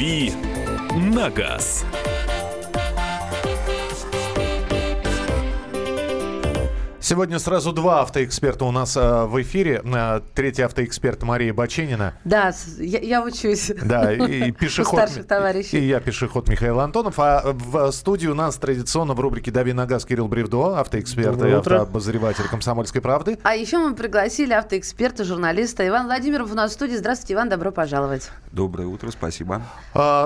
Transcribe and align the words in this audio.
«Дави 0.00 0.32
на 0.96 1.28
газ». 1.28 1.84
Сегодня 7.10 7.40
сразу 7.40 7.72
два 7.72 8.02
автоэксперта 8.02 8.64
у 8.64 8.70
нас 8.70 8.96
э, 8.96 9.24
в 9.24 9.42
эфире. 9.42 9.82
Э, 9.84 10.20
третий 10.32 10.62
автоэксперт 10.62 11.24
Мария 11.24 11.52
Баченина. 11.52 12.14
Да, 12.22 12.52
я, 12.78 13.00
я 13.00 13.24
учусь. 13.24 13.72
Да, 13.82 14.12
и 14.12 14.52
пешеход. 14.52 14.92
У 14.92 14.96
старших 14.96 15.26
товарищей. 15.26 15.76
И 15.76 15.88
я 15.88 15.98
пешеход 15.98 16.48
Михаил 16.48 16.78
Антонов. 16.78 17.18
А 17.18 17.42
в 17.52 17.90
студии 17.90 18.28
у 18.28 18.34
нас 18.34 18.54
традиционно 18.58 19.14
в 19.14 19.18
рубрике 19.18 19.50
«Дави 19.50 19.72
на 19.72 19.86
газ» 19.86 20.04
Кирилл 20.04 20.28
Бревдо, 20.28 20.78
автоэксперт 20.78 21.32
Доброе 21.32 21.50
и 21.50 21.56
автообозреватель 21.56 22.44
«Комсомольской 22.44 23.00
правды». 23.00 23.40
А 23.42 23.56
еще 23.56 23.78
мы 23.78 23.96
пригласили 23.96 24.52
автоэксперта, 24.52 25.24
журналиста 25.24 25.84
Иван 25.88 26.06
Владимиров 26.06 26.52
у 26.52 26.54
нас 26.54 26.70
в 26.70 26.74
студии. 26.74 26.94
Здравствуйте, 26.94 27.34
Иван, 27.34 27.48
добро 27.48 27.72
пожаловать. 27.72 28.30
Доброе 28.52 28.86
утро, 28.86 29.10
спасибо. 29.10 29.62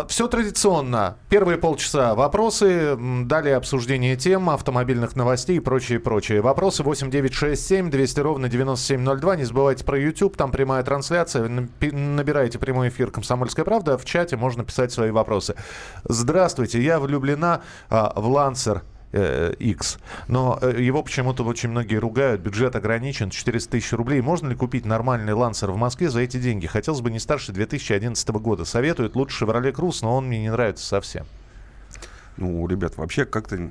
все 0.09 0.29
традиционно. 0.29 1.17
Первые 1.31 1.57
полчаса 1.57 2.15
вопросы, 2.15 2.99
далее 3.25 3.57
обсуждение 3.57 4.17
тем, 4.17 4.51
автомобильных 4.51 5.17
новостей 5.17 5.57
и 5.57 5.61
прочее, 5.61 5.99
прочее. 5.99 6.43
Вопросы 6.75 7.05
8967 7.07 7.89
200 7.89 8.21
ровно 8.21 8.49
9702. 8.49 9.37
Не 9.37 9.45
забывайте 9.45 9.85
про 9.85 9.97
YouTube, 9.97 10.37
там 10.37 10.51
прямая 10.51 10.83
трансляция. 10.83 11.49
Набирайте 11.49 12.59
прямой 12.59 12.89
эфир 12.89 13.13
«Комсомольская 13.13 13.65
правда». 13.65 13.97
В 13.97 14.05
чате 14.05 14.37
можно 14.37 14.65
писать 14.65 14.91
свои 14.91 15.13
вопросы. 15.13 15.55
Здравствуйте, 16.03 16.83
я 16.83 16.99
влюблена 16.99 17.63
а, 17.91 18.13
в 18.17 18.27
Лансер 18.27 18.83
э, 19.13 19.55
X. 19.61 19.99
Но 20.27 20.59
э, 20.61 20.81
его 20.81 21.05
почему-то 21.05 21.45
очень 21.45 21.69
многие 21.69 21.97
ругают. 21.97 22.41
Бюджет 22.41 22.75
ограничен, 22.75 23.31
400 23.31 23.71
тысяч 23.71 23.93
рублей. 23.93 24.21
Можно 24.21 24.49
ли 24.49 24.57
купить 24.57 24.85
нормальный 24.85 25.33
Лансер 25.33 25.71
в 25.71 25.77
Москве 25.77 26.11
за 26.11 26.23
эти 26.23 26.39
деньги? 26.39 26.67
Хотелось 26.67 27.03
бы 27.03 27.13
не 27.13 27.21
старше 27.21 27.53
2011 27.53 28.29
года. 28.31 28.65
Советуют 28.65 29.15
лучше 29.15 29.45
Chevrolet 29.45 29.73
Cruze, 29.73 29.99
но 30.03 30.17
он 30.17 30.27
мне 30.27 30.41
не 30.41 30.51
нравится 30.51 30.85
совсем. 30.85 31.25
Ну, 32.37 32.67
ребят, 32.67 32.97
вообще 32.97 33.25
как-то 33.25 33.71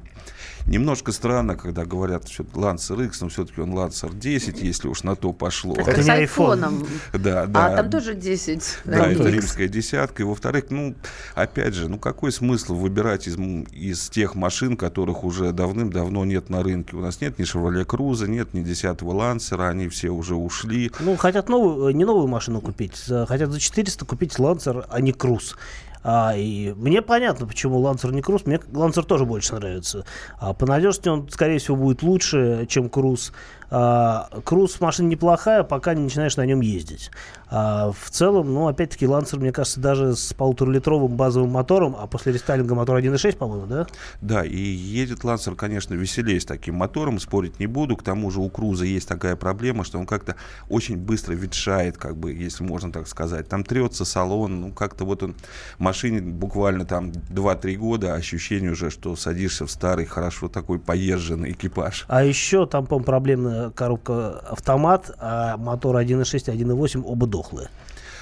немножко 0.68 1.12
странно, 1.12 1.56
когда 1.56 1.86
говорят, 1.86 2.30
что 2.30 2.44
Lancer 2.44 3.06
X, 3.06 3.22
но 3.22 3.30
все-таки 3.30 3.62
он 3.62 3.74
Lancer 3.74 4.16
10, 4.16 4.62
если 4.62 4.88
уж 4.88 5.04
на 5.04 5.16
то 5.16 5.34
пошло. 5.34 5.76
Это 5.76 6.02
с 6.02 6.06
не 6.06 6.12
айфоном. 6.12 6.86
Да, 7.12 7.46
да. 7.46 7.68
А 7.68 7.76
там 7.78 7.90
тоже 7.90 8.16
10. 8.16 8.80
Да, 8.86 9.08
это 9.08 9.24
Икс. 9.24 9.32
римская 9.32 9.68
десятка. 9.68 10.24
И 10.24 10.26
во-вторых, 10.26 10.66
ну, 10.70 10.96
опять 11.36 11.74
же, 11.74 11.90
ну 11.90 11.98
какой 11.98 12.32
смысл 12.32 12.76
выбирать 12.76 13.28
из, 13.28 13.38
из 13.38 14.10
тех 14.10 14.36
машин, 14.36 14.78
которых 14.78 15.24
уже 15.24 15.52
давным-давно 15.52 16.24
нет 16.26 16.50
на 16.50 16.64
рынке? 16.64 16.96
У 16.96 17.02
нас 17.02 17.20
нет 17.22 17.40
ни 17.40 17.46
Chevrolet 17.46 17.86
Cruze, 17.86 18.28
нет 18.28 18.54
ни 18.54 18.64
10 18.64 19.02
Лансера, 19.02 19.68
они 19.68 19.90
все 19.90 20.10
уже 20.10 20.36
ушли. 20.36 20.92
Ну, 21.00 21.18
хотят 21.18 21.50
новую, 21.50 21.90
э, 21.90 21.94
не 21.94 22.06
новую 22.06 22.28
машину 22.28 22.62
купить, 22.62 23.04
хотят 23.28 23.52
за 23.52 23.60
400 23.60 24.06
купить 24.06 24.40
Лансер, 24.40 24.86
а 24.90 25.02
не 25.02 25.12
Круз. 25.12 25.56
А, 26.04 26.34
и 26.36 26.74
мне 26.74 27.02
понятно, 27.02 27.48
почему 27.48 27.80
Лансер 27.80 28.12
не 28.12 28.22
Круз. 28.22 28.46
Мне 28.46 28.60
Лансер 28.74 29.06
тоже 29.06 29.26
больше 29.26 29.56
нравится. 29.56 30.06
А, 30.40 30.54
по 30.54 30.66
надежности 30.66 31.10
он, 31.10 31.30
скорее 31.30 31.60
всего, 31.60 31.78
будет 31.78 32.04
лучше, 32.04 32.66
чем 32.70 32.90
Круз. 32.90 33.32
А, 33.76 34.30
Круз 34.44 34.80
машина 34.82 35.08
неплохая, 35.08 35.64
пока 35.64 35.96
не 35.96 36.04
начинаешь 36.04 36.38
на 36.38 36.46
нем 36.46 36.62
ездить. 36.62 37.10
А, 37.50 37.92
в 37.92 38.10
целом, 38.12 38.54
ну, 38.54 38.68
опять-таки, 38.68 39.08
Лансер, 39.08 39.40
мне 39.40 39.52
кажется, 39.52 39.80
даже 39.80 40.16
с 40.16 40.34
полуторалитровым 40.34 41.16
базовым 41.16 41.50
мотором, 41.50 41.96
а 42.00 42.06
после 42.06 42.34
рестайлинга 42.34 42.76
мотор 42.76 42.98
1.6, 42.98 43.38
по-моему, 43.38 43.66
да? 43.66 43.88
Да, 44.22 44.44
и 44.44 44.58
едет 44.58 45.24
Лансер, 45.24 45.56
конечно, 45.56 45.96
веселее 45.96 46.40
с 46.40 46.46
таким 46.46 46.76
мотором, 46.76 47.20
спорить 47.20 47.60
не 47.60 47.66
буду. 47.68 47.96
К 47.96 48.04
тому 48.04 48.30
же 48.30 48.42
у 48.42 48.50
Круза 48.50 48.86
есть 48.86 49.08
такая 49.08 49.36
проблема, 49.36 49.84
что 49.84 49.98
он 49.98 50.06
как-то 50.06 50.36
очень 50.70 50.98
быстро 50.98 51.34
ветшает, 51.34 51.98
как 51.98 52.16
бы, 52.18 52.32
если 52.32 52.64
можно 52.64 52.92
так 52.92 53.08
сказать. 53.08 53.48
Там 53.48 53.64
трется 53.64 54.06
салон, 54.06 54.62
ну, 54.62 54.72
как-то 54.72 55.06
вот 55.06 55.24
он 55.24 55.36
в 55.78 55.80
машине 55.94 56.22
буквально 56.22 56.86
там 56.86 57.12
2-3 57.12 57.76
года, 57.76 58.14
а 58.14 58.16
ощущение 58.16 58.72
уже, 58.72 58.90
что 58.90 59.16
садишься 59.16 59.68
в 59.68 59.72
старый, 59.72 60.06
хорошо 60.06 60.50
такой 60.50 60.80
поезженный 60.80 61.52
экипаж. 61.52 62.06
А 62.08 62.24
еще 62.24 62.66
там, 62.66 62.88
по-моему, 62.88 63.06
проблемная 63.06 63.70
коробка 63.70 64.40
автомат, 64.40 65.12
а 65.20 65.56
мотор 65.58 65.98
1.6 65.98 66.52
и 66.52 66.64
1.8 66.64 67.04
оба 67.06 67.28
дохлые. 67.28 67.70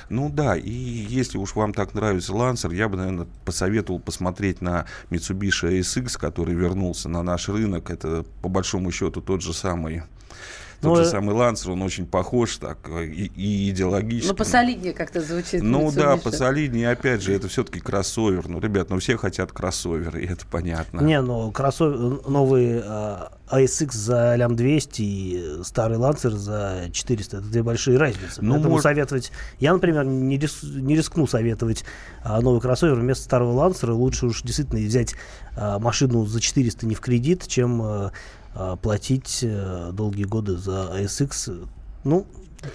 Ну 0.10 0.30
да, 0.30 0.58
и 0.58 0.70
если 0.70 1.38
уж 1.38 1.56
вам 1.56 1.74
так 1.74 1.94
нравится 1.94 2.34
Lancer, 2.34 2.76
я 2.76 2.90
бы, 2.90 2.98
наверное, 2.98 3.28
посоветовал 3.46 4.02
посмотреть 4.02 4.60
на 4.60 4.86
Mitsubishi 5.10 5.80
ASX, 5.80 6.20
который 6.20 6.54
вернулся 6.54 7.08
на 7.08 7.24
наш 7.24 7.48
рынок. 7.48 7.90
Это, 7.90 8.26
по 8.42 8.50
большому 8.50 8.92
счету, 8.92 9.22
тот 9.22 9.42
же 9.42 9.54
самый... 9.54 10.04
Тот 10.82 10.90
Ну, 10.90 10.96
же 10.96 11.04
э- 11.04 11.06
самый 11.06 11.36
Lancer, 11.36 11.72
он 11.74 11.82
очень 11.84 12.08
похож 12.08 12.58
так 12.58 12.78
и, 12.90 13.32
и 13.36 13.70
идеологически. 13.70 14.30
Ну, 14.32 14.36
посолиднее 14.36 14.94
как-то 14.94 15.22
звучит. 15.22 15.62
Ну 15.62 15.92
да, 15.92 16.18
посолиднее, 16.18 16.90
опять 16.90 17.22
же, 17.22 17.34
это 17.36 17.48
все-таки 17.48 17.80
кроссовер. 17.80 18.48
Ну, 18.48 18.60
ребят, 18.60 18.90
ну 18.90 18.98
все 18.98 19.16
хотят 19.16 19.52
кроссовер, 19.52 20.18
и 20.18 20.26
это 20.26 20.44
понятно. 20.50 21.02
Не, 21.02 21.22
ну 21.22 21.52
кроссовер, 21.52 22.28
новый 22.28 22.82
а, 22.84 23.32
ASX 23.52 23.92
за 23.94 24.36
лям 24.36 24.56
200 24.56 25.02
и 25.04 25.44
старый 25.64 26.00
Lancer 26.00 26.32
за 26.32 26.90
400. 26.92 27.38
Это 27.38 27.46
две 27.46 27.62
большие 27.62 28.00
разницы. 28.00 28.42
Ну, 28.42 28.54
Поэтому 28.54 28.72
может- 28.72 28.84
советовать... 28.84 29.32
Я, 29.60 29.74
например, 29.74 30.04
не, 30.06 30.38
рис- 30.40 30.64
не 30.66 30.96
рискну 30.96 31.28
советовать 31.28 31.84
а, 32.24 32.42
новый 32.42 32.60
кроссовер 32.60 32.96
вместо 32.96 33.24
старого 33.24 33.68
Lancer. 33.68 33.92
Лучше 33.92 34.26
уж 34.26 34.42
действительно 34.42 34.80
взять 34.80 35.14
а, 35.56 35.78
машину 35.78 36.26
за 36.26 36.42
400 36.42 36.88
не 36.88 36.96
в 36.96 37.02
кредит, 37.02 37.46
чем 37.48 37.82
а, 37.84 38.12
платить 38.82 39.44
а, 39.48 39.92
долгие 39.92 40.26
годы 40.26 40.58
за 40.58 40.92
ASX. 40.96 41.68
Ну, 42.04 42.26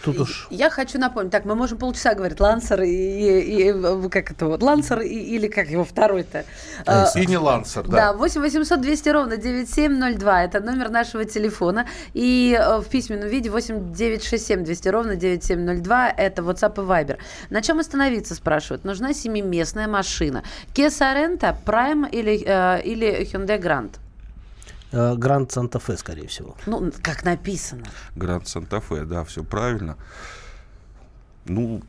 тут 0.05 0.21
уж... 0.21 0.47
Я 0.51 0.71
хочу 0.71 0.99
напомнить, 0.99 1.31
так, 1.33 1.45
мы 1.45 1.55
можем 1.55 1.79
полчаса 1.79 2.15
говорить 2.15 2.41
Лансер 2.41 2.83
и, 2.83 2.89
и- 2.89 3.71
и- 3.71 4.09
как 4.09 4.31
это 4.31 4.47
вот, 4.47 4.63
Лансер 4.63 5.01
и- 5.01 5.09
или 5.09 5.49
как 5.49 5.69
его 5.69 5.85
второй-то? 5.85 6.45
А, 6.87 7.07
И 7.17 7.27
не 7.27 7.37
Лансер, 7.37 7.83
Да, 7.89 7.97
да. 7.97 8.13
8 8.13 8.41
800 8.41 8.81
200 8.81 9.09
ровно 9.11 9.37
9702. 9.37 10.45
Это 10.45 10.61
номер 10.61 10.91
нашего 10.91 11.25
телефона. 11.25 11.87
И 12.15 12.57
э, 12.59 12.79
в 12.81 12.85
письменном 12.89 13.29
виде 13.29 13.51
8 13.51 13.93
967 13.93 14.65
200 14.65 14.89
ровно 14.89 15.17
9702. 15.17 16.09
Это 16.17 16.43
WhatsApp 16.43 16.75
и 16.83 16.87
Viber. 16.87 17.19
На 17.51 17.63
чем 17.63 17.79
остановиться, 17.81 18.35
спрашивают. 18.35 18.85
Нужна 18.85 19.13
семиместная 19.13 19.89
машина. 19.89 20.43
Kia 20.75 20.89
Sorento, 20.89 21.55
Prime 21.65 22.09
или, 22.11 22.43
э, 22.47 22.83
или 22.83 23.25
Hyundai 23.33 23.61
Grand? 23.61 23.91
Э, 24.97 25.15
Гранд 25.17 25.53
Санта-Фе, 25.53 25.97
скорее 25.97 26.27
всего. 26.29 26.57
Ну, 26.67 26.91
как 27.03 27.25
написано. 27.25 27.85
Гранд 28.15 28.49
Санта-Фе, 28.49 29.05
да, 29.05 29.23
все 29.25 29.45
правильно. 29.45 29.97
Ну, 31.45 31.83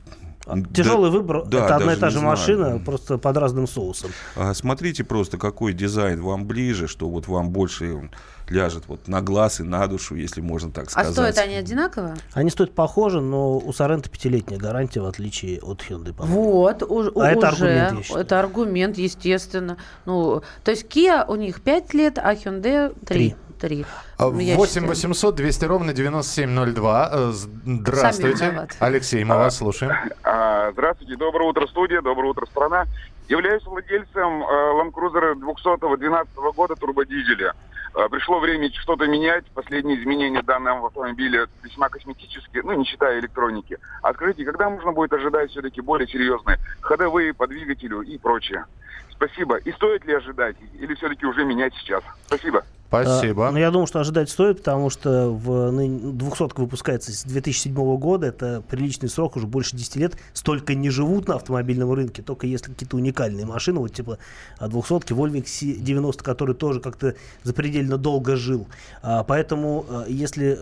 Тяжелый 0.73 1.11
да- 1.11 1.17
выбор. 1.17 1.45
да, 1.45 1.65
это 1.65 1.75
одна 1.75 1.93
и 1.93 1.95
та 1.97 2.09
же 2.09 2.19
знаю. 2.19 2.27
машина, 2.37 2.79
просто 2.79 3.17
под 3.17 3.35
разным 3.37 3.67
соусом. 3.67 4.11
А, 4.35 4.53
Смотрите 4.53 5.03
просто, 5.03 5.37
какой 5.37 5.73
дизайн 5.73 6.21
вам 6.21 6.45
ближе, 6.45 6.87
что 6.87 7.09
вот 7.09 7.27
вам 7.27 7.49
больше 7.49 8.09
ляжет 8.49 8.83
вот 8.87 9.07
на 9.07 9.21
глаз 9.21 9.59
и 9.59 9.63
на 9.63 9.85
душу, 9.87 10.15
если 10.15 10.41
можно 10.41 10.71
так 10.71 10.87
А 10.87 10.89
сказать. 10.89 11.11
стоят 11.13 11.37
они 11.37 11.55
одинаково? 11.55 12.15
Они 12.33 12.49
стоят 12.49 12.73
похоже, 12.73 13.21
но 13.21 13.57
у 13.57 13.73
Сорента 13.73 14.09
пятилетняя 14.09 14.59
гарантия, 14.59 15.01
в 15.01 15.05
отличие 15.05 15.59
от 15.61 15.81
Hyundai. 15.81 16.13
по-моему. 16.13 16.51
Вот, 16.51 16.83
уж- 16.83 17.11
А 17.15 17.31
это 17.31 17.49
уже. 17.51 17.65
аргумент, 17.67 17.97
я 17.97 18.03
считаю. 18.03 18.21
это 18.25 18.39
аргумент, 18.39 18.97
естественно. 18.97 19.77
Ну, 20.05 20.41
то 20.63 20.71
есть 20.71 20.85
Kia 20.85 21.25
у 21.27 21.35
них 21.35 21.61
5 21.61 21.93
лет, 21.93 22.17
а 22.17 22.33
Hyundai 22.33 22.95
3. 23.05 23.29
Три. 23.29 23.35
3. 23.59 23.85
А, 24.19 24.27
8 24.29 24.85
800 24.85 25.33
200 25.35 25.65
ровно 25.65 25.91
9702. 25.91 27.09
Э, 27.11 27.31
Здравствуйте. 27.65 28.67
Алексей, 28.79 29.23
мы 29.23 29.35
вас 29.35 29.57
слушаем. 29.57 29.91
А, 30.23 30.71
Здравствуйте, 30.73 31.15
доброе 31.17 31.49
утро, 31.49 31.65
студия, 31.67 32.01
доброе 32.01 32.29
утро, 32.31 32.45
страна. 32.45 32.85
Являюсь 33.29 33.63
владельцем 33.65 34.43
Land 34.43 34.91
Cruiser 34.93 35.33
200-12 35.35 36.27
года 36.55 36.75
турбодизеля. 36.75 37.53
А, 37.93 38.09
Пришло 38.09 38.39
время 38.39 38.71
что-то 38.81 39.05
менять. 39.07 39.45
Последние 39.53 39.99
изменения 39.99 40.41
данного 40.41 40.87
автомобиля 40.87 41.47
весьма 41.63 41.89
косметические, 41.89 42.63
ну, 42.63 42.73
не 42.73 42.85
считая 42.85 43.19
электроники. 43.19 43.77
А 44.01 44.13
скажите, 44.13 44.45
когда 44.45 44.69
можно 44.69 44.91
будет 44.91 45.13
ожидать 45.13 45.51
все-таки 45.51 45.81
более 45.81 46.07
серьезные 46.07 46.57
ходовые 46.81 47.33
по 47.33 47.47
двигателю 47.47 48.01
и 48.01 48.17
прочее? 48.17 48.65
Спасибо. 49.11 49.57
И 49.57 49.71
стоит 49.71 50.05
ли 50.05 50.13
ожидать? 50.13 50.55
Или 50.79 50.93
все-таки 50.93 51.25
уже 51.25 51.43
менять 51.43 51.73
сейчас? 51.75 52.03
Спасибо. 52.27 52.63
Спасибо. 52.87 53.49
А, 53.49 53.51
ну, 53.51 53.57
я 53.57 53.69
думаю, 53.69 53.85
что 53.87 53.99
ожидать 53.99 54.29
стоит, 54.29 54.59
потому 54.59 54.89
что 54.89 55.29
в 55.29 55.71
ны- 55.71 56.13
200 56.13 56.59
выпускается 56.59 57.11
с 57.11 57.23
2007 57.23 57.97
года. 57.97 58.27
Это 58.27 58.63
приличный 58.67 59.09
срок, 59.09 59.35
уже 59.35 59.45
больше 59.45 59.75
10 59.75 59.95
лет. 59.97 60.17
Столько 60.33 60.73
не 60.73 60.89
живут 60.89 61.27
на 61.27 61.35
автомобильном 61.35 61.91
рынке, 61.91 62.21
только 62.21 62.47
если 62.47 62.71
какие-то 62.71 62.95
уникальные 62.95 63.45
машины, 63.45 63.79
вот 63.79 63.93
типа 63.93 64.19
200 64.61 65.13
Volvo 65.13 65.43
XC90, 65.43 66.23
который 66.23 66.55
тоже 66.55 66.79
как-то 66.79 67.15
запредельно 67.43 67.97
долго 67.97 68.37
жил. 68.37 68.67
А, 69.01 69.23
поэтому, 69.23 69.85
если 70.07 70.57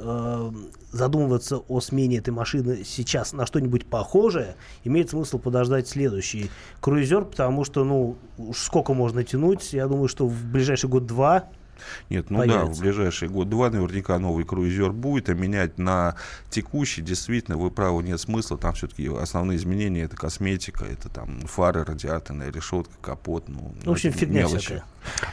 задумываться 0.91 1.57
о 1.57 1.81
смене 1.81 2.17
этой 2.17 2.29
машины 2.29 2.83
сейчас 2.85 3.33
на 3.33 3.45
что-нибудь 3.45 3.85
похожее, 3.85 4.55
имеет 4.83 5.09
смысл 5.09 5.37
подождать 5.39 5.87
следующий 5.87 6.49
круизер, 6.79 7.25
потому 7.25 7.65
что, 7.65 7.83
ну, 7.83 8.15
сколько 8.55 8.93
можно 8.93 9.23
тянуть. 9.23 9.73
Я 9.73 9.87
думаю, 9.87 10.07
что 10.07 10.25
в 10.25 10.45
ближайший 10.45 10.89
год-два 10.89 11.49
Нет, 12.09 12.29
ну 12.29 12.39
появится. 12.39 12.65
да, 12.67 12.71
в 12.73 12.79
ближайший 12.79 13.27
год-два 13.29 13.69
наверняка 13.69 14.17
новый 14.19 14.45
круизер 14.45 14.91
будет, 14.91 15.29
а 15.29 15.33
менять 15.33 15.77
на 15.77 16.15
текущий, 16.49 17.01
действительно, 17.01 17.57
вы 17.57 17.71
правы, 17.71 18.03
нет 18.03 18.19
смысла. 18.19 18.57
Там 18.57 18.73
все-таки 18.73 19.07
основные 19.07 19.57
изменения 19.57 20.03
это 20.03 20.15
косметика, 20.15 20.85
это 20.85 21.09
там 21.09 21.39
фары, 21.41 21.83
радиаторная 21.83 22.51
решетка, 22.51 22.93
капот. 23.01 23.47
Ну, 23.49 23.73
В 23.83 23.91
общем, 23.91 24.11
фигня 24.11 24.41
мелочи. 24.41 24.57
всякая. 24.59 24.83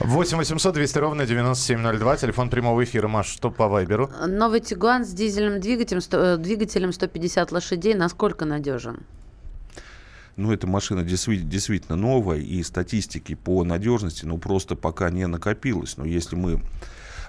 8 0.01 0.37
800 0.39 0.75
200 0.75 0.99
ровно 0.99 1.27
9702. 1.27 2.17
Телефон 2.17 2.51
прямого 2.51 2.85
эфира. 2.85 3.09
Маш, 3.09 3.27
что 3.29 3.51
по 3.51 3.69
Вайберу? 3.69 4.11
Новый 4.27 4.61
Тигуан 4.61 5.05
с 5.05 5.11
дизельным 5.13 5.61
двигателем, 5.61 6.01
сто- 6.03 6.19
э, 6.35 6.37
двигателем 6.37 6.93
150 6.93 7.53
лошадей, 7.53 7.95
насколько 7.95 8.45
надежен? 8.45 9.01
Ну, 10.37 10.53
эта 10.53 10.67
машина 10.67 11.03
действительно, 11.03 11.97
новая, 11.97 12.39
и 12.39 12.63
статистики 12.63 13.35
по 13.35 13.65
надежности, 13.65 14.25
ну, 14.25 14.39
просто 14.39 14.77
пока 14.77 15.11
не 15.11 15.27
накопилось. 15.27 15.97
Но 15.97 16.05
если 16.05 16.37
мы 16.37 16.61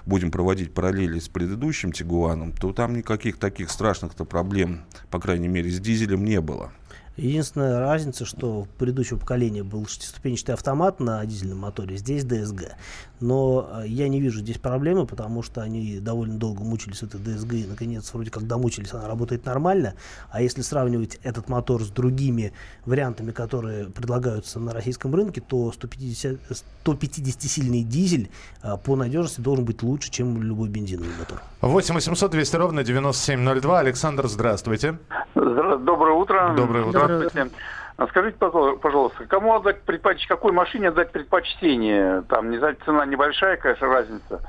будем 0.06 0.30
проводить 0.30 0.72
параллели 0.72 1.18
с 1.18 1.28
предыдущим 1.28 1.92
Тигуаном, 1.92 2.52
то 2.52 2.72
там 2.72 2.96
никаких 2.96 3.38
таких 3.38 3.70
страшных-то 3.70 4.24
проблем, 4.24 4.84
по 5.10 5.20
крайней 5.20 5.48
мере, 5.48 5.70
с 5.70 5.80
дизелем 5.80 6.24
не 6.24 6.40
было. 6.40 6.72
Единственная 7.16 7.78
разница, 7.78 8.24
что 8.24 8.62
в 8.62 8.68
предыдущем 8.70 9.20
поколении 9.20 9.62
был 9.62 9.86
шестиступенчатый 9.86 10.54
автомат 10.54 10.98
на 10.98 11.24
дизельном 11.24 11.58
моторе, 11.58 11.96
здесь 11.96 12.24
ДСГ. 12.24 12.72
Но 13.20 13.70
э, 13.72 13.84
я 13.86 14.08
не 14.08 14.20
вижу 14.20 14.40
здесь 14.40 14.58
проблемы, 14.58 15.06
потому 15.06 15.42
что 15.42 15.62
они 15.62 16.00
довольно 16.00 16.38
долго 16.38 16.64
мучились 16.64 16.98
с 16.98 17.02
этой 17.04 17.20
ДСГ 17.20 17.52
и, 17.54 17.66
наконец, 17.66 18.12
вроде 18.12 18.32
как 18.32 18.48
домучились, 18.48 18.92
она 18.92 19.06
работает 19.06 19.46
нормально. 19.46 19.94
А 20.30 20.42
если 20.42 20.62
сравнивать 20.62 21.20
этот 21.22 21.48
мотор 21.48 21.84
с 21.84 21.88
другими 21.88 22.52
вариантами, 22.84 23.30
которые 23.30 23.86
предлагаются 23.86 24.58
на 24.58 24.72
российском 24.72 25.14
рынке, 25.14 25.40
то 25.40 25.70
150, 25.70 26.40
150-сильный 26.84 27.84
дизель 27.84 28.28
э, 28.64 28.76
по 28.82 28.96
надежности 28.96 29.40
должен 29.40 29.64
быть 29.64 29.84
лучше, 29.84 30.10
чем 30.10 30.42
любой 30.42 30.68
бензиновый 30.68 31.12
мотор. 31.16 31.40
8 31.60 31.94
800 31.94 32.30
200 32.32 32.56
ровно 32.56 32.82
9702. 32.82 33.78
Александр, 33.78 34.26
здравствуйте. 34.26 34.98
Доброе 35.44 36.14
утро. 36.14 36.54
Доброе 36.56 36.84
утро. 36.84 37.04
Здравствуйте. 37.04 37.50
А 37.96 38.06
Скажите, 38.08 38.36
пожалуйста, 38.38 39.24
кому 39.26 39.54
отдать 39.54 39.82
предпоч... 39.82 40.26
какой 40.26 40.50
машине 40.50 40.88
отдать 40.88 41.12
предпочтение? 41.12 42.22
Там, 42.28 42.50
не 42.50 42.58
знаю, 42.58 42.76
цена 42.84 43.06
небольшая, 43.06 43.56
конечно, 43.56 43.86
разница. 43.86 44.40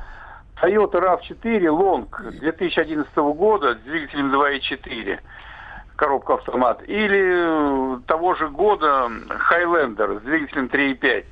Toyota 0.59 1.00
RAV4 1.00 1.62
Long 1.68 2.07
2011 2.39 3.15
года 3.15 3.75
с 3.75 3.77
двигателем 3.80 4.33
2.4, 4.33 5.19
коробка 5.95 6.36
автомат. 6.36 6.81
Или 6.88 7.98
э, 7.98 8.00
того 8.07 8.33
же 8.36 8.50
года 8.50 9.09
Highlander 9.51 10.19
с 10.19 10.24
двигателем 10.24 10.65
3.5. 10.65 11.25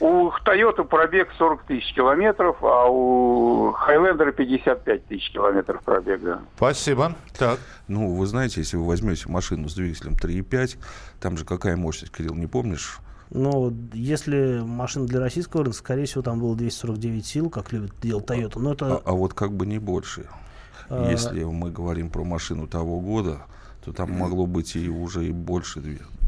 У 0.00 0.30
Toyota 0.44 0.84
пробег 0.84 1.28
40 1.38 1.64
тысяч 1.64 1.92
километров, 1.94 2.56
а 2.62 2.88
у 2.88 3.72
Highlander 3.72 4.32
55 4.32 5.06
тысяч 5.06 5.32
километров 5.32 5.82
пробега. 5.82 6.40
Спасибо. 6.56 7.14
Так. 7.36 7.58
Ну, 7.88 8.14
вы 8.14 8.26
знаете, 8.26 8.60
если 8.60 8.76
вы 8.76 8.86
возьмете 8.86 9.28
машину 9.28 9.68
с 9.68 9.74
двигателем 9.74 10.14
3.5, 10.14 10.78
там 11.20 11.36
же 11.36 11.44
какая 11.44 11.76
мощность, 11.76 12.12
Кирилл, 12.16 12.34
не 12.34 12.46
помнишь? 12.46 13.00
Но 13.30 13.72
если 13.92 14.60
машина 14.64 15.06
для 15.06 15.20
российского 15.20 15.64
рынка, 15.64 15.78
скорее 15.78 16.06
всего, 16.06 16.22
там 16.22 16.40
было 16.40 16.56
249 16.56 17.26
сил, 17.26 17.50
как 17.50 17.72
любит 17.72 17.92
делать 18.00 18.24
Toyota. 18.26 18.58
Но 18.58 18.70
А, 18.70 18.74
это 18.74 19.02
а 19.04 19.12
вот 19.12 19.34
как 19.34 19.52
бы 19.52 19.66
не 19.66 19.78
больше. 19.78 20.26
А. 20.88 21.10
Если 21.10 21.42
мы 21.44 21.70
говорим 21.70 22.10
про 22.10 22.24
машину 22.24 22.66
того 22.66 23.00
года, 23.00 23.42
то 23.84 23.92
там 23.92 24.12
могло 24.12 24.46
быть 24.46 24.76
и 24.76 24.88
уже 24.88 25.26
и 25.26 25.32
больше. 25.32 25.80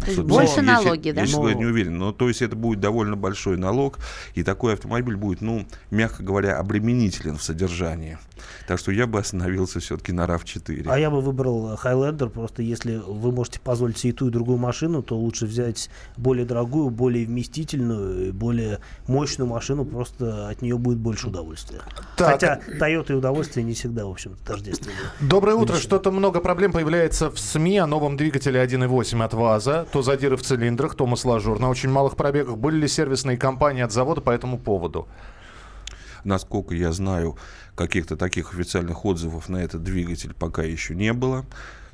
Что- 0.06 0.22
больше 0.22 0.62
налоги, 0.62 1.10
да? 1.10 1.22
Если 1.22 1.36
Но- 1.36 1.42
вы 1.42 1.54
не 1.54 1.64
уверен. 1.66 1.98
Но 1.98 2.12
то 2.12 2.28
есть 2.28 2.42
это 2.42 2.56
будет 2.56 2.80
довольно 2.80 3.16
большой 3.16 3.56
налог, 3.56 3.98
и 4.34 4.42
такой 4.42 4.74
автомобиль 4.74 5.16
будет, 5.16 5.40
ну, 5.40 5.66
мягко 5.90 6.22
говоря, 6.22 6.58
обременителен 6.58 7.36
в 7.36 7.42
содержании. 7.42 8.18
Так 8.66 8.78
что 8.78 8.92
я 8.92 9.06
бы 9.06 9.18
остановился 9.18 9.80
все-таки 9.80 10.12
на 10.12 10.24
RAV4. 10.26 10.86
А 10.86 10.98
я 10.98 11.10
бы 11.10 11.20
выбрал 11.20 11.72
э, 11.72 11.76
Highlander, 11.76 12.28
просто 12.28 12.62
если 12.62 12.96
вы 12.96 13.32
можете 13.32 13.60
позволить 13.60 13.98
себе 13.98 14.10
и 14.10 14.12
ту, 14.12 14.28
и 14.28 14.30
другую 14.30 14.58
машину, 14.58 15.02
то 15.02 15.16
лучше 15.16 15.46
взять 15.46 15.90
более 16.16 16.46
дорогую, 16.46 16.90
более 16.90 17.26
вместительную, 17.26 18.28
и 18.28 18.30
более 18.32 18.78
мощную 19.06 19.48
машину, 19.48 19.84
просто 19.84 20.48
от 20.48 20.62
нее 20.62 20.78
будет 20.78 20.98
больше 20.98 21.28
удовольствия. 21.28 21.80
Так. 22.16 22.32
Хотя 22.32 22.60
Toyota 22.80 23.12
и 23.12 23.14
удовольствие 23.14 23.64
не 23.64 23.74
всегда, 23.74 24.06
в 24.06 24.10
общем-то, 24.10 24.42
тождественны. 24.44 24.92
Доброе 25.20 25.56
утро. 25.56 25.76
Что-то 25.76 26.10
много 26.10 26.40
проблем 26.40 26.72
появляется 26.72 27.30
в 27.30 27.38
СМИ 27.38 27.78
о 27.78 27.86
новом 27.86 28.16
двигателе 28.16 28.60
1.8 28.60 29.22
от 29.24 29.34
ВАЗа. 29.34 29.86
То 29.92 30.02
задиры 30.02 30.36
в 30.36 30.42
цилиндрах, 30.42 30.94
то 30.94 31.06
масложур. 31.06 31.58
На 31.58 31.68
очень 31.68 31.90
малых 31.90 32.16
пробегах. 32.16 32.56
Были 32.56 32.76
ли 32.80 32.88
сервисные 32.88 33.36
компании 33.36 33.82
от 33.82 33.92
завода 33.92 34.20
по 34.20 34.30
этому 34.30 34.58
поводу? 34.58 35.08
Насколько 36.22 36.74
я 36.74 36.92
знаю, 36.92 37.36
каких-то 37.74 38.16
таких 38.16 38.52
официальных 38.52 39.04
отзывов 39.04 39.48
на 39.48 39.56
этот 39.56 39.82
двигатель 39.82 40.34
пока 40.34 40.62
еще 40.62 40.94
не 40.94 41.12
было. 41.12 41.44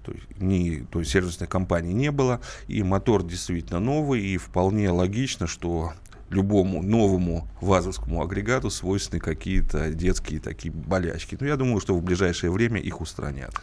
То 0.04 0.12
есть, 0.12 0.26
ни, 0.38 0.86
то 0.90 0.98
есть 0.98 1.10
сервисной 1.10 1.48
компании 1.48 1.92
не 1.92 2.10
было. 2.10 2.40
И 2.68 2.82
мотор 2.82 3.22
действительно 3.22 3.80
новый. 3.80 4.20
И 4.20 4.36
вполне 4.36 4.90
логично, 4.90 5.46
что 5.46 5.92
любому 6.28 6.82
новому 6.82 7.48
вазовскому 7.60 8.22
агрегату 8.22 8.68
свойственны 8.68 9.20
какие-то 9.20 9.90
детские 9.90 10.40
такие 10.40 10.72
болячки. 10.72 11.36
Но 11.40 11.46
я 11.46 11.56
думаю, 11.56 11.80
что 11.80 11.94
в 11.94 12.02
ближайшее 12.02 12.50
время 12.50 12.80
их 12.80 13.00
устранят. 13.00 13.54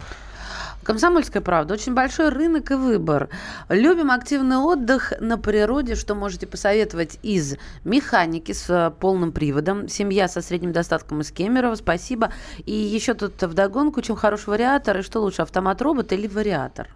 Комсомольская 0.84 1.42
правда. 1.42 1.74
Очень 1.74 1.94
большой 1.94 2.30
рынок 2.30 2.72
и 2.72 2.76
выбор. 2.76 3.30
Любим 3.70 4.12
активный 4.12 4.58
отдых 4.58 5.14
на 5.20 5.38
природе. 5.38 5.96
Что 5.96 6.16
можете 6.16 6.46
посоветовать 6.46 7.20
из 7.24 7.56
механики 7.84 8.52
с 8.52 8.70
э, 8.70 8.92
полным 8.92 9.32
приводом? 9.32 9.88
Семья 9.88 10.28
со 10.28 10.42
средним 10.42 10.74
достатком 10.74 11.22
из 11.22 11.32
Кемерово. 11.32 11.76
Спасибо. 11.76 12.32
И 12.66 12.74
еще 12.74 13.14
тут 13.14 13.42
вдогонку, 13.42 14.02
чем 14.02 14.16
хороший 14.16 14.50
вариатор. 14.50 15.00
И 15.00 15.02
что 15.02 15.22
лучше, 15.22 15.42
автомат-робот 15.42 16.12
или 16.12 16.28
вариатор? 16.28 16.90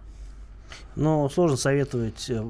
Но 0.98 1.28
сложно 1.28 1.56
советовать 1.56 2.28
э, 2.28 2.44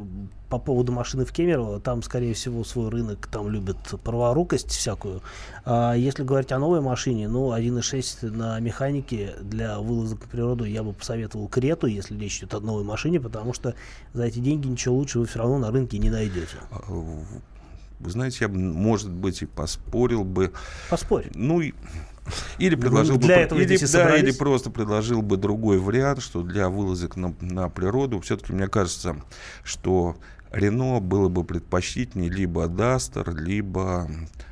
по 0.49 0.59
поводу 0.59 0.91
машины 0.91 1.27
в 1.27 1.33
Кемерово. 1.33 1.81
Там, 1.81 2.03
скорее 2.03 2.33
всего, 2.33 2.65
свой 2.65 2.89
рынок, 2.89 3.29
там 3.31 3.51
любят 3.51 3.77
праворукость 4.03 4.71
всякую. 4.71 5.21
А 5.67 5.93
если 5.93 6.23
говорить 6.25 6.51
о 6.51 6.59
новой 6.59 6.81
машине, 6.81 7.29
ну, 7.29 7.53
1.6 7.55 8.31
на 8.31 8.59
механике 8.59 9.35
для 9.43 9.79
вылазок 9.79 10.23
на 10.23 10.29
природу 10.29 10.65
я 10.65 10.83
бы 10.83 10.95
посоветовал 10.95 11.47
Крету, 11.49 11.87
если 11.89 12.19
речь 12.19 12.39
идет 12.39 12.55
о 12.55 12.61
новой 12.61 12.85
машине, 12.85 13.21
потому 13.21 13.53
что 13.53 13.75
за 14.15 14.25
эти 14.25 14.39
деньги 14.39 14.67
ничего 14.67 14.97
лучше 14.97 15.19
вы 15.19 15.27
все 15.27 15.41
равно 15.41 15.59
на 15.59 15.71
рынке 15.71 15.99
не 15.99 16.09
найдете. 16.09 16.57
А, 16.71 16.81
Вы 18.01 18.11
знаете, 18.11 18.39
я 18.41 18.49
бы, 18.49 18.59
может 18.59 19.11
быть, 19.11 19.43
и 19.43 19.47
поспорил 19.47 20.25
бы. 20.25 20.53
Поспорь. 20.89 21.27
Ну, 21.35 21.61
и- 21.61 21.75
или 22.59 22.75
предложил 22.75 23.17
для 23.17 23.37
бы, 23.37 23.43
этого 23.43 23.59
или, 23.61 23.93
да, 23.93 24.17
или 24.17 24.33
просто 24.33 24.71
предложил 24.71 25.23
бы 25.23 25.37
другой 25.37 25.79
вариант, 25.79 26.23
что 26.23 26.43
для 26.43 26.69
вылазок 26.69 27.17
на, 27.17 27.35
на 27.41 27.69
природу, 27.69 28.21
все-таки 28.21 28.53
мне 28.53 28.69
кажется, 28.69 29.17
что 29.63 30.17
Рено 30.51 31.01
было 31.01 31.29
бы 31.29 31.45
предпочтительнее 31.45 32.31
либо 32.31 32.69
Дастер, 32.69 33.35
либо 33.35 34.09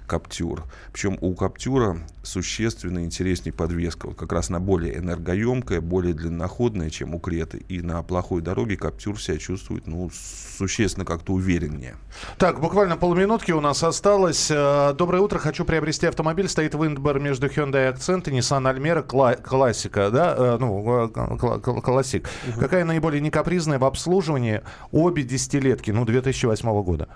Каптюр. 0.06 0.64
Причем 0.92 1.18
у 1.20 1.34
Каптюра 1.34 1.98
существенно 2.22 3.04
интереснее 3.04 3.52
подвеска. 3.52 4.06
Вот 4.08 4.16
как 4.16 4.32
раз 4.32 4.48
на 4.50 4.60
более 4.60 4.96
энергоемкая, 4.98 5.80
более 5.80 6.14
длинноходная, 6.14 6.90
чем 6.90 7.14
у 7.14 7.18
Креты. 7.18 7.58
И 7.68 7.80
на 7.80 8.02
плохой 8.02 8.40
дороге 8.42 8.76
Каптюр 8.76 9.20
себя 9.20 9.38
чувствует 9.38 9.86
ну, 9.86 10.10
существенно 10.58 11.04
как-то 11.04 11.32
увереннее. 11.32 11.96
Так, 12.38 12.60
буквально 12.60 12.96
полминутки 12.96 13.52
у 13.52 13.60
нас 13.60 13.82
осталось. 13.82 14.50
Э, 14.50 14.94
Доброе 14.96 15.20
утро. 15.22 15.38
Хочу 15.38 15.64
приобрести 15.64 16.06
автомобиль. 16.06 16.48
Стоит 16.48 16.74
выбор 16.74 17.18
между 17.18 17.46
Hyundai 17.48 17.92
Accent 17.94 18.28
и 18.30 18.38
Nissan 18.38 18.62
Almera 18.72 19.06
Кла- 19.06 19.40
классика, 19.40 20.10
да? 20.10 20.34
Э, 20.38 20.56
Ну, 20.60 21.04
э, 21.04 21.08
кла- 21.08 21.60
кла- 21.60 21.80
классик. 21.80 22.28
Какая 22.58 22.84
наиболее 22.84 23.20
некапризная 23.20 23.78
в 23.78 23.84
обслуживании? 23.84 24.62
Обе 24.92 25.22
десятилетки, 25.22 25.90
ну, 25.90 26.04
2008 26.04 26.82
года. 26.82 27.08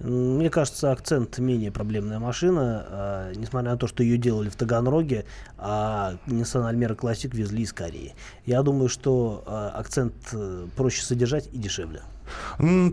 Мне 0.00 0.48
кажется, 0.48 0.92
акцент 0.92 1.38
менее 1.38 1.70
проблемная 1.70 2.18
машина, 2.18 2.86
а, 2.88 3.32
несмотря 3.34 3.72
на 3.72 3.76
то, 3.76 3.86
что 3.86 4.02
ее 4.02 4.16
делали 4.16 4.48
в 4.48 4.56
Таганроге, 4.56 5.26
а 5.58 6.14
Nissan 6.26 6.70
Almera 6.72 6.96
Classic 6.96 7.34
везли 7.36 7.64
из 7.64 7.72
Кореи. 7.74 8.14
Я 8.46 8.62
думаю, 8.62 8.88
что 8.88 9.44
а, 9.46 9.68
акцент 9.76 10.14
э, 10.32 10.66
проще 10.74 11.02
содержать 11.04 11.48
и 11.52 11.58
дешевле. 11.58 12.00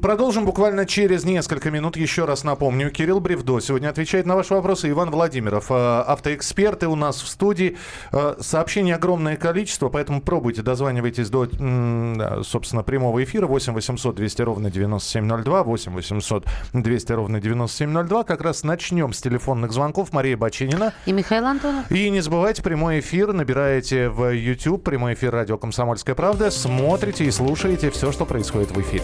Продолжим 0.02 0.46
буквально 0.46 0.86
через 0.86 1.26
несколько 1.26 1.72
минут. 1.72 1.98
Еще 1.98 2.26
раз 2.26 2.44
напомню, 2.44 2.92
Кирилл 2.92 3.20
Бревдо 3.20 3.60
сегодня 3.60 3.90
отвечает 3.90 4.26
на 4.26 4.36
ваши 4.36 4.54
вопросы. 4.54 4.90
Иван 4.90 5.12
Владимиров, 5.12 5.72
э, 5.72 5.74
автоэксперты 5.74 6.88
у 6.88 6.96
нас 6.96 7.22
в 7.22 7.28
студии. 7.28 7.78
Э, 8.12 8.36
Сообщений 8.40 8.94
огромное 8.94 9.36
количество, 9.36 9.90
поэтому 9.90 10.22
пробуйте, 10.22 10.62
дозванивайтесь 10.62 11.30
до, 11.30 11.48
собственно, 12.44 12.84
прямого 12.84 13.24
эфира. 13.24 13.48
8 13.48 13.74
800 13.74 14.16
200 14.16 14.42
ровно 14.42 14.72
9702, 14.72 15.64
8 15.64 15.94
800 15.94 16.46
200 16.74 17.12
ровно 17.12 17.40
9702. 17.40 18.24
Как 18.24 18.42
раз 18.42 18.64
начнем 18.64 19.14
с 19.14 19.22
телефонных 19.22 19.72
звонков. 19.72 20.14
Мария 20.14 20.38
Бачинина. 20.38 20.94
И 21.06 21.12
Михаил 21.12 21.46
Антонов? 21.46 21.92
И 21.92 22.10
не 22.10 22.22
забывайте, 22.22 22.64
прямой 22.64 23.00
эфир 23.00 23.34
набираете 23.34 24.10
в 24.10 24.34
YouTube, 24.34 24.84
прямой 24.84 25.14
эфир 25.14 25.32
радио 25.32 25.58
«Комсомольская 25.58 26.16
правда». 26.16 26.52
Смотрите 26.52 27.26
и 27.26 27.32
слушаете 27.32 27.92
все, 27.92 28.12
что 28.12 28.26
происходит 28.26 28.72
в 28.72 28.82
эфире. 28.82 29.04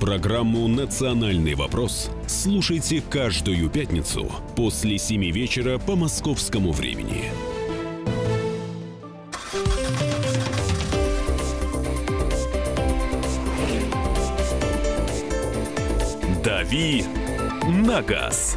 Программу 0.00 0.66
«Национальный 0.66 1.54
вопрос» 1.54 2.10
слушайте 2.26 3.02
каждую 3.02 3.68
пятницу 3.68 4.32
после 4.56 4.96
7 4.96 5.30
вечера 5.30 5.78
по 5.78 5.94
московскому 5.94 6.72
времени. 6.72 7.24
«Дави 16.42 17.04
на 17.68 18.00
газ». 18.00 18.56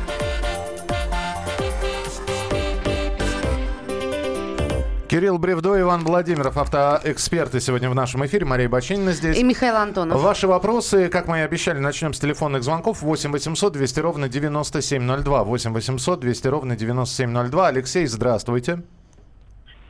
Кирилл 5.13 5.37
Бревдо, 5.37 5.79
Иван 5.79 6.03
Владимиров, 6.03 6.57
автоэксперты 6.57 7.59
сегодня 7.59 7.87
в 7.87 7.93
нашем 7.93 8.25
эфире. 8.25 8.45
Мария 8.45 8.67
Бочинина 8.67 9.11
здесь. 9.11 9.37
И 9.37 9.43
Михаил 9.43 9.75
Антонов. 9.75 10.19
Ваши 10.19 10.47
вопросы, 10.47 11.07
как 11.07 11.27
мы 11.27 11.37
и 11.37 11.41
обещали, 11.41 11.77
начнем 11.77 12.15
с 12.15 12.19
телефонных 12.19 12.63
звонков. 12.63 13.03
8 13.03 13.31
800 13.31 13.73
200 13.73 13.99
ровно 13.99 14.27
9702. 14.27 15.43
8 15.43 15.71
800 15.71 16.19
200 16.19 16.47
ровно 16.47 16.75
9702. 16.75 17.67
Алексей, 17.67 18.07
здравствуйте. 18.07 18.81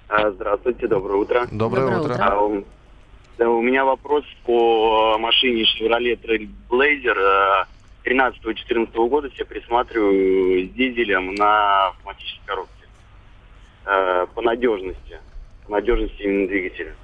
А, 0.09 0.29
Здравствуйте, 0.31 0.89
доброе 0.89 1.15
утро. 1.21 1.47
Доброе, 1.49 1.83
Доброе 1.85 1.99
утро. 2.01 2.13
утро. 2.15 2.25
А, 2.29 2.41
у- 2.43 2.63
да, 3.37 3.49
У 3.49 3.61
меня 3.61 3.85
вопрос 3.85 4.25
по 4.45 5.17
машине 5.19 5.63
Chevrolet 5.63 6.19
Trailblazer 6.21 7.65
13-14 8.03 9.07
года. 9.07 9.29
Я 9.39 9.45
присматриваю 9.45 10.67
с 10.67 10.71
дизелем 10.71 11.33
на 11.35 11.87
автоматической 11.87 12.41
коробке. 12.45 12.82
Э, 13.85 14.25
По 14.33 14.41
надежности. 14.41 15.19
По 15.65 15.71
надежности 15.73 16.21
именно 16.21 16.47
двигателя. 16.47 16.95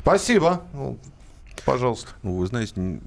Спасибо. 0.00 0.62
Ну, 0.72 0.98
Пожалуйста. 1.64 2.10
Ну, 2.22 2.36
вы 2.36 2.46
знаете, 2.46 2.74
н- 2.76 3.00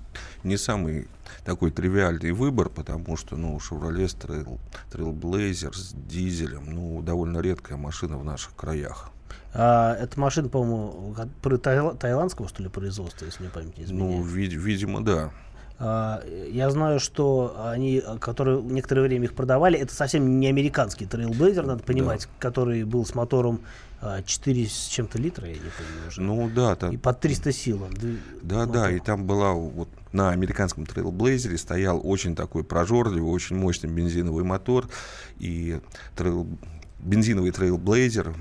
не 0.43 0.57
самый 0.57 1.07
такой 1.45 1.69
тривиальный 1.69 2.31
выбор, 2.31 2.69
потому 2.69 3.15
что, 3.15 3.35
ну, 3.35 3.57
Chevrolet 3.57 4.05
Trail, 4.07 4.57
Trailblazer 4.91 5.73
с 5.73 5.93
дизелем, 5.93 6.63
ну, 6.65 7.01
довольно 7.03 7.39
редкая 7.39 7.77
машина 7.77 8.17
в 8.17 8.23
наших 8.23 8.55
краях. 8.55 9.11
А, 9.53 9.95
эта 9.95 10.19
машина, 10.19 10.49
по-моему, 10.49 11.13
га- 11.15 11.29
про- 11.43 11.57
тайл- 11.57 11.95
таиландского, 11.95 12.47
что 12.47 12.63
ли, 12.63 12.69
производства, 12.69 13.25
если 13.25 13.43
мне 13.43 13.51
память 13.51 13.77
не 13.77 13.85
Ну, 13.85 14.21
изменяет. 14.21 14.25
вид- 14.33 14.53
видимо, 14.53 15.03
да. 15.03 15.29
А, 15.79 16.23
Я 16.51 16.69
знаю, 16.71 16.99
что 16.99 17.55
они, 17.71 18.01
а, 18.05 18.17
которые 18.17 18.61
некоторое 18.61 19.01
время 19.03 19.25
их 19.25 19.33
продавали, 19.35 19.77
это 19.77 19.93
совсем 19.93 20.39
не 20.39 20.47
американский 20.47 21.05
трейлблейзер, 21.05 21.65
надо 21.65 21.83
понимать, 21.83 22.27
который 22.39 22.83
был 22.83 23.05
с 23.05 23.13
мотором 23.13 23.61
а, 24.01 24.21
4 24.23 24.67
с 24.67 24.87
чем-то 24.87 25.17
литра, 25.19 25.47
я 25.47 25.53
не 25.53 25.59
помню 25.59 26.07
уже. 26.07 26.21
Ну, 26.21 26.49
да, 26.49 26.75
там, 26.75 26.91
И 26.91 26.97
под 26.97 27.19
300 27.19 27.51
сил. 27.51 27.83
он, 27.83 27.93
Да, 28.41 28.65
мотор. 28.65 28.73
да, 28.73 28.91
и 28.91 28.99
там 28.99 29.25
была 29.25 29.53
вот 29.53 29.89
на 30.13 30.29
американском 30.31 30.85
трейлблейзере 30.85 31.57
стоял 31.57 31.99
очень 32.03 32.35
такой 32.35 32.63
прожорливый, 32.63 33.31
очень 33.31 33.55
мощный 33.55 33.89
бензиновый 33.89 34.43
мотор. 34.43 34.87
И 35.37 35.79
Trail, 36.15 36.47
бензиновый 36.99 37.51
Trailblazer 37.51 38.33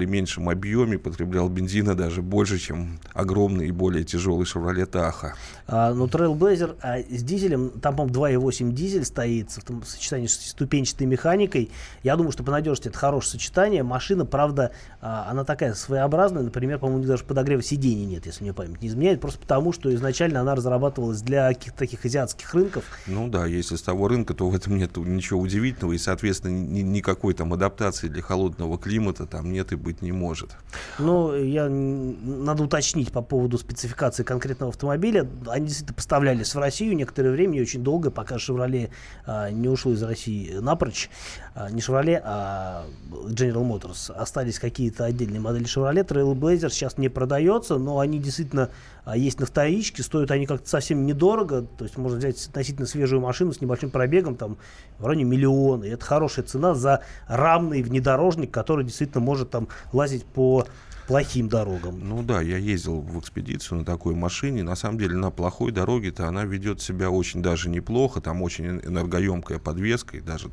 при 0.00 0.06
меньшем 0.06 0.48
объеме 0.48 0.98
потреблял 0.98 1.50
бензина 1.50 1.94
даже 1.94 2.22
больше, 2.22 2.58
чем 2.58 2.98
огромный 3.12 3.68
и 3.68 3.70
более 3.70 4.02
тяжелый 4.02 4.44
Chevrolet 4.44 4.90
Tahoe. 4.90 5.32
А, 5.66 5.92
ну, 5.92 6.06
Trailblazer 6.06 6.74
а, 6.80 7.00
с 7.00 7.22
дизелем, 7.22 7.68
там, 7.82 7.96
по-моему, 7.96 8.48
2.8 8.48 8.72
дизель 8.72 9.04
стоит 9.04 9.50
в 9.50 9.62
том 9.62 9.84
сочетании 9.84 10.26
с 10.26 10.52
ступенчатой 10.52 11.06
механикой. 11.06 11.70
Я 12.02 12.16
думаю, 12.16 12.32
что 12.32 12.42
по 12.42 12.50
надежности 12.50 12.88
это 12.88 12.96
хорошее 12.96 13.32
сочетание. 13.32 13.82
Машина, 13.82 14.24
правда, 14.24 14.72
а, 15.02 15.28
она 15.30 15.44
такая 15.44 15.74
своеобразная. 15.74 16.44
Например, 16.44 16.78
по-моему, 16.78 17.04
даже 17.04 17.24
подогрева 17.24 17.62
сидений 17.62 18.06
нет, 18.06 18.24
если 18.24 18.42
мне 18.42 18.54
память 18.54 18.80
не 18.80 18.88
изменяет. 18.88 19.20
Просто 19.20 19.38
потому, 19.38 19.74
что 19.74 19.94
изначально 19.94 20.40
она 20.40 20.54
разрабатывалась 20.54 21.20
для 21.20 21.48
каких-то 21.48 21.78
таких 21.78 22.06
азиатских 22.06 22.54
рынков. 22.54 22.84
Ну 23.06 23.28
да, 23.28 23.44
если 23.44 23.76
с 23.76 23.82
того 23.82 24.08
рынка, 24.08 24.32
то 24.32 24.48
в 24.48 24.54
этом 24.54 24.78
нет 24.78 24.96
ничего 24.96 25.40
удивительного. 25.40 25.92
И, 25.92 25.98
соответственно, 25.98 26.52
ни- 26.52 26.80
никакой 26.80 27.34
там 27.34 27.52
адаптации 27.52 28.08
для 28.08 28.22
холодного 28.22 28.78
климата 28.78 29.26
там 29.26 29.52
нет 29.52 29.72
и 29.72 29.76
быть 29.90 30.02
не 30.02 30.12
может. 30.12 30.50
Но 30.98 31.34
я, 31.34 31.68
надо 31.68 32.62
уточнить 32.62 33.12
по 33.12 33.22
поводу 33.22 33.58
спецификации 33.58 34.22
конкретного 34.22 34.70
автомобиля. 34.70 35.28
Они 35.48 35.66
действительно 35.66 35.96
поставлялись 35.96 36.54
в 36.54 36.58
Россию 36.58 36.96
некоторое 36.96 37.30
время, 37.30 37.54
не 37.54 37.60
очень 37.60 37.82
долго, 37.82 38.10
пока 38.10 38.36
Chevrolet 38.36 38.90
а, 39.26 39.50
не 39.50 39.68
ушло 39.68 39.92
из 39.92 40.02
России 40.02 40.54
напрочь. 40.54 41.10
А, 41.54 41.70
не 41.70 41.80
Chevrolet, 41.80 42.20
а 42.24 42.86
General 43.10 43.66
Motors. 43.66 44.12
Остались 44.12 44.58
какие-то 44.58 45.04
отдельные 45.04 45.40
модели 45.40 45.66
Chevrolet. 45.66 46.06
Trailblazer 46.06 46.70
сейчас 46.70 46.98
не 46.98 47.08
продается, 47.08 47.78
но 47.78 47.98
они 47.98 48.18
действительно 48.18 48.70
а, 49.04 49.16
есть 49.16 49.40
на 49.40 49.46
вторичке. 49.46 50.02
Стоят 50.02 50.30
они 50.30 50.46
как-то 50.46 50.68
совсем 50.68 51.04
недорого. 51.06 51.66
То 51.78 51.84
есть 51.84 51.96
можно 51.96 52.18
взять 52.18 52.46
относительно 52.46 52.86
свежую 52.86 53.20
машину 53.20 53.52
с 53.52 53.60
небольшим 53.60 53.90
пробегом, 53.90 54.36
там 54.36 54.58
в 54.98 55.06
районе 55.06 55.24
миллиона. 55.24 55.84
И 55.84 55.90
это 55.90 56.04
хорошая 56.04 56.44
цена 56.44 56.74
за 56.74 57.02
рамный 57.26 57.82
внедорожник, 57.82 58.50
который 58.50 58.84
действительно 58.84 59.22
может 59.24 59.50
там 59.50 59.68
лазить 59.92 60.24
по 60.24 60.66
плохим 61.06 61.48
дорогам. 61.48 61.98
Ну 62.08 62.22
да, 62.22 62.40
я 62.40 62.56
ездил 62.56 63.00
в 63.00 63.18
экспедицию 63.18 63.78
на 63.78 63.84
такой 63.84 64.14
машине. 64.14 64.62
На 64.62 64.76
самом 64.76 64.96
деле 64.96 65.16
на 65.16 65.30
плохой 65.32 65.72
дороге-то 65.72 66.28
она 66.28 66.44
ведет 66.44 66.80
себя 66.80 67.10
очень 67.10 67.42
даже 67.42 67.68
неплохо. 67.68 68.20
Там 68.20 68.42
очень 68.42 68.66
эн- 68.66 68.86
энергоемкая 68.86 69.58
подвеска. 69.58 70.18
И 70.18 70.20
даже 70.20 70.50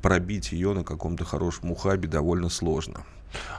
пробить 0.00 0.52
ее 0.52 0.72
на 0.72 0.84
каком-то 0.84 1.26
хорошем 1.26 1.70
ухабе 1.72 2.08
довольно 2.08 2.48
сложно. 2.48 3.04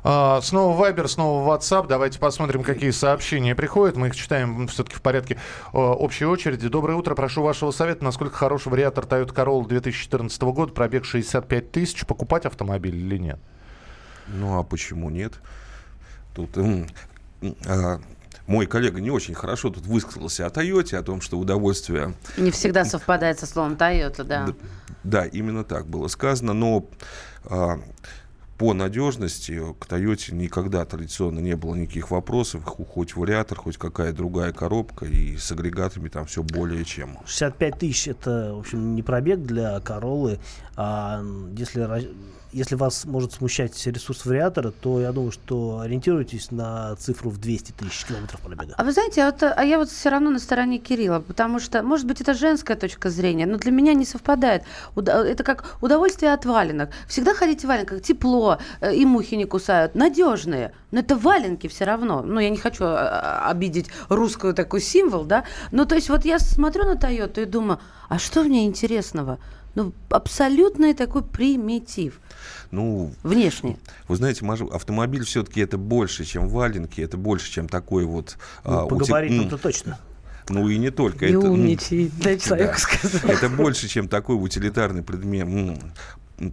А, 0.04 0.42
снова 0.42 0.76
Вайбер, 0.76 1.08
снова 1.08 1.56
WhatsApp. 1.56 1.86
Давайте 1.88 2.18
посмотрим, 2.18 2.64
какие 2.64 2.90
сообщения 2.90 3.56
приходят. 3.56 3.96
Мы 3.96 4.08
их 4.08 4.16
читаем 4.16 4.68
все-таки 4.68 4.96
в 4.96 5.02
порядке 5.02 5.36
э, 5.74 5.78
общей 5.78 6.26
очереди. 6.26 6.68
Доброе 6.68 6.96
утро. 6.96 7.14
Прошу 7.14 7.44
вашего 7.44 7.70
совета, 7.70 8.04
насколько 8.04 8.36
хороший 8.36 8.70
вариатор 8.70 9.06
Toyota 9.06 9.34
Corolla 9.34 9.68
2014 9.68 10.42
года, 10.42 10.74
пробег 10.74 11.06
65 11.06 11.72
тысяч. 11.72 12.06
Покупать 12.06 12.46
автомобиль 12.46 12.96
или 12.96 13.18
нет? 13.18 13.40
Ну 14.28 14.58
а 14.58 14.64
почему 14.64 15.10
нет? 15.10 15.34
Тут 16.34 16.58
а, 17.68 18.00
мой 18.48 18.66
коллега 18.66 19.00
не 19.02 19.12
очень 19.12 19.34
хорошо 19.34 19.70
тут 19.70 19.86
высказался 19.86 20.46
о 20.46 20.50
Тойоте, 20.50 20.98
о 20.98 21.04
том, 21.04 21.22
что 21.22 21.40
удовольствие 21.40 22.14
Не 22.38 22.52
всегда 22.52 22.86
совпадает 22.86 23.40
со 23.40 23.46
словом 23.46 23.74
Toyota, 23.74 24.24
да. 24.24 24.46
Д- 24.48 24.56
Да, 25.04 25.26
именно 25.26 25.64
так 25.64 25.88
было 25.88 26.08
сказано, 26.08 26.54
но 26.54 26.86
а, 27.46 27.80
по 28.58 28.74
надежности 28.76 29.60
к 29.80 29.86
Тойоте 29.88 30.36
никогда 30.36 30.86
традиционно 30.86 31.40
не 31.40 31.56
было 31.56 31.74
никаких 31.74 32.12
вопросов, 32.12 32.64
хоть 32.64 33.16
вариатор, 33.16 33.58
хоть 33.58 33.78
какая 33.78 34.14
другая 34.14 34.54
коробка, 34.54 35.06
и 35.06 35.36
с 35.38 35.52
агрегатами 35.52 36.10
там 36.10 36.28
все 36.28 36.44
более 36.44 36.86
чем. 36.86 37.18
65 37.26 37.80
тысяч 37.80 38.08
это, 38.10 38.54
в 38.54 38.60
общем, 38.60 38.94
не 38.96 39.02
пробег 39.02 39.40
для 39.40 39.80
Короллы. 39.80 40.40
А 40.78 41.24
если, 41.58 42.08
если 42.54 42.76
вас 42.76 43.06
может 43.06 43.34
смущать 43.34 43.86
ресурс 43.88 44.26
вариатора, 44.26 44.72
то 44.72 45.00
я 45.00 45.12
думаю, 45.12 45.32
что 45.32 45.80
ориентируйтесь 45.80 46.52
на 46.52 46.96
цифру 46.98 47.30
в 47.30 47.40
200 47.40 47.72
тысяч 47.72 48.06
километров 48.06 48.42
пробега. 48.42 48.76
А 48.78 48.84
вы 48.84 48.92
знаете, 48.92 49.24
а, 49.24 49.32
вот, 49.32 49.44
а 49.44 49.64
я 49.64 49.78
вот 49.78 49.90
все 49.90 50.10
равно 50.10 50.30
на 50.30 50.40
стороне 50.40 50.78
Кирилла, 50.78 51.20
потому 51.20 51.60
что, 51.60 51.82
может 51.84 52.06
быть, 52.06 52.22
это 52.22 52.34
женская 52.34 52.76
точка 52.76 53.10
зрения, 53.10 53.46
но 53.46 53.58
для 53.58 53.72
меня 53.72 53.94
не 53.94 54.06
совпадает. 54.06 54.64
Это 54.96 55.44
как 55.44 55.78
удовольствие 55.82 56.34
от 56.34 56.46
валенок. 56.46 56.90
Всегда 57.08 57.34
ходите 57.34 57.68
в 57.68 57.70
валенках, 57.70 58.02
тепло, 58.02 58.58
э, 58.82 58.96
и 58.96 59.06
мухи 59.06 59.36
не 59.36 59.46
кусают, 59.46 59.96
надежные. 59.96 60.74
Но 60.92 61.00
это 61.00 61.16
валенки 61.16 61.68
все 61.68 61.86
равно. 61.86 62.22
Ну, 62.22 62.40
я 62.40 62.50
не 62.50 62.58
хочу 62.58 62.84
а, 62.86 63.50
обидеть 63.50 63.88
русскую 64.10 64.54
такой 64.54 64.82
символ, 64.82 65.24
да. 65.24 65.46
Ну, 65.72 65.86
то 65.86 65.96
есть 65.96 66.10
вот 66.10 66.26
я 66.26 66.40
смотрю 66.40 66.84
на 66.84 66.98
Тойоту 66.98 67.42
и 67.42 67.46
думаю, 67.46 67.80
а 68.10 68.20
что 68.20 68.42
в 68.44 68.48
ней 68.48 68.68
интересного? 68.68 69.40
Ну, 69.76 69.94
абсолютный 70.10 70.94
такой 70.94 71.24
примитив. 71.24 72.20
Ну, 72.72 73.14
Внешне. 73.24 73.78
вы 74.08 74.16
знаете, 74.16 74.46
автомобиль 74.72 75.24
все-таки 75.26 75.62
это 75.62 75.78
больше, 75.78 76.26
чем 76.26 76.48
валенки, 76.50 77.02
это 77.02 77.18
больше, 77.18 77.52
чем 77.52 77.68
такой 77.70 78.06
вот... 78.06 78.38
а, 78.64 78.82
Ну, 78.82 78.88
по 78.88 78.94
ути- 78.96 79.00
габаритам-то 79.08 79.56
м, 79.56 79.62
точно. 79.62 80.00
Ну 80.50 80.68
и 80.70 80.78
не 80.78 80.90
только. 80.90 81.26
Не 81.28 81.32
это, 81.38 81.52
умничай, 81.52 82.12
дай 82.22 82.38
человеку 82.38 82.74
Да. 82.74 82.78
сказать. 82.80 83.24
Это 83.24 83.50
больше, 83.50 83.88
чем 83.88 84.08
такой 84.10 84.36
утилитарный 84.36 85.04
предмет, 85.04 85.48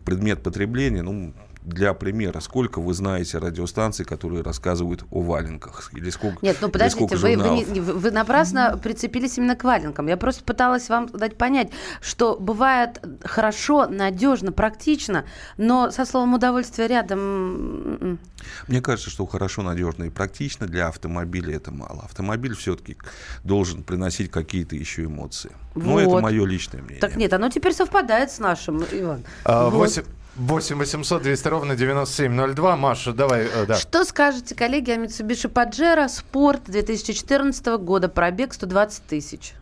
предмет 0.04 0.42
потребления. 0.42 1.02
Ну, 1.02 1.32
для 1.68 1.92
примера, 1.94 2.40
сколько 2.40 2.80
вы 2.80 2.94
знаете 2.94 3.38
радиостанций, 3.38 4.04
которые 4.04 4.42
рассказывают 4.42 5.04
о 5.10 5.20
валенках? 5.20 5.90
Или 5.94 6.10
сколько, 6.10 6.38
Нет, 6.42 6.56
ну 6.60 6.68
подождите, 6.68 7.14
вы, 7.16 7.36
вы, 7.36 7.50
не- 7.50 7.80
вы- 7.80 7.92
вы 7.92 8.10
напрасно 8.10 8.78
прицепились 8.82 9.36
именно 9.38 9.54
к 9.54 9.64
валенкам. 9.64 10.06
Я 10.08 10.16
просто 10.16 10.44
пыталась 10.44 10.88
вам 10.88 11.06
дать 11.08 11.36
понять, 11.36 11.70
что 12.00 12.36
бывает 12.38 13.00
хорошо, 13.24 13.86
надежно, 13.86 14.50
практично, 14.52 15.24
но 15.56 15.90
со 15.90 16.04
словом 16.04 16.34
удовольствие 16.34 16.88
рядом... 16.88 17.18
м-м. 17.18 18.18
Мне 18.66 18.80
кажется, 18.80 19.10
что 19.10 19.26
хорошо, 19.26 19.62
надежно 19.62 20.04
и 20.04 20.10
практично 20.10 20.66
для 20.66 20.88
автомобиля 20.88 21.56
это 21.56 21.70
мало. 21.70 22.02
Автомобиль 22.04 22.54
все-таки 22.54 22.96
должен 23.44 23.82
приносить 23.82 24.30
какие-то 24.30 24.74
еще 24.76 25.04
эмоции. 25.04 25.50
Но 25.74 26.00
это 26.00 26.08
Вот. 26.10 26.22
мое 26.22 26.44
личное 26.46 26.80
мнение. 26.80 27.00
Так 27.00 27.16
нет, 27.16 27.32
оно 27.32 27.50
теперь 27.50 27.72
совпадает 27.74 28.30
с 28.30 28.38
нашим, 28.38 28.82
Иван. 28.90 29.24
А, 29.44 29.64
Вот. 29.68 29.74
8, 29.74 30.02
8 30.38 30.78
800 30.78 31.22
200 31.22 31.48
ровно 31.48 31.76
9702. 31.76 32.76
Маша, 32.76 33.12
давай, 33.12 33.46
э, 33.46 33.66
да. 33.66 33.74
Что 33.76 34.04
скажете, 34.04 34.54
коллеги, 34.54 34.92
о 34.92 34.96
Mitsubishi 34.96 35.52
Pajero 35.52 36.06
Sport 36.06 36.62
2014 36.66 37.66
года, 37.78 38.08
пробег 38.08 38.54
120 38.54 39.02
тысяч? 39.02 39.54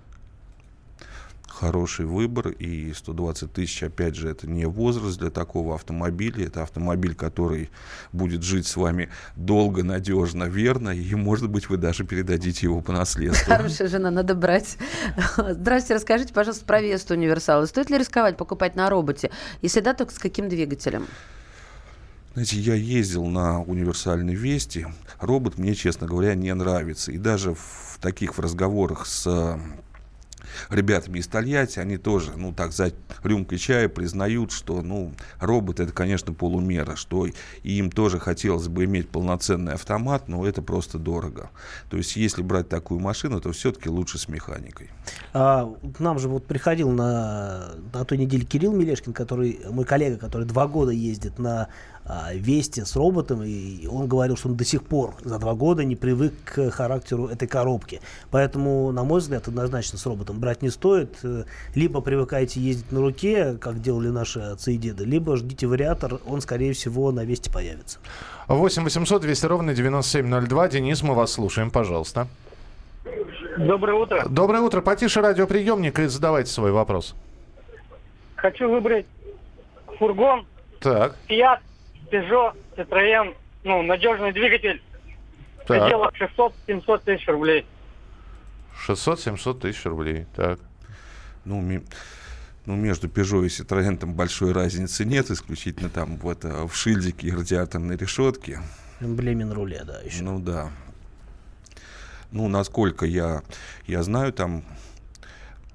Хороший 1.58 2.04
выбор, 2.04 2.48
и 2.48 2.92
120 2.92 3.50
тысяч, 3.50 3.82
опять 3.82 4.14
же, 4.14 4.28
это 4.28 4.46
не 4.46 4.66
возраст 4.66 5.18
для 5.18 5.30
такого 5.30 5.74
автомобиля. 5.74 6.48
Это 6.48 6.62
автомобиль, 6.62 7.14
который 7.14 7.70
будет 8.12 8.42
жить 8.42 8.66
с 8.66 8.76
вами 8.76 9.08
долго, 9.36 9.82
надежно, 9.82 10.44
верно, 10.44 10.90
и, 10.90 11.14
может 11.14 11.48
быть, 11.48 11.70
вы 11.70 11.78
даже 11.78 12.04
передадите 12.04 12.66
его 12.66 12.82
по 12.82 12.92
наследству. 12.92 13.50
Хорошая 13.56 13.88
жена, 13.88 14.10
надо 14.10 14.34
брать. 14.34 14.76
Здравствуйте, 15.38 15.94
расскажите, 15.94 16.34
пожалуйста, 16.34 16.66
про 16.66 16.82
Весту 16.82 17.14
универсала. 17.14 17.64
Стоит 17.64 17.88
ли 17.88 17.96
рисковать 17.96 18.36
покупать 18.36 18.76
на 18.76 18.90
роботе? 18.90 19.30
Если 19.62 19.80
да, 19.80 19.94
то 19.94 20.06
с 20.10 20.18
каким 20.18 20.50
двигателем? 20.50 21.06
Знаете, 22.34 22.58
я 22.58 22.74
ездил 22.74 23.24
на 23.24 23.62
универсальной 23.62 24.34
Вести. 24.34 24.86
Робот 25.20 25.56
мне, 25.56 25.74
честно 25.74 26.06
говоря, 26.06 26.34
не 26.34 26.52
нравится. 26.52 27.12
И 27.12 27.16
даже 27.16 27.54
в 27.54 27.98
таких 28.02 28.38
разговорах 28.38 29.06
с 29.06 29.58
ребятами 30.70 31.18
из 31.18 31.26
Тольятти, 31.26 31.78
они 31.78 31.96
тоже, 31.96 32.32
ну 32.36 32.52
так, 32.52 32.72
за 32.72 32.92
рюмкой 33.22 33.58
чая 33.58 33.88
признают, 33.88 34.52
что, 34.52 34.82
ну, 34.82 35.12
робот 35.40 35.80
это, 35.80 35.92
конечно, 35.92 36.32
полумера, 36.32 36.96
что 36.96 37.26
им 37.62 37.90
тоже 37.90 38.18
хотелось 38.18 38.68
бы 38.68 38.84
иметь 38.84 39.08
полноценный 39.08 39.74
автомат, 39.74 40.28
но 40.28 40.46
это 40.46 40.62
просто 40.62 40.98
дорого. 40.98 41.50
То 41.90 41.96
есть, 41.96 42.16
если 42.16 42.42
брать 42.42 42.68
такую 42.68 43.00
машину, 43.00 43.40
то 43.40 43.52
все-таки 43.52 43.88
лучше 43.88 44.18
с 44.18 44.28
механикой. 44.28 44.90
А, 45.32 45.72
к 45.96 46.00
нам 46.00 46.18
же 46.18 46.28
вот 46.28 46.46
приходил 46.46 46.90
на, 46.90 47.72
на 47.92 48.04
той 48.04 48.18
неделе 48.18 48.44
Кирилл 48.44 48.72
Мелешкин, 48.72 49.12
который, 49.12 49.60
мой 49.70 49.84
коллега, 49.84 50.18
который 50.18 50.46
два 50.46 50.66
года 50.66 50.92
ездит 50.92 51.38
на 51.38 51.68
а, 52.08 52.32
Весте 52.34 52.84
с 52.84 52.94
роботом, 52.94 53.42
и 53.42 53.86
он 53.86 54.06
говорил, 54.06 54.36
что 54.36 54.48
он 54.48 54.56
до 54.56 54.64
сих 54.64 54.84
пор 54.84 55.16
за 55.24 55.38
два 55.38 55.54
года 55.54 55.82
не 55.82 55.96
привык 55.96 56.34
к 56.44 56.70
характеру 56.70 57.26
этой 57.26 57.48
коробки. 57.48 58.00
Поэтому, 58.30 58.92
на 58.92 59.02
мой 59.02 59.20
взгляд, 59.20 59.48
однозначно 59.48 59.98
с 59.98 60.06
роботом 60.06 60.35
брать 60.36 60.62
не 60.62 60.70
стоит. 60.70 61.16
Э, 61.22 61.44
Либо 61.74 62.00
привыкайте 62.00 62.60
ездить 62.60 62.92
на 62.92 63.00
руке, 63.00 63.56
как 63.60 63.80
делали 63.80 64.08
наши 64.08 64.40
отцы 64.40 64.74
и 64.74 64.76
деды, 64.76 65.04
либо 65.04 65.36
ждите 65.36 65.66
вариатор, 65.66 66.18
он, 66.26 66.40
скорее 66.40 66.72
всего, 66.72 67.10
на 67.12 67.24
Весте 67.24 67.50
появится. 67.50 67.98
8 68.48 68.84
800 68.84 69.22
200 69.22 69.46
ровно 69.46 69.74
9702. 69.74 70.68
Денис, 70.68 71.02
мы 71.02 71.14
вас 71.14 71.32
слушаем, 71.32 71.70
пожалуйста. 71.70 72.28
Доброе 73.58 73.94
утро. 73.94 74.24
Доброе 74.28 74.60
утро. 74.62 74.80
Потише 74.80 75.20
радиоприемник 75.20 75.98
и 75.98 76.06
задавайте 76.06 76.50
свой 76.50 76.72
вопрос. 76.72 77.14
Хочу 78.36 78.68
выбрать 78.70 79.06
фургон, 79.98 80.46
Так, 80.80 81.16
Fiat, 81.28 81.58
Peugeot, 82.10 82.52
Citroёn, 82.76 83.34
ну, 83.64 83.82
надежный 83.82 84.32
двигатель 84.32 84.82
в 85.64 85.66
так. 85.66 85.82
пределах 85.82 86.12
600-700 86.68 87.00
тысяч 87.04 87.26
рублей. 87.28 87.64
600-700 88.88 89.60
тысяч 89.60 89.84
рублей. 89.84 90.26
Так. 90.34 90.58
Ну, 91.44 91.60
ми- 91.60 91.84
ну, 92.66 92.74
между 92.76 93.08
Peugeot 93.08 93.44
и 93.44 93.48
Citroёn 93.48 93.96
там 93.96 94.14
большой 94.14 94.52
разницы 94.52 95.04
нет, 95.04 95.30
исключительно 95.30 95.88
там 95.88 96.16
вот 96.16 96.44
в 96.44 96.70
шильдике 96.74 97.28
и 97.28 97.30
радиаторной 97.30 97.96
решетке. 97.96 98.60
Эмблеме 99.00 99.44
на 99.44 99.54
руле, 99.54 99.84
да, 99.84 100.00
еще. 100.00 100.22
Ну 100.22 100.40
да. 100.40 100.70
Ну, 102.32 102.48
насколько 102.48 103.06
я, 103.06 103.42
я 103.86 104.02
знаю, 104.02 104.32
там 104.32 104.64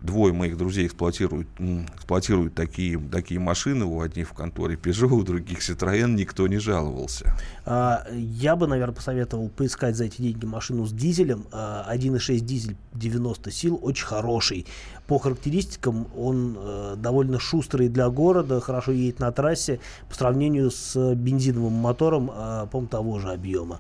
двое 0.02 0.34
моих 0.34 0.58
друзей 0.58 0.88
эксплуатируют, 0.88 1.48
эксплуатируют 1.96 2.56
такие, 2.56 3.00
такие 3.00 3.40
машины, 3.40 3.86
у 3.86 4.02
одних 4.02 4.30
в 4.30 4.34
конторе 4.34 4.76
Peugeot, 4.76 5.12
у 5.12 5.24
других 5.24 5.60
Citroёn, 5.60 6.14
никто 6.14 6.48
не 6.48 6.58
жаловался. 6.58 7.36
А, 7.66 8.06
Я 8.14 8.56
бы, 8.56 8.68
наверное, 8.68 8.96
посоветовал 8.96 9.50
поискать 9.50 9.96
за 9.96 10.06
эти 10.06 10.22
деньги 10.22 10.46
машину 10.46 10.86
с 10.86 10.92
дизелем. 10.92 11.46
А, 11.52 11.86
1.6 11.94 12.40
дизель 12.40 12.78
90 12.94 13.52
сил, 13.52 13.80
очень 13.82 14.06
хороший. 14.06 14.66
По 15.08 15.20
характеристикам 15.20 16.08
он 16.16 16.58
э, 16.58 16.96
довольно 16.98 17.38
шустрый 17.40 17.90
для 17.90 18.10
города, 18.10 18.62
хорошо 18.62 18.94
едет 18.94 19.20
на 19.20 19.32
трассе 19.32 19.80
по 20.08 20.16
сравнению 20.16 20.72
с 20.72 21.16
бензиновым 21.16 21.74
мотором, 21.74 22.32
а, 22.34 22.66
по-моему, 22.68 22.88
того 22.90 23.20
же 23.20 23.30
объема. 23.30 23.80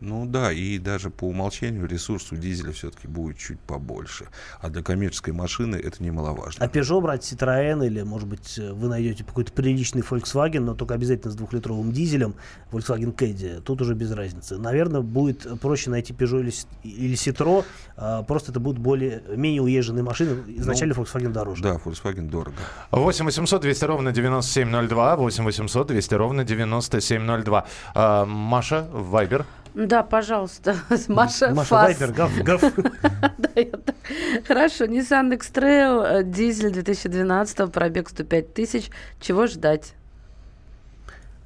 Ну 0.00 0.26
да, 0.26 0.52
и 0.52 0.78
даже 0.78 1.10
по 1.10 1.24
умолчанию 1.24 1.86
ресурс 1.86 2.30
у 2.32 2.36
дизеля 2.36 2.72
все-таки 2.72 3.08
будет 3.08 3.38
чуть 3.38 3.58
побольше. 3.60 4.28
А 4.60 4.68
для 4.68 4.82
коммерческой 4.82 5.32
машины 5.32 5.76
это 5.76 6.02
немаловажно. 6.02 6.64
А 6.64 6.68
Peugeot 6.68 7.00
брать 7.00 7.22
Citroën 7.22 7.84
или, 7.84 8.02
может 8.02 8.28
быть, 8.28 8.58
вы 8.58 8.88
найдете 8.88 9.24
какой-то 9.24 9.52
приличный 9.52 10.02
Volkswagen, 10.02 10.60
но 10.60 10.74
только 10.74 10.94
обязательно 10.94 11.32
с 11.32 11.36
двухлитровым 11.36 11.92
дизелем, 11.92 12.34
Volkswagen 12.70 13.14
Caddy, 13.14 13.60
тут 13.60 13.82
уже 13.82 13.94
без 13.94 14.12
разницы. 14.12 14.56
Наверное, 14.56 15.00
будет 15.00 15.46
проще 15.60 15.90
найти 15.90 16.12
Peugeot 16.12 16.40
или, 16.40 16.52
или 16.84 17.14
Citroën, 17.14 17.64
а, 17.96 18.22
просто 18.22 18.52
это 18.52 18.60
будут 18.60 18.78
более, 18.80 19.22
менее 19.34 19.62
уезженные 19.62 20.04
машины, 20.04 20.42
изначально 20.58 20.92
Volkswagen 20.92 21.32
дороже. 21.32 21.62
Да, 21.62 21.80
Volkswagen 21.84 22.28
дорого. 22.28 22.56
8 22.92 23.24
800 23.24 23.62
200 23.62 23.84
ровно 23.84 24.12
9702. 24.12 25.16
8 25.16 25.44
800 25.44 25.86
200 25.88 26.14
ровно 26.14 26.44
9702. 26.44 27.66
А, 27.94 28.24
Маша, 28.24 28.86
Вайбер. 28.92 29.44
Да, 29.86 30.02
пожалуйста, 30.02 30.74
Маша, 31.08 31.50
Маша 31.54 31.68
Фас. 31.68 32.00
Вайбер, 32.00 32.12
гав, 32.12 32.30
гав. 32.44 32.60
Да, 33.38 33.48
я 33.54 33.64
так- 33.64 33.94
Хорошо, 34.48 34.84
Nissan 34.86 35.32
X-Trail, 35.34 36.02
э, 36.02 36.22
дизель 36.24 36.72
2012, 36.72 37.70
пробег 37.72 38.08
105 38.08 38.54
тысяч. 38.54 38.90
Чего 39.20 39.46
ждать? 39.46 39.94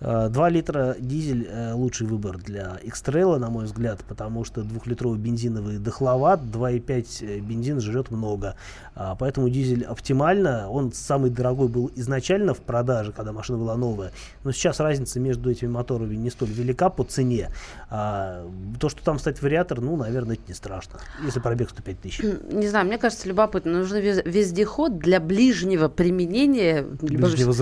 А, 0.05 0.29
2 0.29 0.49
литра 0.49 0.97
дизель 0.99 1.47
э, 1.49 1.73
лучший 1.75 2.07
выбор 2.09 2.39
для 2.39 2.79
X-Trail, 2.83 3.39
на 3.39 3.51
мой 3.51 3.67
взгляд, 3.67 4.01
потому 4.09 4.45
что 4.45 4.63
двухлитровый 4.63 5.19
бензиновый 5.19 5.79
дохловат, 5.79 6.41
2,5 6.41 7.07
э, 7.21 7.39
бензин 7.39 7.81
жрет 7.81 8.11
много. 8.11 8.57
А, 8.95 9.15
Поэтому 9.15 9.49
дизель 9.49 9.85
оптимально. 9.85 10.69
Он 10.69 10.93
самый 10.93 11.31
дорогой 11.31 11.69
был 11.69 11.91
изначально 11.95 12.53
в 12.53 12.61
продаже, 12.61 13.13
когда 13.13 13.33
машина 13.33 13.59
была 13.59 13.77
новая. 13.77 14.11
Но 14.43 14.51
сейчас 14.51 14.81
разница 14.81 15.21
между 15.21 15.51
этими 15.51 15.69
моторами 15.69 16.17
не 16.17 16.31
столь 16.31 16.51
велика 16.51 16.91
по 16.91 17.05
цене. 17.05 17.51
А, 17.89 18.45
То, 18.81 18.89
что 18.89 19.05
там 19.05 19.21
стоит 19.21 19.41
вариатор, 19.41 19.81
ну, 19.81 19.97
наверное, 19.97 20.35
это 20.35 20.43
не 20.49 20.55
страшно, 20.55 20.99
если 21.25 21.39
пробег 21.39 21.71
105 21.71 22.01
тысяч. 22.01 22.21
Не 22.51 22.67
знаю, 22.69 22.87
мне 22.87 22.99
кажется, 22.99 23.29
любопытно. 23.29 23.73
Нужен 23.73 23.99
вез- 23.99 24.29
вездеход 24.29 24.99
для 24.99 25.21
ближнего 25.21 25.89
применения. 25.89 26.83
Ближнего 26.83 27.53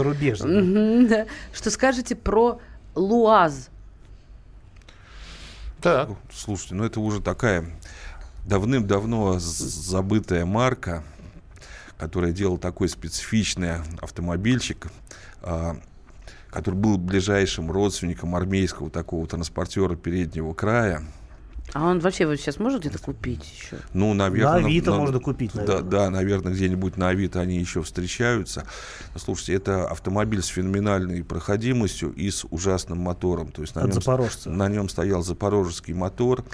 да. 1.08 1.26
Что 1.52 1.70
скажете 1.70 2.16
про 2.16 2.29
Луаз? 2.94 3.70
Так. 5.80 6.10
Слушайте, 6.32 6.74
ну 6.74 6.84
это 6.84 7.00
уже 7.00 7.20
такая 7.20 7.64
давным-давно 8.46 9.36
забытая 9.38 10.44
марка, 10.44 11.02
которая 11.98 12.32
делала 12.32 12.58
такой 12.58 12.88
специфичный 12.88 13.76
автомобильчик, 14.00 14.88
а, 15.42 15.76
который 16.50 16.74
был 16.74 16.98
ближайшим 16.98 17.70
родственником 17.70 18.34
армейского 18.34 18.90
такого 18.90 19.26
транспортера 19.26 19.96
переднего 19.96 20.52
края. 20.52 21.02
А 21.72 21.86
он 21.86 22.00
вообще 22.00 22.24
его 22.24 22.34
сейчас 22.36 22.58
может 22.58 22.80
где-то 22.80 22.98
купить 22.98 23.44
еще? 23.52 23.76
Ну, 23.92 24.12
наверное... 24.14 24.60
На 24.60 24.66
Авито 24.66 24.92
можно 24.92 25.20
купить, 25.20 25.52
Да, 25.54 25.60
наверное. 25.60 25.90
да, 25.90 26.10
наверное, 26.10 26.52
где-нибудь 26.52 26.96
на 26.96 27.08
Авито 27.10 27.40
они 27.40 27.58
еще 27.58 27.82
встречаются. 27.82 28.66
Слушайте, 29.16 29.54
это 29.54 29.86
автомобиль 29.86 30.42
с 30.42 30.46
феноменальной 30.46 31.22
проходимостью 31.22 32.12
и 32.12 32.30
с 32.30 32.44
ужасным 32.50 32.98
мотором. 32.98 33.52
То 33.52 33.62
есть 33.62 33.74
на 33.74 33.82
От 33.82 33.88
нем, 33.88 33.94
запорожца. 33.94 34.50
на 34.50 34.68
нем 34.68 34.88
стоял 34.88 35.22
запорожский 35.22 35.94
мотор, 35.94 36.44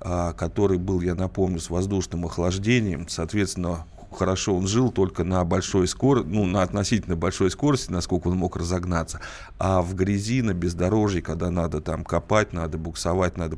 а, 0.00 0.32
который 0.32 0.78
был, 0.78 1.00
я 1.00 1.14
напомню, 1.14 1.60
с 1.60 1.70
воздушным 1.70 2.24
охлаждением. 2.26 3.08
Соответственно, 3.08 3.84
хорошо 4.16 4.56
он 4.56 4.66
жил 4.66 4.90
только 4.90 5.24
на 5.24 5.44
большой 5.44 5.86
скорости, 5.88 6.28
ну, 6.28 6.46
на 6.46 6.62
относительно 6.62 7.16
большой 7.16 7.50
скорости, 7.50 7.90
насколько 7.90 8.28
он 8.28 8.36
мог 8.36 8.56
разогнаться. 8.56 9.20
А 9.58 9.82
в 9.82 9.94
грязи, 9.94 10.42
на 10.42 10.54
бездорожье, 10.54 11.22
когда 11.22 11.50
надо 11.50 11.80
там 11.80 12.04
копать, 12.04 12.52
надо 12.52 12.78
буксовать, 12.78 13.36
надо, 13.36 13.56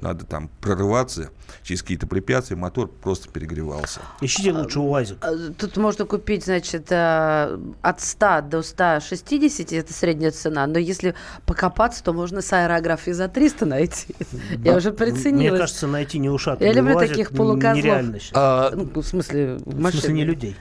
надо 0.00 0.24
там 0.24 0.48
прорываться 0.60 1.30
через 1.62 1.82
какие-то 1.82 2.06
препятствия, 2.06 2.56
мотор 2.56 2.88
просто 2.88 3.28
перегревался. 3.28 4.00
Ищите 4.20 4.52
лучше 4.52 4.80
УАЗик. 4.80 5.18
А, 5.20 5.32
Тут 5.58 5.76
можно 5.76 6.04
купить, 6.04 6.44
значит, 6.44 6.90
э, 6.90 7.58
от 7.82 8.00
100 8.00 8.40
до 8.42 8.62
160, 8.62 9.72
это 9.72 9.92
средняя 9.92 10.30
цена. 10.30 10.66
Но 10.66 10.78
если 10.78 11.14
покопаться, 11.44 12.02
то 12.02 12.12
можно 12.12 12.42
с 12.42 12.52
аэрографией 12.52 13.14
за 13.14 13.28
300 13.28 13.66
найти. 13.66 14.14
Я 14.64 14.76
уже 14.76 14.92
приценилась. 14.92 15.50
Мне 15.50 15.58
кажется, 15.58 15.86
найти 15.86 16.18
неушатный 16.18 16.66
Я 16.66 16.72
люблю 16.72 16.94
УАЗик 16.94 17.10
таких 17.10 17.30
полукозлов. 17.30 18.02
А, 18.34 18.72
Ну, 18.74 19.00
в 19.00 19.06
смысле, 19.06 19.58
В 19.64 19.80
смысле, 19.96 20.14
не 20.14 20.24
людей. 20.24 20.56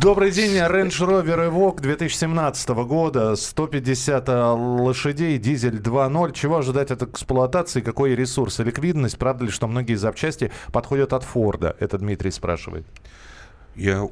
Добрый 0.00 0.30
день, 0.30 0.56
Range 0.56 0.88
Rover 0.88 1.50
Evoque 1.50 1.80
2017 1.80 2.68
года, 2.70 3.36
150 3.36 4.28
лошадей, 4.28 5.38
дизель 5.38 5.76
2.0. 5.76 6.32
Чего 6.32 6.58
ожидать 6.58 6.90
от 6.90 7.02
эксплуатации, 7.02 7.80
какой 7.80 8.14
ресурс 8.14 8.60
и 8.60 8.64
ликвидность? 8.64 9.18
Правда 9.18 9.44
ли, 9.44 9.50
что 9.50 9.66
многие 9.66 9.94
запчасти 9.94 10.50
подходят 10.72 11.12
от 11.12 11.24
Форда? 11.24 11.76
Это 11.78 11.98
Дмитрий 11.98 12.30
спрашивает. 12.30 12.86
Я 13.74 14.08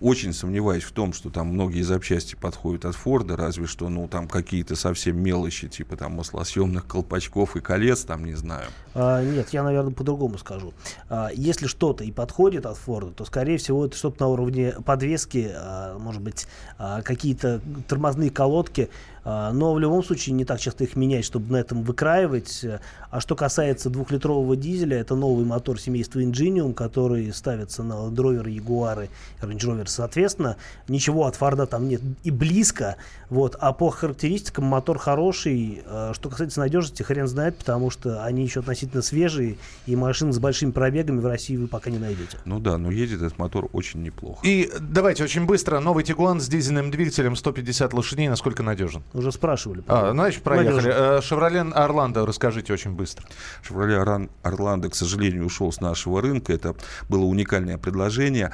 очень 0.00 0.32
сомневаюсь 0.32 0.82
в 0.82 0.92
том, 0.92 1.12
что 1.12 1.30
там 1.30 1.48
многие 1.48 1.82
запчасти 1.82 2.34
подходят 2.34 2.84
от 2.84 2.94
Форда, 2.94 3.36
разве 3.36 3.66
что, 3.66 3.88
ну, 3.88 4.08
там 4.08 4.28
какие-то 4.28 4.76
совсем 4.76 5.20
мелочи, 5.20 5.68
типа 5.68 5.96
там 5.96 6.12
маслосъемных 6.12 6.86
колпачков 6.86 7.56
и 7.56 7.60
колец, 7.60 8.02
там, 8.02 8.24
не 8.24 8.34
знаю. 8.34 8.66
А, 8.94 9.22
нет, 9.22 9.50
я, 9.50 9.62
наверное, 9.62 9.92
по-другому 9.92 10.38
скажу. 10.38 10.72
А, 11.08 11.30
если 11.34 11.66
что-то 11.66 12.04
и 12.04 12.12
подходит 12.12 12.66
от 12.66 12.76
Форда, 12.78 13.12
то, 13.12 13.24
скорее 13.24 13.58
всего, 13.58 13.86
это 13.86 13.96
что-то 13.96 14.24
на 14.24 14.28
уровне 14.28 14.74
подвески, 14.84 15.50
а, 15.54 15.98
может 15.98 16.22
быть, 16.22 16.46
а, 16.78 17.02
какие-то 17.02 17.60
тормозные 17.86 18.30
колодки, 18.30 18.90
а, 19.24 19.52
но 19.52 19.74
в 19.74 19.78
любом 19.78 20.02
случае 20.02 20.34
не 20.34 20.44
так 20.44 20.60
часто 20.60 20.84
их 20.84 20.96
менять, 20.96 21.24
чтобы 21.24 21.52
на 21.52 21.56
этом 21.58 21.82
выкраивать. 21.82 22.64
А 23.10 23.20
что 23.20 23.34
касается 23.36 23.88
двухлитрового 23.90 24.56
дизеля, 24.56 24.98
это 24.98 25.14
новый 25.14 25.44
мотор 25.44 25.80
семейства 25.80 26.20
Ingenium, 26.20 26.74
который 26.74 27.32
ставится 27.32 27.82
на 27.82 27.94
Land 27.94 28.16
Rover, 28.16 28.44
Jaguar 28.44 29.08
и 29.40 29.44
Range 29.44 29.58
Rover 29.58 29.86
соответственно. 29.86 30.56
Ничего 30.88 31.26
от 31.26 31.36
Форда 31.36 31.66
там 31.66 31.88
нет 31.88 32.02
и 32.22 32.30
близко. 32.30 32.96
Вот. 33.30 33.56
А 33.60 33.72
по 33.72 33.90
характеристикам 33.90 34.64
мотор 34.64 34.98
хороший. 34.98 35.82
А, 35.86 36.12
Что 36.14 36.28
касается 36.28 36.60
надежности, 36.60 37.02
хрен 37.02 37.26
знает, 37.26 37.56
потому 37.56 37.90
что 37.90 38.24
они 38.24 38.42
еще 38.44 38.60
относительно 38.60 39.02
свежие, 39.02 39.56
и 39.86 39.96
машин 39.96 40.32
с 40.32 40.38
большими 40.38 40.70
пробегами 40.70 41.20
в 41.20 41.26
России 41.26 41.56
вы 41.56 41.66
пока 41.66 41.90
не 41.90 41.98
найдете. 41.98 42.38
Ну 42.44 42.60
да, 42.60 42.78
но 42.78 42.90
едет 42.90 43.22
этот 43.22 43.38
мотор 43.38 43.68
очень 43.72 44.02
неплохо. 44.02 44.40
И 44.46 44.70
давайте 44.80 45.24
очень 45.24 45.46
быстро. 45.46 45.80
Новый 45.80 46.04
Тигуан 46.04 46.40
с 46.40 46.48
дизельным 46.48 46.90
двигателем 46.90 47.36
150 47.36 47.92
лошадей. 47.94 48.28
Насколько 48.28 48.62
надежен? 48.62 49.02
Уже 49.14 49.32
спрашивали. 49.32 49.82
А, 49.86 50.12
значит, 50.12 50.42
проехали. 50.42 51.18
Э, 51.18 51.20
Шевроле 51.22 51.60
Орландо, 51.60 52.26
расскажите 52.26 52.72
очень 52.72 52.92
быстро. 52.98 53.24
Шевроле 53.62 53.96
Орландо, 54.42 54.90
к 54.90 54.94
сожалению, 54.94 55.46
ушел 55.46 55.72
с 55.72 55.80
нашего 55.80 56.20
рынка. 56.20 56.52
Это 56.52 56.74
было 57.08 57.24
уникальное 57.24 57.78
предложение. 57.78 58.52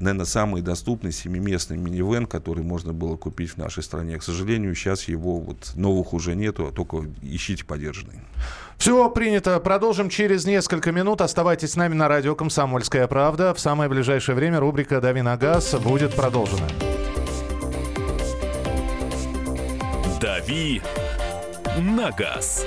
Наверное, 0.00 0.26
самый 0.26 0.60
доступный 0.60 1.12
семиместный 1.12 1.76
минивэн, 1.76 2.26
который 2.26 2.64
можно 2.64 2.92
было 2.92 3.16
купить 3.16 3.52
в 3.52 3.58
нашей 3.58 3.84
стране. 3.84 4.18
К 4.18 4.24
сожалению, 4.24 4.74
сейчас 4.74 5.04
его 5.04 5.38
вот 5.38 5.70
новых 5.76 6.12
уже 6.12 6.34
нету, 6.34 6.66
а 6.66 6.72
только 6.72 7.06
ищите 7.22 7.64
подержанный. 7.64 8.18
Все 8.76 9.08
принято. 9.08 9.60
Продолжим 9.60 10.08
через 10.08 10.46
несколько 10.46 10.90
минут. 10.90 11.20
Оставайтесь 11.20 11.70
с 11.70 11.76
нами 11.76 11.94
на 11.94 12.08
радио 12.08 12.34
«Комсомольская 12.34 13.06
правда». 13.06 13.54
В 13.54 13.60
самое 13.60 13.88
ближайшее 13.88 14.34
время 14.34 14.58
рубрика 14.58 15.00
«Дави 15.00 15.22
на 15.22 15.36
газ» 15.36 15.72
будет 15.74 16.12
продолжена. 16.14 16.66
«Дави 20.20 20.82
на 21.78 22.10
газ». 22.10 22.66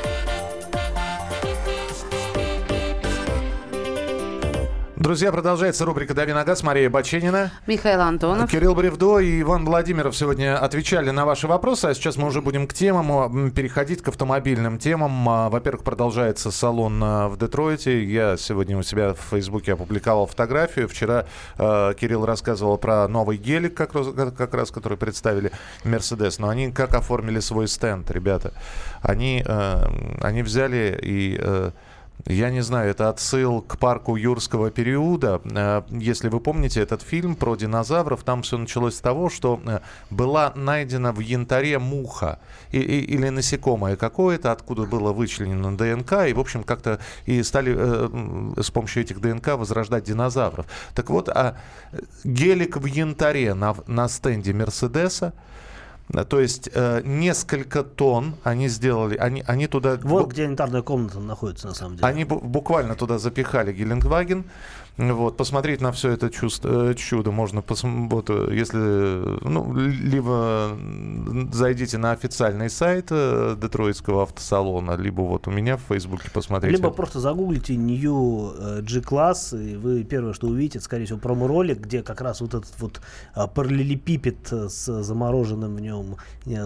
Друзья, 5.01 5.31
продолжается 5.31 5.83
рубрика 5.85 6.13
«Дави 6.13 6.31
на 6.31 6.43
газ». 6.43 6.61
Мария 6.61 6.87
Баченина. 6.87 7.51
Михаил 7.65 8.01
Антонов. 8.01 8.51
Кирилл 8.51 8.75
Бревдо 8.75 9.17
и 9.17 9.41
Иван 9.41 9.65
Владимиров 9.65 10.15
сегодня 10.15 10.55
отвечали 10.63 11.09
на 11.09 11.25
ваши 11.25 11.47
вопросы, 11.47 11.85
а 11.85 11.93
сейчас 11.95 12.17
мы 12.17 12.27
уже 12.27 12.39
будем 12.43 12.67
к 12.67 12.73
темам, 12.75 13.11
м, 13.11 13.49
переходить 13.51 14.03
к 14.03 14.09
автомобильным 14.09 14.77
темам. 14.77 15.27
А, 15.27 15.49
Во-первых, 15.49 15.83
продолжается 15.83 16.51
салон 16.51 17.01
а, 17.03 17.29
в 17.29 17.37
Детройте. 17.39 18.03
Я 18.03 18.37
сегодня 18.37 18.77
у 18.77 18.83
себя 18.83 19.15
в 19.15 19.19
Фейсбуке 19.31 19.73
опубликовал 19.73 20.27
фотографию. 20.27 20.87
Вчера 20.87 21.25
а, 21.57 21.95
Кирилл 21.95 22.23
рассказывал 22.27 22.77
про 22.77 23.07
новый 23.07 23.37
гелик, 23.37 23.73
как, 23.73 23.95
раз- 23.95 24.13
как- 24.15 24.35
как 24.35 24.53
раз, 24.53 24.69
который 24.69 24.99
представили 24.99 25.51
Мерседес. 25.83 26.37
Но 26.37 26.47
они 26.47 26.71
как 26.71 26.93
оформили 26.93 27.39
свой 27.39 27.67
стенд, 27.67 28.11
ребята? 28.11 28.53
Они, 29.01 29.43
э, 29.43 29.83
они 30.21 30.43
взяли 30.43 30.95
и... 31.01 31.39
э, 31.41 31.71
я 32.25 32.49
не 32.49 32.61
знаю, 32.61 32.91
это 32.91 33.09
отсыл 33.09 33.61
к 33.61 33.77
парку 33.77 34.15
юрского 34.15 34.71
периода. 34.71 35.41
Э, 35.45 35.81
Если 35.89 36.29
вы 36.29 36.39
помните 36.39 36.81
этот 36.81 37.01
фильм 37.01 37.35
про 37.35 37.55
динозавров, 37.55 38.23
там 38.23 38.43
все 38.43 38.57
началось 38.57 38.95
с 38.95 38.99
того, 38.99 39.29
что 39.29 39.59
э, 39.65 39.79
была 40.09 40.53
найдена 40.55 41.11
в 41.11 41.19
янтаре 41.19 41.79
муха 41.79 42.39
или 42.71 43.29
насекомое 43.29 43.95
какое-то, 43.95 44.51
откуда 44.51 44.83
было 44.83 45.11
вычленено 45.13 45.75
ДНК, 45.75 46.27
и, 46.27 46.33
в 46.33 46.39
общем, 46.39 46.63
как-то 46.63 46.99
и 47.25 47.43
стали 47.43 47.75
э, 47.77 48.61
с 48.61 48.71
помощью 48.71 49.03
этих 49.03 49.19
ДНК 49.19 49.49
возрождать 49.49 50.03
динозавров. 50.03 50.65
Так 50.95 51.09
вот, 51.09 51.29
а 51.29 51.57
гелик 52.23 52.77
в 52.77 52.85
янтаре 52.85 53.53
на, 53.53 53.75
на 53.87 54.07
стенде 54.07 54.53
Мерседеса, 54.53 55.33
то 56.11 56.39
есть 56.39 56.69
э, 56.73 57.01
несколько 57.05 57.83
тонн 57.83 58.35
они 58.43 58.67
сделали, 58.67 59.15
они, 59.15 59.43
они 59.47 59.67
туда... 59.67 59.97
Вот 60.01 60.31
где 60.31 60.43
янтарная 60.43 60.81
комната 60.81 61.19
находится, 61.19 61.67
на 61.67 61.73
самом 61.73 61.95
деле. 61.95 62.07
Они 62.07 62.23
бу- 62.23 62.41
буквально 62.43 62.95
туда 62.95 63.17
запихали 63.17 63.71
Гелендваген. 63.71 64.43
Вот, 64.97 65.37
посмотреть 65.37 65.81
на 65.81 65.91
все 65.93 66.11
это 66.11 66.29
чувство, 66.29 66.91
э, 66.91 66.93
чудо 66.95 67.31
можно, 67.31 67.59
посм- 67.59 68.07
вот, 68.09 68.29
э, 68.29 68.49
если, 68.53 68.77
ну, 69.47 69.73
либо 69.73 70.77
зайдите 71.51 71.97
на 71.97 72.11
официальный 72.11 72.69
сайт 72.69 73.07
э, 73.09 73.55
Детройтского 73.59 74.23
автосалона, 74.23 74.95
либо 74.97 75.21
вот 75.21 75.47
у 75.47 75.51
меня 75.51 75.77
в 75.77 75.81
Фейсбуке 75.87 76.29
посмотрите. 76.31 76.75
Либо 76.75 76.91
просто 76.91 77.19
загуглите 77.19 77.75
New 77.77 78.81
G-класс, 78.83 79.53
и 79.53 79.75
вы 79.77 80.03
первое, 80.03 80.33
что 80.33 80.47
увидите, 80.47 80.77
это, 80.79 80.85
скорее 80.85 81.05
всего, 81.05 81.19
промо-ролик, 81.19 81.79
где 81.79 82.03
как 82.03 82.19
раз 82.21 82.41
вот 82.41 82.53
этот 82.53 82.73
вот 82.79 83.01
параллелепипед 83.55 84.51
с 84.51 85.01
замороженным 85.03 85.75
в 85.77 85.79
нем 85.79 86.17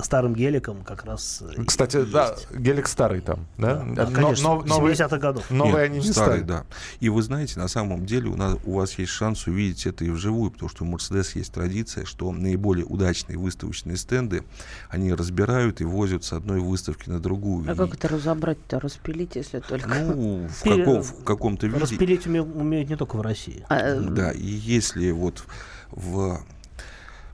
старым 0.03 0.33
геликом 0.33 0.83
как 0.83 1.05
раз 1.05 1.43
Кстати, 1.67 1.97
и 1.97 2.05
да, 2.05 2.31
есть. 2.31 2.51
гелик 2.57 2.87
старый 2.87 3.21
там, 3.21 3.45
да? 3.57 3.85
Да, 3.95 4.07
Но- 4.07 4.11
конечно, 4.11 4.49
но- 4.49 4.61
новые- 4.63 4.95
70-х 4.95 5.17
годов. 5.19 5.49
Новые 5.51 5.73
Нет, 5.73 5.91
они 5.91 5.99
не 5.99 6.11
старый, 6.11 6.37
стали. 6.39 6.41
да. 6.43 6.63
И 6.99 7.09
вы 7.09 7.21
знаете, 7.21 7.59
на 7.59 7.67
самом 7.67 8.05
деле 8.05 8.14
у, 8.23 8.35
нас, 8.35 8.57
у 8.63 8.73
вас 8.75 8.97
есть 8.97 9.11
шанс 9.11 9.47
увидеть 9.47 9.85
это 9.85 10.05
и 10.05 10.09
вживую, 10.09 10.51
потому 10.51 10.69
что 10.69 10.85
у 10.85 10.87
Mercedes 10.87 11.31
есть 11.35 11.51
традиция, 11.51 12.05
что 12.05 12.31
наиболее 12.31 12.85
удачные 12.85 13.37
выставочные 13.37 13.97
стенды 13.97 14.43
они 14.89 15.13
разбирают 15.13 15.81
и 15.81 15.83
возят 15.83 16.23
с 16.23 16.31
одной 16.33 16.59
выставки 16.61 17.09
на 17.09 17.19
другую. 17.19 17.69
А 17.69 17.73
И, 17.73 17.75
как 17.75 17.93
это 17.93 18.07
разобрать-то, 18.07 18.79
распилить, 18.79 19.35
если 19.35 19.59
только... 19.59 19.89
ну, 19.89 20.47
в, 20.47 20.63
Пере- 20.63 20.77
каком, 20.85 21.03
в 21.03 21.23
каком-то 21.23 21.67
виде. 21.67 21.79
Распилить 21.79 22.25
уме- 22.25 22.41
умеют 22.41 22.89
не 22.89 22.95
только 22.95 23.17
в 23.17 23.21
России. 23.21 23.65
А, 23.67 23.79
э, 23.79 23.99
Да, 23.99 24.31
и 24.31 24.45
если 24.45 25.11
вот 25.11 25.43
в 25.91 26.39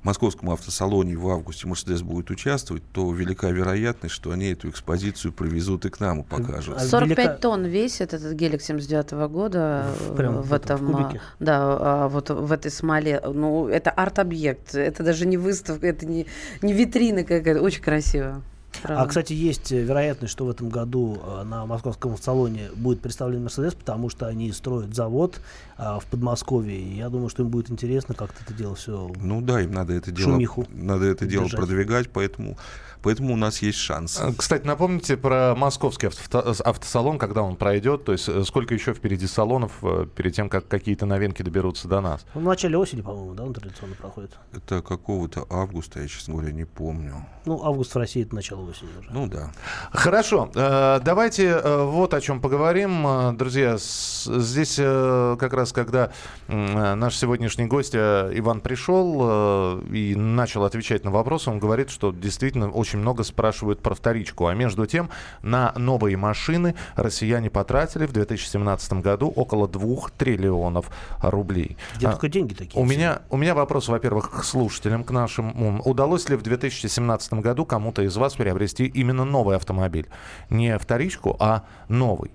московском 0.03 0.49
автосалоне 0.49 1.15
в 1.15 1.29
августе 1.29 1.67
Мерседес 1.67 2.01
будет 2.01 2.29
участвовать, 2.29 2.83
то 2.91 3.11
велика 3.13 3.49
вероятность, 3.49 4.15
что 4.15 4.31
они 4.31 4.51
эту 4.51 4.69
экспозицию 4.69 5.31
привезут 5.31 5.85
и 5.85 5.89
к 5.89 5.99
нам 5.99 6.21
и 6.21 6.23
покажут. 6.23 6.79
45 6.79 7.17
велика... 7.17 7.33
тонн 7.35 7.65
весит 7.65 8.13
этот 8.13 8.33
гелик 8.33 8.61
79 8.61 9.11
-го 9.13 9.29
года 9.29 9.87
Прям 10.15 10.41
в, 10.41 10.49
в 10.49 10.53
этом, 10.53 10.91
в 10.91 10.95
а, 10.95 11.13
да, 11.39 11.59
а, 11.61 12.07
вот 12.07 12.29
в 12.29 12.51
этой 12.51 12.71
смоле. 12.71 13.21
Ну, 13.23 13.67
это 13.67 13.91
арт-объект, 13.91 14.75
это 14.75 15.03
даже 15.03 15.25
не 15.25 15.37
выставка, 15.37 15.87
это 15.87 16.05
не, 16.05 16.25
не 16.61 16.73
витрина 16.73 17.23
какая-то, 17.23 17.61
очень 17.61 17.81
красиво. 17.81 18.41
Правда. 18.81 19.03
А, 19.03 19.07
кстати, 19.07 19.33
есть 19.33 19.71
э, 19.71 19.81
вероятность, 19.81 20.31
что 20.31 20.45
в 20.45 20.49
этом 20.49 20.69
году 20.69 21.21
э, 21.23 21.43
на 21.43 21.65
московском 21.65 22.17
салоне 22.17 22.69
будет 22.75 23.01
представлен 23.01 23.43
Мерседес, 23.43 23.75
потому 23.75 24.09
что 24.09 24.27
они 24.27 24.51
строят 24.51 24.95
завод 24.95 25.39
а, 25.77 25.99
в 25.99 26.05
Подмосковье. 26.05 26.79
И 26.79 26.95
я 26.95 27.09
думаю, 27.09 27.29
что 27.29 27.43
им 27.43 27.49
будет 27.49 27.69
интересно 27.69 28.15
как-то 28.15 28.43
это 28.43 28.53
дело 28.53 28.75
все. 28.75 29.11
Ну 29.19 29.41
да, 29.41 29.61
им 29.61 29.71
надо 29.71 29.93
это 29.93 30.11
дело, 30.11 30.39
надо 30.71 31.05
это 31.05 31.25
дело 31.25 31.47
продвигать, 31.47 32.09
поэтому 32.09 32.57
Поэтому 33.03 33.33
у 33.33 33.37
нас 33.37 33.61
есть 33.61 33.79
шанс. 33.79 34.19
А, 34.21 34.31
кстати, 34.33 34.65
напомните 34.65 35.17
про 35.17 35.55
московский 35.55 36.07
авто, 36.07 36.53
автосалон, 36.63 37.17
когда 37.17 37.41
он 37.41 37.55
пройдет. 37.55 38.05
То 38.05 38.11
есть 38.11 38.29
э, 38.29 38.43
сколько 38.43 38.73
еще 38.73 38.93
впереди 38.93 39.25
салонов 39.25 39.71
э, 39.81 40.05
перед 40.15 40.35
тем, 40.35 40.49
как 40.49 40.67
какие-то 40.67 41.05
новинки 41.05 41.41
доберутся 41.41 41.87
до 41.87 42.01
нас? 42.01 42.25
Ну, 42.35 42.41
в 42.41 42.43
начале 42.43 42.77
осени, 42.77 43.01
по-моему, 43.01 43.33
да, 43.33 43.43
он 43.43 43.53
традиционно 43.53 43.95
проходит. 43.95 44.37
Это 44.53 44.81
какого-то 44.81 45.47
августа, 45.49 45.99
я, 45.99 46.07
честно 46.07 46.35
говоря, 46.35 46.51
не 46.51 46.65
помню. 46.65 47.25
Ну, 47.45 47.63
август 47.63 47.95
в 47.95 47.97
России 47.97 48.23
это 48.23 48.35
начало 48.35 48.69
осени 48.69 48.89
уже. 48.99 49.09
Ну 49.11 49.27
да. 49.27 49.51
Хорошо. 49.91 50.51
Э, 50.53 50.99
давайте 51.03 51.59
вот 51.61 52.13
о 52.13 52.21
чем 52.21 52.39
поговорим. 52.39 53.35
Друзья, 53.37 53.77
здесь 53.77 54.75
как 54.75 55.53
раз, 55.53 55.73
когда 55.73 56.11
наш 56.47 57.15
сегодняшний 57.15 57.65
гость 57.65 57.95
Иван 57.95 58.61
пришел 58.61 59.79
и 59.91 60.15
начал 60.15 60.65
отвечать 60.65 61.03
на 61.03 61.11
вопросы, 61.11 61.49
он 61.49 61.59
говорит, 61.59 61.89
что 61.89 62.11
действительно 62.11 62.69
очень 62.69 62.90
очень 62.91 62.99
много 62.99 63.23
спрашивают 63.23 63.81
про 63.81 63.95
вторичку. 63.95 64.47
А 64.47 64.53
между 64.53 64.85
тем, 64.85 65.09
на 65.41 65.71
новые 65.77 66.17
машины 66.17 66.75
россияне 66.95 67.49
потратили 67.49 68.05
в 68.05 68.11
2017 68.11 68.93
году 68.93 69.29
около 69.29 69.69
2 69.69 70.09
триллионов 70.17 70.91
рублей. 71.21 71.77
Где 71.95 72.07
а, 72.07 72.11
только 72.11 72.27
деньги 72.27 72.53
такие? 72.53 72.81
У 72.81 72.85
меня, 72.85 73.21
у 73.29 73.37
меня 73.37 73.55
вопрос, 73.55 73.87
во-первых, 73.87 74.31
к 74.31 74.43
слушателям, 74.43 75.05
к 75.05 75.11
нашим. 75.11 75.81
Удалось 75.85 76.27
ли 76.27 76.35
в 76.35 76.41
2017 76.41 77.33
году 77.35 77.65
кому-то 77.65 78.01
из 78.01 78.17
вас 78.17 78.35
приобрести 78.35 78.85
именно 78.87 79.23
новый 79.23 79.55
автомобиль? 79.55 80.07
Не 80.49 80.77
вторичку, 80.77 81.37
а 81.39 81.63
новый. 81.87 82.31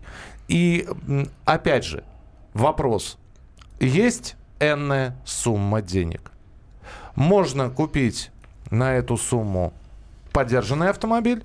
И 0.49 0.89
опять 1.45 1.85
же, 1.85 2.03
вопрос. 2.55 3.19
Есть 3.79 4.37
энная 4.59 5.21
сумма 5.27 5.83
денег. 5.83 6.33
Можно 7.15 7.69
купить 7.69 8.31
на 8.71 8.95
эту 8.95 9.19
сумму 9.19 9.75
поддержанный 10.37 10.91
автомобиль. 10.91 11.45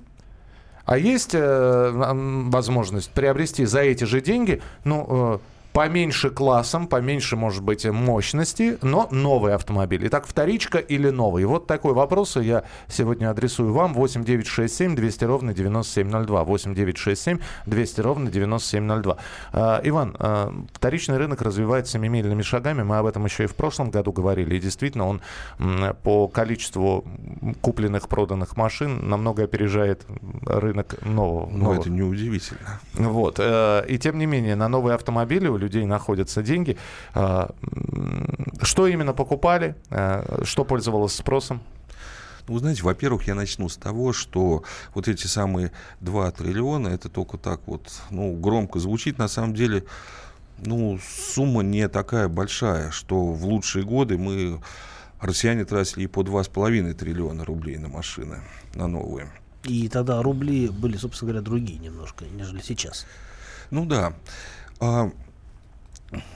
А 0.84 0.98
есть 0.98 1.30
э, 1.32 1.90
возможность 1.94 3.10
приобрести 3.10 3.64
за 3.64 3.80
эти 3.80 4.04
же 4.04 4.20
деньги, 4.20 4.60
ну, 4.84 5.06
э, 5.08 5.38
поменьше 5.72 6.30
классом, 6.30 6.86
поменьше, 6.86 7.36
может 7.36 7.62
быть, 7.62 7.84
мощности, 7.86 8.78
но 8.82 9.08
новый 9.10 9.54
автомобиль. 9.54 10.06
Итак, 10.06 10.26
вторичка 10.26 10.78
или 10.78 11.10
новый? 11.10 11.44
Вот 11.44 11.66
такой 11.66 11.94
вопрос 11.94 12.36
я 12.36 12.64
сегодня 12.88 13.30
адресую 13.30 13.72
вам. 13.72 13.94
8 13.94 14.24
9 14.24 14.46
6 14.46 14.74
7 14.74 14.94
200 14.96 15.24
ровно 15.24 15.54
9702. 15.54 16.44
8 16.44 16.74
9 16.74 16.98
6 16.98 17.22
7 17.22 17.38
200 17.66 18.00
ровно 18.00 18.30
9702. 18.30 19.16
Э, 19.52 19.80
Иван, 19.84 20.16
э, 20.18 20.52
вторичный 20.72 21.16
рынок 21.16 21.42
развивается 21.42 21.92
семимильными 21.92 22.42
шагами. 22.42 22.82
Мы 22.82 22.98
об 22.98 23.06
этом 23.06 23.24
еще 23.24 23.44
и 23.44 23.46
в 23.46 23.54
прошлом 23.54 23.90
году 23.90 24.12
говорили. 24.12 24.56
И 24.56 24.60
действительно, 24.60 25.06
он 25.06 25.20
э, 25.58 25.94
по 26.02 26.28
количеству 26.28 27.04
купленных, 27.60 28.08
проданных 28.08 28.56
машин 28.56 29.08
намного 29.08 29.44
опережает 29.44 30.02
рынок 30.44 31.02
нового. 31.04 31.48
Ну, 31.50 31.58
нового. 31.58 31.80
это 31.80 31.90
неудивительно. 31.90 32.80
Вот. 32.94 33.36
Э, 33.38 33.84
и 33.88 33.98
тем 33.98 34.18
не 34.18 34.26
менее, 34.26 34.54
на 34.56 34.68
новые 34.68 34.94
автомобили 34.94 35.48
людей 35.62 35.86
находятся 35.86 36.42
деньги. 36.42 36.76
А, 37.14 37.54
что 38.60 38.86
именно 38.86 39.14
покупали? 39.14 39.76
А, 39.90 40.42
что 40.44 40.64
пользовалось 40.64 41.14
спросом? 41.14 41.62
Ну, 42.48 42.54
вы 42.54 42.60
знаете, 42.60 42.82
во-первых, 42.82 43.28
я 43.28 43.34
начну 43.34 43.68
с 43.68 43.76
того, 43.76 44.12
что 44.12 44.64
вот 44.94 45.08
эти 45.08 45.26
самые 45.26 45.70
2 46.00 46.30
триллиона, 46.32 46.88
это 46.88 47.08
только 47.08 47.38
так 47.38 47.60
вот, 47.66 47.92
ну, 48.10 48.34
громко 48.34 48.80
звучит, 48.80 49.18
на 49.18 49.28
самом 49.28 49.54
деле, 49.54 49.84
ну, 50.58 50.98
сумма 51.34 51.62
не 51.62 51.88
такая 51.88 52.28
большая, 52.28 52.90
что 52.90 53.26
в 53.32 53.44
лучшие 53.44 53.84
годы 53.84 54.18
мы, 54.18 54.60
россияне, 55.20 55.64
тратили 55.64 56.04
и 56.04 56.06
по 56.08 56.22
2,5 56.22 56.94
триллиона 56.94 57.44
рублей 57.44 57.78
на 57.78 57.88
машины, 57.88 58.40
на 58.74 58.88
новые. 58.88 59.30
И 59.64 59.88
тогда 59.88 60.20
рубли 60.22 60.68
были, 60.68 60.96
собственно 60.96 61.30
говоря, 61.30 61.44
другие 61.44 61.78
немножко, 61.78 62.24
нежели 62.24 62.60
сейчас. 62.60 63.06
Ну 63.70 63.86
да. 63.86 64.12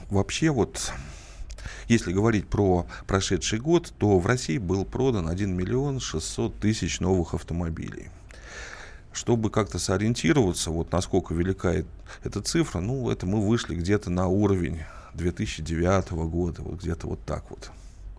Вообще 0.09 0.49
вот, 0.49 0.91
если 1.87 2.13
говорить 2.13 2.47
про 2.47 2.85
прошедший 3.05 3.59
год, 3.59 3.93
то 3.97 4.19
в 4.19 4.25
России 4.25 4.57
был 4.57 4.85
продан 4.85 5.27
1 5.27 5.55
миллион 5.55 5.99
600 5.99 6.59
тысяч 6.59 6.99
новых 6.99 7.33
автомобилей. 7.33 8.09
Чтобы 9.11 9.49
как-то 9.49 9.79
сориентироваться, 9.79 10.69
вот 10.69 10.91
насколько 10.91 11.33
велика 11.33 11.73
эта 12.23 12.41
цифра, 12.41 12.79
ну, 12.81 13.09
это 13.09 13.25
мы 13.25 13.45
вышли 13.45 13.75
где-то 13.75 14.09
на 14.09 14.27
уровень 14.27 14.81
2009 15.15 16.11
года, 16.11 16.61
вот 16.61 16.81
где-то 16.81 17.07
вот 17.07 17.25
так 17.25 17.49
вот. 17.49 17.71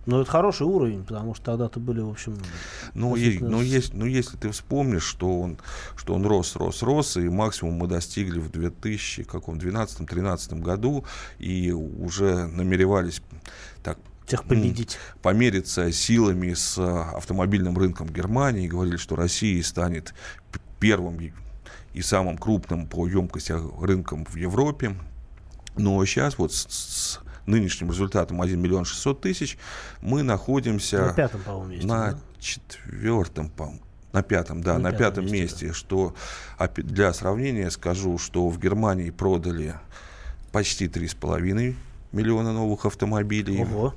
Ну, 0.09 0.21
это 0.23 0.31
хороший 0.31 0.66
уровень, 0.66 1.05
потому 1.05 1.35
что 1.35 1.44
тогда-то 1.44 1.81
были, 1.81 2.01
в 2.01 2.09
общем... 2.09 2.38
Ну, 2.94 3.14
е- 3.14 3.40
ну, 3.42 3.61
есть, 3.61 3.92
ну, 3.92 4.07
если 4.07 4.38
ты 4.38 4.51
вспомнишь, 4.53 5.03
что 5.03 5.38
он, 5.38 5.59
что 5.97 6.14
он 6.14 6.25
рос, 6.25 6.57
рос, 6.57 6.83
рос, 6.83 7.18
и 7.18 7.29
максимум 7.29 7.75
мы 7.75 7.88
достигли 7.88 8.38
в 8.38 8.51
2012-2013 8.51 10.62
году, 10.62 11.05
и 11.38 11.73
уже 11.73 12.47
намеревались 12.47 13.21
так 13.83 13.99
всех 14.25 14.44
победить. 14.44 14.97
Помериться 15.21 15.92
силами 15.92 16.55
с 16.55 16.79
автомобильным 16.79 17.77
рынком 17.77 18.09
Германии. 18.09 18.66
Говорили, 18.66 18.97
что 18.97 19.14
Россия 19.14 19.62
станет 19.62 20.14
первым 20.81 21.18
и 21.92 22.01
самым 22.01 22.38
крупным 22.38 22.87
по 22.87 23.07
емкости 23.07 23.55
рынком 23.79 24.25
в 24.25 24.37
Европе. 24.37 24.97
Но 25.77 26.03
сейчас 26.07 26.38
вот 26.38 26.55
с, 26.55 27.21
нынешним 27.49 27.91
результатом 27.91 28.41
1 28.41 28.61
миллион 28.61 28.85
600 28.85 29.21
тысяч, 29.21 29.59
мы 30.01 30.23
находимся 30.23 31.07
на 31.07 31.13
пятом, 31.13 31.41
по-моему, 31.43 31.71
месте, 31.73 31.87
на 31.87 32.13
да? 32.13 32.19
четвертом, 32.39 33.49
по 33.51 33.73
на 34.13 34.23
пятом, 34.23 34.63
да, 34.63 34.75
на, 34.75 34.91
на 34.91 34.93
пятом, 34.93 35.25
месте, 35.25 35.43
месте 35.43 35.67
да. 35.69 35.75
что 35.75 36.15
для 36.77 37.13
сравнения 37.13 37.71
скажу, 37.71 38.19
что 38.19 38.49
в 38.49 38.59
Германии 38.59 39.11
продали 39.11 39.75
почти 40.51 40.87
3,5 40.87 41.75
миллиона 42.13 42.53
новых 42.53 42.87
автомобилей. 42.87 43.63
Ого. 43.63 43.95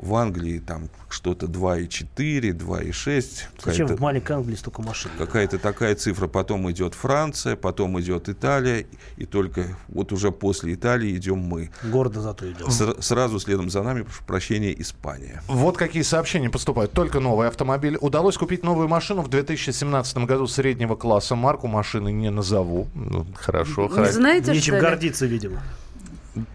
В 0.00 0.14
Англии 0.14 0.58
там 0.58 0.88
что-то 1.08 1.46
2,4, 1.46 2.52
2,6. 2.52 3.24
Зачем 3.64 3.86
в 3.86 4.00
маленькой 4.00 4.36
Англии 4.36 4.54
столько 4.54 4.82
машин? 4.82 5.10
Какая-то 5.18 5.58
такая 5.58 5.94
цифра. 5.94 6.26
Потом 6.26 6.70
идет 6.70 6.94
Франция, 6.94 7.56
потом 7.56 7.98
идет 8.00 8.28
Италия. 8.28 8.86
И 9.16 9.24
только 9.24 9.76
вот 9.88 10.12
уже 10.12 10.32
после 10.32 10.74
Италии 10.74 11.16
идем 11.16 11.38
мы. 11.38 11.70
Гордо 11.82 12.20
зато 12.20 12.50
идем. 12.50 12.70
С- 12.70 12.96
сразу 13.00 13.38
следом 13.40 13.70
за 13.70 13.82
нами, 13.82 14.02
прошу 14.02 14.24
прощения, 14.24 14.72
Испания. 14.80 15.42
Вот 15.48 15.76
какие 15.76 16.02
сообщения 16.02 16.50
поступают. 16.50 16.92
Только 16.92 17.20
новый 17.20 17.48
автомобиль. 17.48 17.96
Удалось 18.00 18.36
купить 18.36 18.62
новую 18.62 18.88
машину 18.88 19.22
в 19.22 19.28
2017 19.28 20.18
году 20.26 20.46
среднего 20.46 20.96
класса. 20.96 21.34
Марку 21.36 21.66
машины 21.68 22.12
не 22.12 22.30
назову. 22.30 22.88
Ну, 22.94 23.26
хорошо. 23.34 23.88
Не 23.96 24.12
знаете, 24.12 24.52
Нечем 24.52 24.74
что 24.74 24.80
гордиться, 24.80 25.26
видимо. 25.26 25.62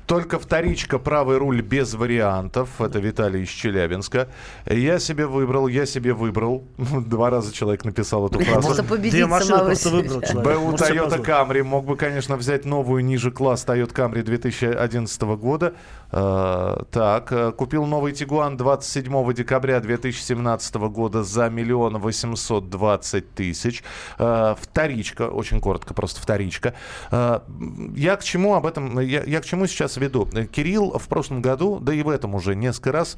Только 0.06 0.39
вторичка, 0.39 1.00
правый 1.00 1.38
руль 1.38 1.62
без 1.62 1.94
вариантов. 1.94 2.82
Это 2.82 3.00
Виталий 3.00 3.44
из 3.44 3.50
Челябинска. 3.50 4.30
Я 4.65 5.00
себе 5.00 5.26
выбрал, 5.26 5.67
я 5.67 5.86
себе 5.86 6.13
выбрал. 6.13 6.63
Два 6.78 7.30
раза 7.30 7.54
человек 7.54 7.86
написал 7.86 8.28
эту 8.28 8.39
фразу. 8.39 8.74
Это 8.74 8.84
победить 8.84 9.28
самого 9.28 9.76
себя. 9.76 10.41
БУ 10.41 10.76
Toyota 10.76 11.24
Camry. 11.24 11.63
Мог 11.63 11.86
бы, 11.86 11.96
конечно, 11.96 12.38
взять 12.38 12.65
новую 12.65 13.04
ниже 13.04 13.32
класс 13.32 13.65
Toyota 13.65 13.94
Camry 13.94 14.22
2011 14.24 15.22
года. 15.22 15.74
Uh, 16.12 16.86
так, 16.91 17.32
uh, 17.32 17.54
купил 17.54 17.86
новый 17.86 18.12
Тигуан 18.12 18.58
27 18.58 19.34
декабря 19.34 19.80
2017 19.80 20.76
года 20.76 21.24
за 21.24 21.50
миллион 21.50 22.00
восемьсот 22.00 22.70
двадцать 22.70 23.34
тысяч. 23.34 23.82
Uh, 24.17 24.58
вторичка, 24.60 25.30
очень 25.30 25.62
коротко, 25.62 25.94
просто 25.94 26.20
вторичка. 26.20 26.74
Я 27.12 28.15
к 28.17 28.24
чему 28.24 28.56
об 28.56 28.65
этом, 28.65 29.00
я, 29.00 29.24
я 29.24 29.39
к 29.39 29.46
чему 29.46 29.67
сейчас 29.71 29.97
веду? 29.97 30.27
Кирилл 30.51 30.97
в 30.97 31.07
прошлом 31.07 31.41
году, 31.41 31.79
да 31.79 31.93
и 31.93 32.03
в 32.03 32.10
этом 32.10 32.36
уже 32.36 32.55
несколько 32.55 32.91
раз 32.91 33.17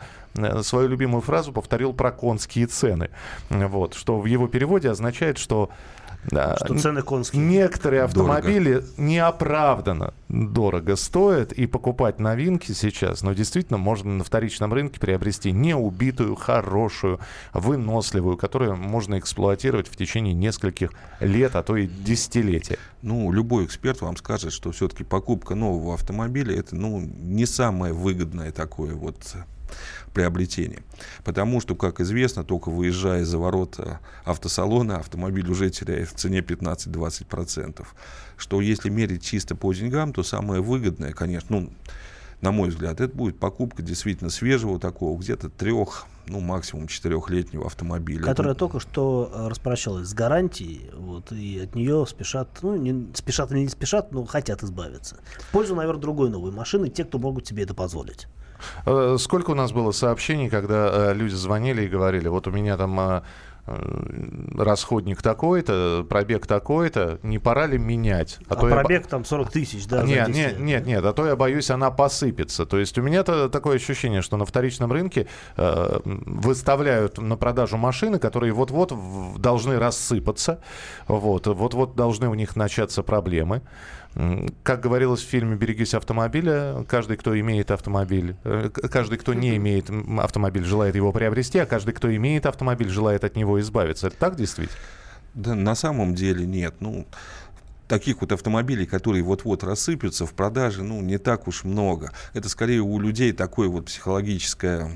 свою 0.62 0.88
любимую 0.88 1.22
фразу 1.22 1.52
повторил 1.52 1.94
про 1.94 2.12
конские 2.12 2.68
цены. 2.68 3.10
Вот, 3.50 3.94
что 3.94 4.20
в 4.20 4.26
его 4.26 4.48
переводе 4.48 4.90
означает, 4.90 5.38
что 5.38 5.70
Да. 6.32 6.56
Что 6.58 6.78
цены 6.78 7.02
конские. 7.02 7.42
Некоторые 7.42 8.04
автомобили 8.04 8.84
неоправданно 8.98 10.14
дорого 10.30 10.96
стоят, 10.96 11.54
и 11.54 11.68
покупать 11.68 12.20
новинки 12.20 12.72
сейчас, 12.72 13.22
но 13.22 13.34
действительно 13.34 13.78
можно 13.78 14.14
на 14.14 14.24
вторичном 14.24 14.74
рынке 14.74 15.00
приобрести 15.00 15.52
неубитую, 15.52 16.36
хорошую, 16.36 17.20
выносливую, 17.54 18.38
которую 18.38 18.76
можно 18.76 19.20
эксплуатировать 19.20 19.88
в 19.88 19.96
течение 19.96 20.34
нескольких 20.34 20.92
лет, 21.20 21.56
а 21.56 21.64
то 21.64 21.76
и 21.76 21.88
десятилетия. 21.88 22.78
Ну, 23.02 23.32
любой 23.32 23.66
эксперт 23.66 24.02
вам 24.02 24.18
скажет, 24.18 24.54
что 24.54 24.72
все-таки 24.72 25.04
покупка 25.04 25.56
нового 25.56 25.94
автомобиля 25.94 26.58
это 26.58 26.76
ну, 26.76 27.00
не 27.00 27.46
самое 27.46 27.94
выгодное 27.94 28.52
такое 28.52 28.96
вот 28.96 29.18
приобретение. 30.14 30.84
Потому 31.24 31.62
что, 31.62 31.76
как 31.76 32.00
известно, 32.00 32.44
только 32.44 32.70
выезжая 32.70 33.26
за 33.26 33.38
ворота 33.38 34.00
автосалона, 34.26 34.98
автомобиль 34.98 35.50
уже 35.50 35.70
теряет 35.70 36.10
в 36.10 36.14
цене 36.14 36.40
15-20%. 36.40 37.86
Что 38.38 38.62
если 38.62 38.90
мерить 38.90 39.24
чисто 39.24 39.56
по 39.56 39.74
деньгам, 39.74 40.14
то 40.14 40.24
самое 40.24 40.62
выгодное, 40.62 41.12
конечно, 41.12 41.60
ну, 41.60 41.70
на 42.44 42.52
мой 42.52 42.70
взгляд, 42.70 43.00
это 43.00 43.16
будет 43.16 43.40
покупка 43.40 43.82
действительно 43.82 44.30
свежего 44.30 44.78
такого, 44.78 45.18
где-то 45.18 45.50
трех, 45.50 46.06
ну, 46.28 46.42
максимум 46.42 46.88
четырехлетнего 46.88 47.66
автомобиля. 47.66 48.22
Которая 48.22 48.54
только 48.54 48.82
что 48.82 49.32
э, 49.34 49.48
распрощалась 49.48 50.10
с 50.10 50.14
гарантией, 50.14 50.92
вот, 50.94 51.32
и 51.32 51.60
от 51.60 51.74
нее 51.74 52.06
спешат, 52.06 52.50
ну, 52.62 52.76
не 52.76 53.14
спешат 53.16 53.52
или 53.54 53.60
не 53.60 53.70
спешат, 53.70 54.12
но 54.12 54.26
хотят 54.26 54.62
избавиться. 54.62 55.18
В 55.40 55.52
пользу, 55.54 55.74
наверное, 55.74 56.02
другой 56.02 56.30
новой 56.30 56.52
машины, 56.52 56.90
те, 56.90 57.06
кто 57.06 57.18
могут 57.18 57.48
себе 57.48 57.64
это 57.64 57.74
позволить. 57.74 58.28
Э, 58.86 59.18
сколько 59.20 59.52
у 59.52 59.56
нас 59.56 59.72
было 59.72 59.92
сообщений, 59.92 60.50
когда 60.50 60.90
э, 60.92 61.14
люди 61.14 61.34
звонили 61.34 61.84
и 61.84 61.88
говорили, 61.88 62.28
вот 62.28 62.48
у 62.48 62.52
меня 62.52 62.78
там 62.78 63.00
э, 63.00 63.22
расходник 63.66 65.22
такой-то, 65.22 66.06
пробег 66.10 66.48
такой-то, 66.48 67.20
не 67.24 67.40
пора 67.40 67.66
ли 67.66 67.78
менять? 67.78 68.40
А, 68.50 68.54
а 68.54 68.56
то 68.58 68.68
пробег 68.68 69.04
я... 69.04 69.10
там 69.10 69.24
40 69.24 69.52
тысяч, 69.52 69.88
да? 69.88 70.04
Нет, 70.04 70.28
нет, 70.28 70.60
нет, 70.60 70.86
нет, 70.86 71.06
а 71.06 71.14
то 71.14 71.26
я 71.26 71.36
боюсь, 71.38 71.70
она 71.70 71.90
посыпется. 71.90 72.66
То 72.66 72.78
есть 72.78 72.98
у 72.98 73.02
меня 73.02 73.22
-то 73.22 73.50
такое 73.50 73.78
ощущение, 73.78 74.22
что 74.22 74.36
на 74.36 74.46
вторичном 74.46 74.92
рынке 74.92 75.28
э, 75.56 76.00
выставляют 76.04 77.18
на 77.18 77.38
продажу 77.38 77.78
машины, 77.78 78.20
которые 78.20 78.52
вот-вот 78.52 78.94
должны 79.38 79.80
рассыпаться, 79.80 80.60
вот, 81.08 81.48
вот-вот 81.48 81.96
должны 81.96 82.28
у 82.28 82.34
них 82.34 82.58
начаться 82.58 83.02
проблемы. 83.02 83.62
Как 84.64 84.80
говорилось 84.80 85.22
в 85.22 85.28
фильме 85.28 85.56
«Берегись 85.56 85.96
автомобиля», 85.96 86.86
каждый, 86.88 87.18
кто 87.18 87.40
имеет 87.40 87.72
автомобиль, 87.72 88.36
э, 88.44 88.70
каждый, 88.70 89.18
кто 89.18 89.34
не 89.34 89.56
имеет 89.58 89.90
автомобиль, 90.20 90.64
желает 90.64 90.96
его 90.96 91.12
приобрести, 91.12 91.58
а 91.58 91.66
каждый, 91.66 91.94
кто 91.94 92.16
имеет 92.16 92.46
автомобиль, 92.46 92.90
желает 92.90 93.24
от 93.24 93.36
него 93.36 93.60
избавиться. 93.60 94.08
Это 94.08 94.18
так 94.18 94.36
действительно? 94.36 94.80
Да, 95.34 95.56
на 95.56 95.74
самом 95.74 96.14
деле 96.14 96.46
нет. 96.46 96.76
Ну, 96.80 97.08
таких 97.88 98.22
вот 98.22 98.32
автомобилей, 98.32 98.86
которые 98.86 99.24
вот-вот 99.24 99.64
рассыпятся 99.64 100.28
в 100.28 100.34
продаже, 100.34 100.84
ну, 100.84 101.02
не 101.02 101.18
так 101.18 101.48
уж 101.48 101.64
много. 101.64 102.12
Это 102.34 102.50
скорее 102.50 102.82
у 102.82 103.00
людей 103.00 103.34
такое 103.34 103.68
вот 103.68 103.86
психологическое 103.86 104.92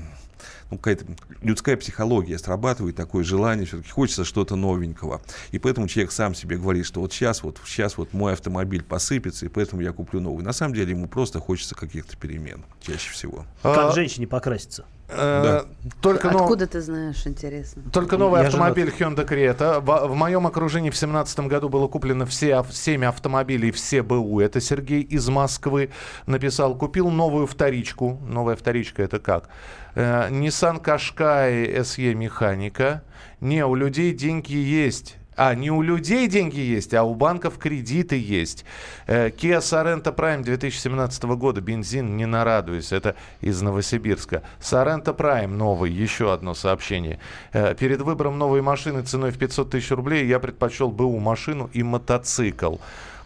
ну, 0.70 0.76
какая-то 0.76 1.06
людская 1.42 1.76
психология 1.76 2.38
срабатывает, 2.38 2.96
такое 2.96 3.24
желание, 3.24 3.66
все-таки 3.66 3.90
хочется 3.90 4.24
что-то 4.24 4.56
новенького. 4.56 5.20
И 5.50 5.58
поэтому 5.58 5.88
человек 5.88 6.12
сам 6.12 6.34
себе 6.34 6.56
говорит, 6.58 6.86
что 6.86 7.00
вот 7.00 7.12
сейчас 7.12 7.42
вот, 7.42 7.58
сейчас 7.64 7.96
вот 7.96 8.12
мой 8.12 8.32
автомобиль 8.32 8.82
посыпется, 8.82 9.46
и 9.46 9.48
поэтому 9.48 9.82
я 9.82 9.92
куплю 9.92 10.20
новый. 10.20 10.44
На 10.44 10.52
самом 10.52 10.74
деле 10.74 10.90
ему 10.90 11.08
просто 11.08 11.40
хочется 11.40 11.74
каких-то 11.74 12.16
перемен, 12.16 12.64
чаще 12.80 13.10
всего. 13.12 13.46
Как 13.62 13.92
а... 13.92 13.92
женщине 13.92 14.26
покраситься? 14.26 14.84
Э, 15.08 15.42
да. 15.42 15.90
Только 16.02 16.28
Откуда 16.28 16.64
нов... 16.64 16.70
ты 16.70 16.80
знаешь, 16.80 17.26
интересно? 17.26 17.82
Только 17.92 18.18
новый 18.18 18.42
Я 18.42 18.46
автомобиль 18.48 18.92
женат. 18.96 19.18
Hyundai 19.18 19.28
Creta. 19.28 19.80
В, 19.80 20.08
в 20.08 20.14
моем 20.14 20.46
окружении 20.46 20.90
в 20.90 20.94
2017 20.94 21.40
году 21.40 21.68
было 21.68 21.88
куплено 21.88 22.26
все 22.26 22.64
7 22.70 23.04
автомобилей, 23.04 23.70
все 23.70 24.02
БУ. 24.02 24.40
Это 24.40 24.60
Сергей 24.60 25.02
из 25.02 25.28
Москвы 25.28 25.90
написал. 26.26 26.76
Купил 26.76 27.10
новую 27.10 27.46
вторичку. 27.46 28.20
Новая 28.26 28.56
вторичка 28.56 29.02
это 29.02 29.18
как? 29.18 29.48
Э, 29.94 30.28
Nissan 30.28 30.82
Qashqai 30.82 31.74
SE 31.80 32.14
механика. 32.14 33.02
Не, 33.40 33.64
у 33.64 33.74
людей 33.74 34.12
деньги 34.12 34.56
есть. 34.56 35.17
А, 35.38 35.54
не 35.54 35.70
у 35.70 35.82
людей 35.82 36.26
деньги 36.26 36.58
есть, 36.58 36.92
а 36.94 37.04
у 37.04 37.14
банков 37.14 37.58
кредиты 37.58 38.16
есть. 38.20 38.64
Э, 39.06 39.28
Kia 39.28 39.60
Sorento 39.60 40.12
Prime 40.12 40.42
2017 40.42 41.22
года, 41.36 41.60
бензин, 41.60 42.16
не 42.16 42.26
нарадуюсь, 42.26 42.90
это 42.90 43.14
из 43.40 43.62
Новосибирска. 43.62 44.42
Sorento 44.60 45.16
Prime 45.16 45.46
новый, 45.46 45.92
еще 45.92 46.32
одно 46.32 46.54
сообщение. 46.54 47.20
Э, 47.52 47.76
перед 47.76 48.00
выбором 48.00 48.36
новой 48.36 48.62
машины 48.62 49.02
ценой 49.02 49.30
в 49.30 49.38
500 49.38 49.70
тысяч 49.70 49.92
рублей 49.92 50.26
я 50.26 50.40
предпочел 50.40 50.90
БУ 50.90 51.20
машину 51.20 51.70
и 51.72 51.84
мотоцикл. 51.84 52.78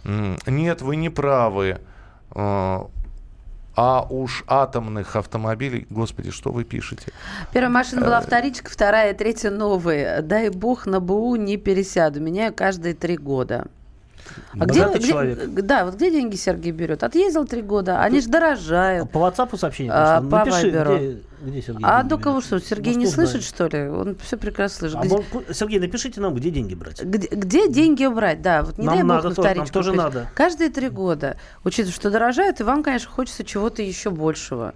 Нет, 0.05 0.83
вы 0.83 0.97
не 0.97 1.09
правы. 1.09 1.81
А 3.75 4.07
уж 4.09 4.45
атомных 4.47 5.17
автомобилей, 5.17 5.87
господи, 5.89 6.31
что 6.31 6.53
вы 6.53 6.65
пишете? 6.65 7.07
Первая 7.53 7.71
машина 7.71 8.03
была 8.03 8.21
э, 8.21 8.23
вторичка, 8.23 8.71
вторая, 8.71 9.15
третья 9.15 9.51
новые. 9.51 10.21
Дай 10.21 10.51
бог 10.51 10.87
на 10.87 11.01
БУ 11.01 11.37
не 11.37 11.57
пересяду. 11.57 12.21
Меняю 12.21 12.53
каждые 12.53 12.95
три 12.95 13.17
года. 13.17 13.67
А 14.59 14.67
где, 14.67 14.87
где, 14.95 15.35
да, 15.63 15.85
вот 15.85 15.95
где 15.95 16.11
деньги 16.11 16.37
Сергей 16.37 16.73
берет? 16.73 17.03
Отъездил 17.03 17.47
три 17.47 17.63
года, 17.63 18.01
они 18.03 18.21
же 18.21 18.29
дорожают. 18.29 19.11
По 19.11 19.19
WhatsApp 19.19 19.59
сообщение 19.59 19.93
а, 19.93 20.21
По 20.21 20.45
Напиши, 20.45 20.71
где, 20.71 21.23
где 21.43 21.63
Сергей 21.63 21.85
А 21.85 22.03
до 22.03 22.19
кого 22.19 22.41
что, 22.41 22.59
Сергей 22.61 22.95
не 22.95 23.07
слышит, 23.07 23.43
что 23.43 23.67
ли? 23.67 23.89
Он 23.89 24.17
все 24.17 24.37
прекрасно 24.37 24.89
слышит. 24.89 24.99
А 24.99 25.05
где... 25.05 25.55
Сергей, 25.55 25.81
напишите 25.81 26.21
нам, 26.21 26.35
где 26.35 26.51
деньги 26.51 26.75
брать. 26.75 27.03
Где, 27.03 27.29
где 27.29 27.69
деньги 27.69 28.07
брать, 28.07 28.43
да. 28.43 28.63
Вот 28.63 28.79
не 28.79 28.87
нам 28.87 28.95
дай 28.95 29.05
надо 29.05 29.29
бог 29.29 29.37
тоже, 29.37 29.55
нам 29.55 29.67
тоже 29.67 29.93
надо. 29.93 30.31
Каждые 30.35 30.71
три 30.71 30.89
года. 30.89 31.37
Учитывая, 31.65 31.93
что 31.93 32.11
дорожают, 32.11 32.61
и 32.61 32.65
вам, 32.65 32.83
конечно, 32.83 33.11
хочется 33.11 33.45
чего-то 33.45 33.83
еще 33.83 34.11
большего. 34.11 34.75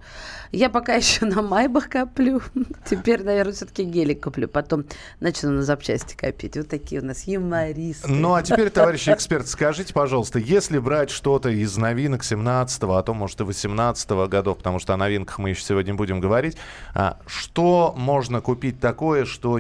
Я 0.53 0.71
пока 0.71 0.95
еще 0.97 1.27
на 1.27 1.43
Майбах 1.43 1.89
коплю. 1.89 2.41
Теперь, 2.89 3.23
наверное, 3.23 3.53
все-таки 3.53 3.85
гелик 3.85 4.23
куплю. 4.23 4.49
Потом 4.49 4.85
начну 5.21 5.51
на 5.51 5.63
запчасти 5.63 6.17
копить. 6.17 6.57
Вот 6.57 6.69
такие 6.69 7.01
у 7.01 7.05
нас 7.05 7.27
юмористы. 7.27 8.09
Ну, 8.09 8.35
а 8.35 8.43
теперь, 8.43 8.71
товарищи 8.71 9.11
эксперты, 9.11 9.49
скажите, 9.49 9.93
пожалуйста, 9.93 10.39
если 10.39 10.79
брать 10.79 11.11
что-то 11.11 11.49
из 11.49 11.77
новинок 11.77 12.23
17-го, 12.23 12.95
а 12.95 13.03
то, 13.03 13.15
может, 13.15 13.41
и 13.41 13.45
18-го 13.45 14.29
годов, 14.29 14.59
потому 14.59 14.79
что 14.79 14.95
о 14.95 14.97
новинках 14.97 15.39
мы 15.39 15.51
еще 15.51 15.63
сегодня 15.63 15.95
будем 15.95 16.21
говорить, 16.21 16.56
а, 16.95 17.19
что 17.27 17.95
можно 17.97 18.41
купить 18.41 18.81
такое, 18.81 19.25
что 19.25 19.59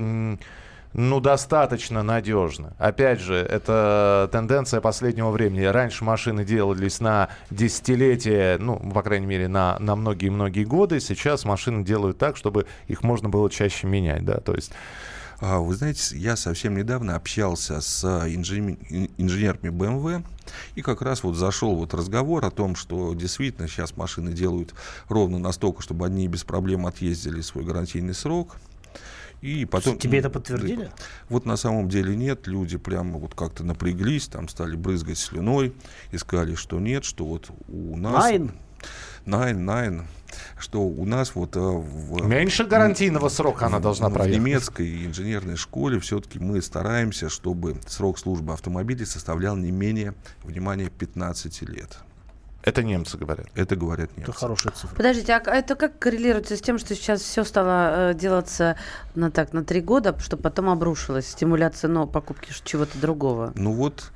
ну, 0.98 1.20
достаточно 1.20 2.02
надежно. 2.02 2.72
Опять 2.78 3.20
же, 3.20 3.34
это 3.36 4.30
тенденция 4.32 4.80
последнего 4.80 5.30
времени. 5.30 5.64
Раньше 5.64 6.04
машины 6.04 6.44
делались 6.44 7.00
на 7.00 7.28
десятилетия, 7.50 8.56
ну, 8.58 8.78
по 8.78 9.02
крайней 9.02 9.26
мере, 9.26 9.46
на, 9.46 9.78
на 9.78 9.94
многие-многие 9.94 10.64
годы. 10.64 11.00
Сейчас 11.00 11.44
машины 11.44 11.84
делают 11.84 12.16
так, 12.16 12.38
чтобы 12.38 12.66
их 12.86 13.02
можно 13.02 13.28
было 13.28 13.50
чаще 13.50 13.86
менять, 13.86 14.24
да, 14.24 14.38
то 14.38 14.54
есть... 14.54 14.72
А, 15.38 15.58
вы 15.58 15.74
знаете, 15.74 16.16
я 16.16 16.36
совсем 16.36 16.76
недавно 16.76 17.14
общался 17.14 17.80
с 17.80 18.04
инженерами 18.26 19.68
BMW, 19.68 20.24
и 20.74 20.82
как 20.82 21.02
раз 21.02 21.22
вот 21.22 21.36
зашел 21.36 21.76
вот 21.76 21.92
разговор 21.92 22.44
о 22.44 22.50
том, 22.50 22.74
что 22.74 23.14
действительно 23.14 23.68
сейчас 23.68 23.96
машины 23.96 24.32
делают 24.32 24.74
ровно 25.08 25.38
настолько, 25.38 25.82
чтобы 25.82 26.06
они 26.06 26.26
без 26.28 26.44
проблем 26.44 26.86
отъездили 26.86 27.40
свой 27.40 27.64
гарантийный 27.64 28.14
срок. 28.14 28.56
И 29.42 29.66
потом, 29.66 29.98
Тебе 29.98 30.20
это 30.20 30.30
подтвердили? 30.30 30.90
Вот 31.28 31.44
на 31.44 31.56
самом 31.56 31.90
деле 31.90 32.16
нет. 32.16 32.46
Люди 32.46 32.78
прямо 32.78 33.18
вот 33.18 33.34
как-то 33.34 33.64
напряглись, 33.64 34.28
там 34.28 34.48
стали 34.48 34.76
брызгать 34.76 35.18
слюной 35.18 35.74
и 36.10 36.16
сказали, 36.16 36.54
что 36.54 36.80
нет, 36.80 37.04
что 37.04 37.26
вот 37.26 37.50
у 37.68 37.96
нас... 37.96 38.24
Найн? 38.24 38.52
Найн, 39.26 39.64
найн 39.64 40.06
что 40.58 40.80
у 40.82 41.04
нас 41.04 41.34
вот... 41.34 41.56
Э, 41.56 41.60
в, 41.60 42.26
Меньше 42.26 42.64
гарантийного 42.64 43.28
срока 43.28 43.66
она 43.66 43.80
должна 43.80 44.10
проехать. 44.10 44.38
В 44.38 44.40
немецкой 44.40 45.06
инженерной 45.06 45.56
школе 45.56 46.00
все-таки 46.00 46.38
мы 46.38 46.60
стараемся, 46.62 47.28
чтобы 47.28 47.76
срок 47.86 48.18
службы 48.18 48.52
автомобилей 48.52 49.06
составлял 49.06 49.56
не 49.56 49.70
менее, 49.70 50.14
внимание, 50.42 50.90
15 50.90 51.62
лет. 51.62 51.98
Это 52.62 52.82
немцы 52.82 53.16
говорят. 53.16 53.46
Это 53.54 53.76
говорят 53.76 54.10
немцы. 54.16 54.30
Это 54.30 54.40
хорошая 54.40 54.72
цифра. 54.72 54.96
Подождите, 54.96 55.34
а 55.34 55.54
это 55.54 55.76
как 55.76 56.00
коррелируется 56.00 56.56
с 56.56 56.60
тем, 56.60 56.78
что 56.78 56.96
сейчас 56.96 57.20
все 57.20 57.44
стало 57.44 58.10
э, 58.10 58.14
делаться 58.14 58.76
на 59.14 59.30
так 59.30 59.52
на 59.52 59.64
три 59.64 59.80
года, 59.80 60.18
чтобы 60.18 60.42
потом 60.42 60.68
обрушилась 60.70 61.28
стимуляция 61.28 61.88
но 61.88 62.08
покупки 62.08 62.52
чего-то 62.64 62.98
другого? 62.98 63.52
Ну 63.54 63.70
вот 63.72 64.10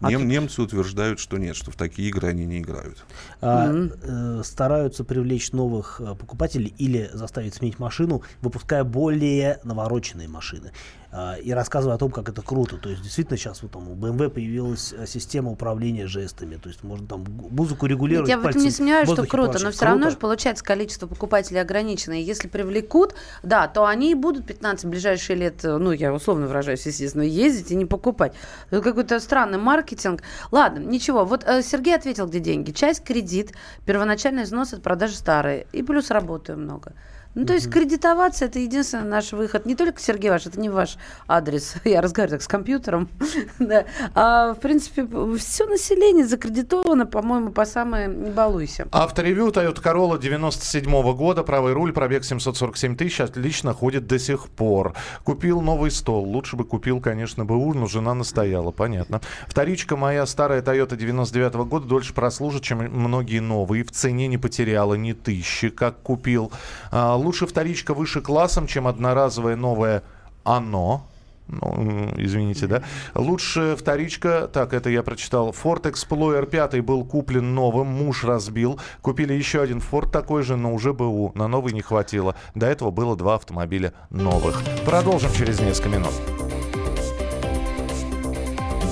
Нем, 0.00 0.20
тут... 0.20 0.28
Немцы 0.28 0.62
утверждают, 0.62 1.18
что 1.18 1.38
нет, 1.38 1.56
что 1.56 1.70
в 1.70 1.76
такие 1.76 2.08
игры 2.08 2.28
они 2.28 2.44
не 2.44 2.60
играют. 2.60 3.04
А, 3.40 3.70
mm-hmm. 3.70 4.40
э, 4.40 4.44
стараются 4.44 5.04
привлечь 5.04 5.52
новых 5.52 6.00
э, 6.00 6.14
покупателей 6.14 6.74
или 6.78 7.10
заставить 7.12 7.54
сменить 7.54 7.78
машину, 7.78 8.22
выпуская 8.42 8.84
более 8.84 9.60
навороченные 9.64 10.28
машины. 10.28 10.72
А, 11.18 11.36
и 11.36 11.50
рассказывая 11.52 11.94
о 11.94 11.98
том, 11.98 12.10
как 12.10 12.28
это 12.28 12.42
круто. 12.42 12.76
То 12.76 12.90
есть, 12.90 13.02
действительно, 13.02 13.38
сейчас 13.38 13.62
вот 13.62 13.70
там 13.70 13.88
у 13.88 13.94
BMW 13.94 14.28
появилась 14.28 14.92
э, 14.92 15.06
система 15.06 15.50
управления 15.50 16.06
жестами. 16.06 16.56
То 16.56 16.68
есть, 16.68 16.84
можно 16.84 17.06
там 17.06 17.24
музыку 17.50 17.86
регулировать. 17.86 18.28
Нет, 18.28 18.36
я 18.36 18.42
в 18.42 18.46
этом 18.46 18.60
не 18.60 18.70
сомневаюсь, 18.70 19.08
что 19.08 19.24
круто, 19.24 19.52
пальцем. 19.52 19.64
но 19.64 19.70
все 19.70 19.78
Круто. 19.78 19.92
равно 19.92 20.10
же 20.10 20.18
получается 20.18 20.62
количество 20.62 21.06
покупателей 21.06 21.62
ограниченное. 21.62 22.18
Если 22.18 22.48
привлекут, 22.48 23.14
да, 23.42 23.66
то 23.66 23.86
они 23.86 24.10
и 24.10 24.14
будут 24.14 24.46
15 24.46 24.84
ближайшие 24.84 25.36
лет, 25.36 25.64
э, 25.64 25.78
ну, 25.78 25.90
я 25.92 26.12
условно 26.12 26.48
выражаюсь, 26.48 26.84
естественно, 26.84 27.22
ездить 27.22 27.70
и 27.70 27.76
не 27.76 27.86
покупать. 27.86 28.34
Это 28.70 28.82
какой-то 28.82 29.18
странный 29.18 29.56
маркетинг. 29.56 30.22
Ладно, 30.50 30.80
ничего. 30.80 31.24
Вот 31.24 31.44
э, 31.46 31.62
Сергей 31.62 31.94
ответил, 31.94 32.26
где 32.26 32.40
деньги. 32.40 32.72
Часть 32.72 33.02
кредит, 33.02 33.54
первоначальный 33.86 34.42
взнос 34.42 34.74
от 34.74 34.82
продажи 34.82 35.14
старые. 35.14 35.66
И 35.72 35.82
плюс 35.82 36.10
работаю 36.10 36.58
много. 36.58 36.92
Ну, 37.36 37.44
то 37.44 37.52
есть 37.52 37.70
кредитоваться 37.70 38.46
это 38.46 38.58
единственный 38.58 39.04
наш 39.04 39.32
выход. 39.32 39.66
Не 39.66 39.74
только 39.74 40.00
Сергей 40.00 40.30
ваш, 40.30 40.46
это 40.46 40.58
не 40.58 40.70
ваш 40.70 40.96
адрес. 41.28 41.74
Я 41.84 42.00
разговариваю 42.00 42.38
так 42.38 42.42
с 42.42 42.48
компьютером. 42.48 43.10
да. 43.58 43.84
А, 44.14 44.54
в 44.54 44.60
принципе, 44.60 45.06
все 45.36 45.66
население 45.66 46.24
закредитовано, 46.24 47.04
по-моему, 47.04 47.50
по 47.50 47.66
самое 47.66 48.08
не 48.08 48.30
балуйся. 48.30 48.88
Авторевью 48.90 49.48
Toyota 49.48 49.82
Corolla 49.82 50.18
97 50.18 51.12
года, 51.12 51.42
правый 51.42 51.74
руль, 51.74 51.92
пробег 51.92 52.24
747 52.24 52.96
тысяч, 52.96 53.20
отлично 53.20 53.74
ходит 53.74 54.06
до 54.06 54.18
сих 54.18 54.48
пор. 54.48 54.94
Купил 55.22 55.60
новый 55.60 55.90
стол, 55.90 56.24
лучше 56.24 56.56
бы 56.56 56.64
купил, 56.64 57.02
конечно, 57.02 57.44
БУ, 57.44 57.74
но 57.74 57.86
жена 57.86 58.14
настояла, 58.14 58.70
понятно. 58.70 59.20
Вторичка 59.46 59.98
моя 59.98 60.24
старая 60.24 60.62
Toyota 60.62 60.96
99 60.96 61.54
года 61.68 61.86
дольше 61.86 62.14
прослужит, 62.14 62.62
чем 62.62 62.78
многие 62.78 63.40
новые. 63.40 63.84
В 63.84 63.90
цене 63.90 64.26
не 64.26 64.38
потеряла 64.38 64.94
ни 64.94 65.12
тысячи, 65.12 65.68
как 65.68 66.00
купил. 66.00 66.50
А, 66.90 67.25
лучше 67.26 67.46
вторичка 67.46 67.92
выше 67.92 68.20
классом, 68.20 68.66
чем 68.66 68.86
одноразовая 68.86 69.56
новая 69.56 70.02
«Оно». 70.44 71.06
Ну, 71.48 72.12
извините, 72.16 72.66
да. 72.66 72.82
Лучше 73.14 73.76
вторичка, 73.78 74.48
так, 74.52 74.72
это 74.72 74.90
я 74.90 75.02
прочитал. 75.04 75.50
Ford 75.50 75.82
Explorer 75.82 76.44
5 76.46 76.80
был 76.80 77.04
куплен 77.04 77.54
новым, 77.54 77.86
муж 77.86 78.24
разбил. 78.24 78.80
Купили 79.00 79.32
еще 79.32 79.60
один 79.60 79.78
Ford 79.78 80.10
такой 80.10 80.42
же, 80.42 80.56
но 80.56 80.74
уже 80.74 80.92
БУ. 80.92 81.32
На 81.34 81.46
новый 81.46 81.72
не 81.72 81.82
хватило. 81.82 82.34
До 82.56 82.66
этого 82.66 82.90
было 82.90 83.16
два 83.16 83.36
автомобиля 83.36 83.92
новых. 84.10 84.60
Продолжим 84.84 85.32
через 85.32 85.60
несколько 85.60 85.88
минут. 85.88 86.12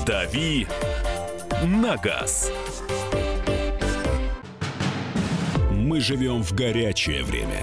«Дави 0.07 0.69
на 1.63 1.97
газ». 1.97 2.53
Мы 5.85 6.01
живем 6.01 6.43
в 6.43 6.53
горячее 6.55 7.23
время. 7.23 7.63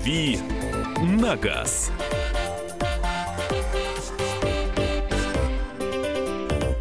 «Дави 0.00 0.38
на 1.02 1.36
газ». 1.36 1.90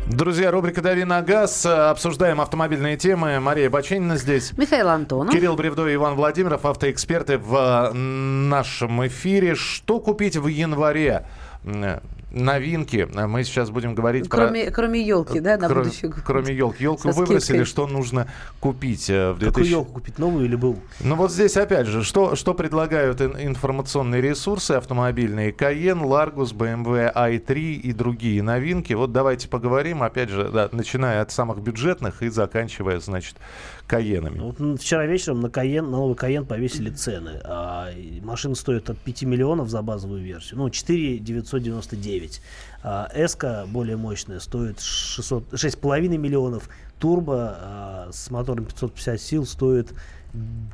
Друзья, 0.07 0.51
рубрика 0.51 0.82
«Дави 0.82 1.03
на 1.03 1.22
газ». 1.22 1.65
Обсуждаем 1.65 2.39
автомобильные 2.39 2.95
темы. 2.95 3.41
Мария 3.41 3.70
Баченина 3.70 4.15
здесь. 4.15 4.53
Михаил 4.57 4.88
Антонов. 4.88 5.34
Кирилл 5.34 5.57
Бревдо 5.57 5.86
и 5.88 5.95
Иван 5.95 6.15
Владимиров, 6.15 6.65
автоэксперты 6.65 7.38
в 7.38 7.91
нашем 7.93 9.05
эфире. 9.07 9.55
Что 9.55 9.99
купить 9.99 10.38
в 10.38 10.47
январе? 10.47 11.26
Новинки. 12.32 13.07
Мы 13.13 13.43
сейчас 13.43 13.69
будем 13.69 13.95
говорить 13.95 14.30
Кроме, 14.30 14.65
про... 14.65 14.71
кроме 14.71 15.01
елки, 15.01 15.39
да, 15.39 15.57
на 15.57 15.65
Кро- 15.65 15.84
будущий 15.84 16.07
год. 16.07 16.19
Кроме 16.25 16.53
елки. 16.55 16.84
Елку 16.84 17.11
Со 17.11 17.17
выбросили, 17.19 17.39
скидкой. 17.63 17.65
что 17.65 17.88
нужно 17.88 18.27
купить 18.59 19.09
э, 19.09 19.32
в 19.32 19.39
2000... 19.39 19.49
Какую 19.53 19.67
елку 19.69 19.93
купить, 19.93 20.19
новую 20.19 20.45
или 20.45 20.55
БУ? 20.55 20.77
Ну 20.99 21.15
вот 21.15 21.32
здесь 21.32 21.57
опять 21.57 21.88
же, 21.88 22.03
что, 22.03 22.36
что 22.36 22.53
предлагают 22.53 23.19
ин- 23.21 23.36
информационные 23.39 24.21
ресурсы 24.21 24.73
автомобильные? 24.73 25.51
Cayenne, 25.51 26.03
Largus, 26.03 26.53
BMW 26.55 27.11
i3 27.13 27.53
и 27.73 27.91
другие 27.93 28.43
новинки. 28.43 28.93
Вот 28.93 29.11
давайте 29.11 29.47
поговорим, 29.47 30.03
опять 30.03 30.30
же, 30.30 30.49
да, 30.49 30.69
начиная 30.71 31.21
от 31.21 31.32
самых 31.32 31.59
бюджетных 31.59 32.21
и 32.21 32.30
заканчивая, 32.30 32.99
значит, 32.99 33.36
Каенами. 33.89 34.39
Вот 34.39 34.79
вчера 34.79 35.07
вечером 35.07 35.41
на 35.41 35.49
Каен, 35.49 35.85
на 35.85 35.97
новый 35.97 36.15
Каен 36.15 36.45
повесили 36.45 36.91
цены. 36.91 37.41
А, 37.43 37.89
машина 38.21 38.53
стоит 38.53 38.87
от 38.91 38.99
5 38.99 39.23
миллионов 39.23 39.69
за 39.69 39.81
базовую 39.81 40.21
версию. 40.21 40.59
Ну, 40.59 40.69
4 40.69 41.17
999. 41.17 42.41
А, 42.83 43.09
Эска 43.15 43.65
более 43.67 43.97
мощная 43.97 44.39
стоит 44.39 44.79
600, 44.79 45.53
6,5 45.53 46.17
миллионов. 46.17 46.69
Турбо 46.99 47.57
а, 47.59 48.09
с 48.11 48.29
мотором 48.29 48.65
550 48.65 49.19
сил 49.19 49.45
стоит 49.47 49.91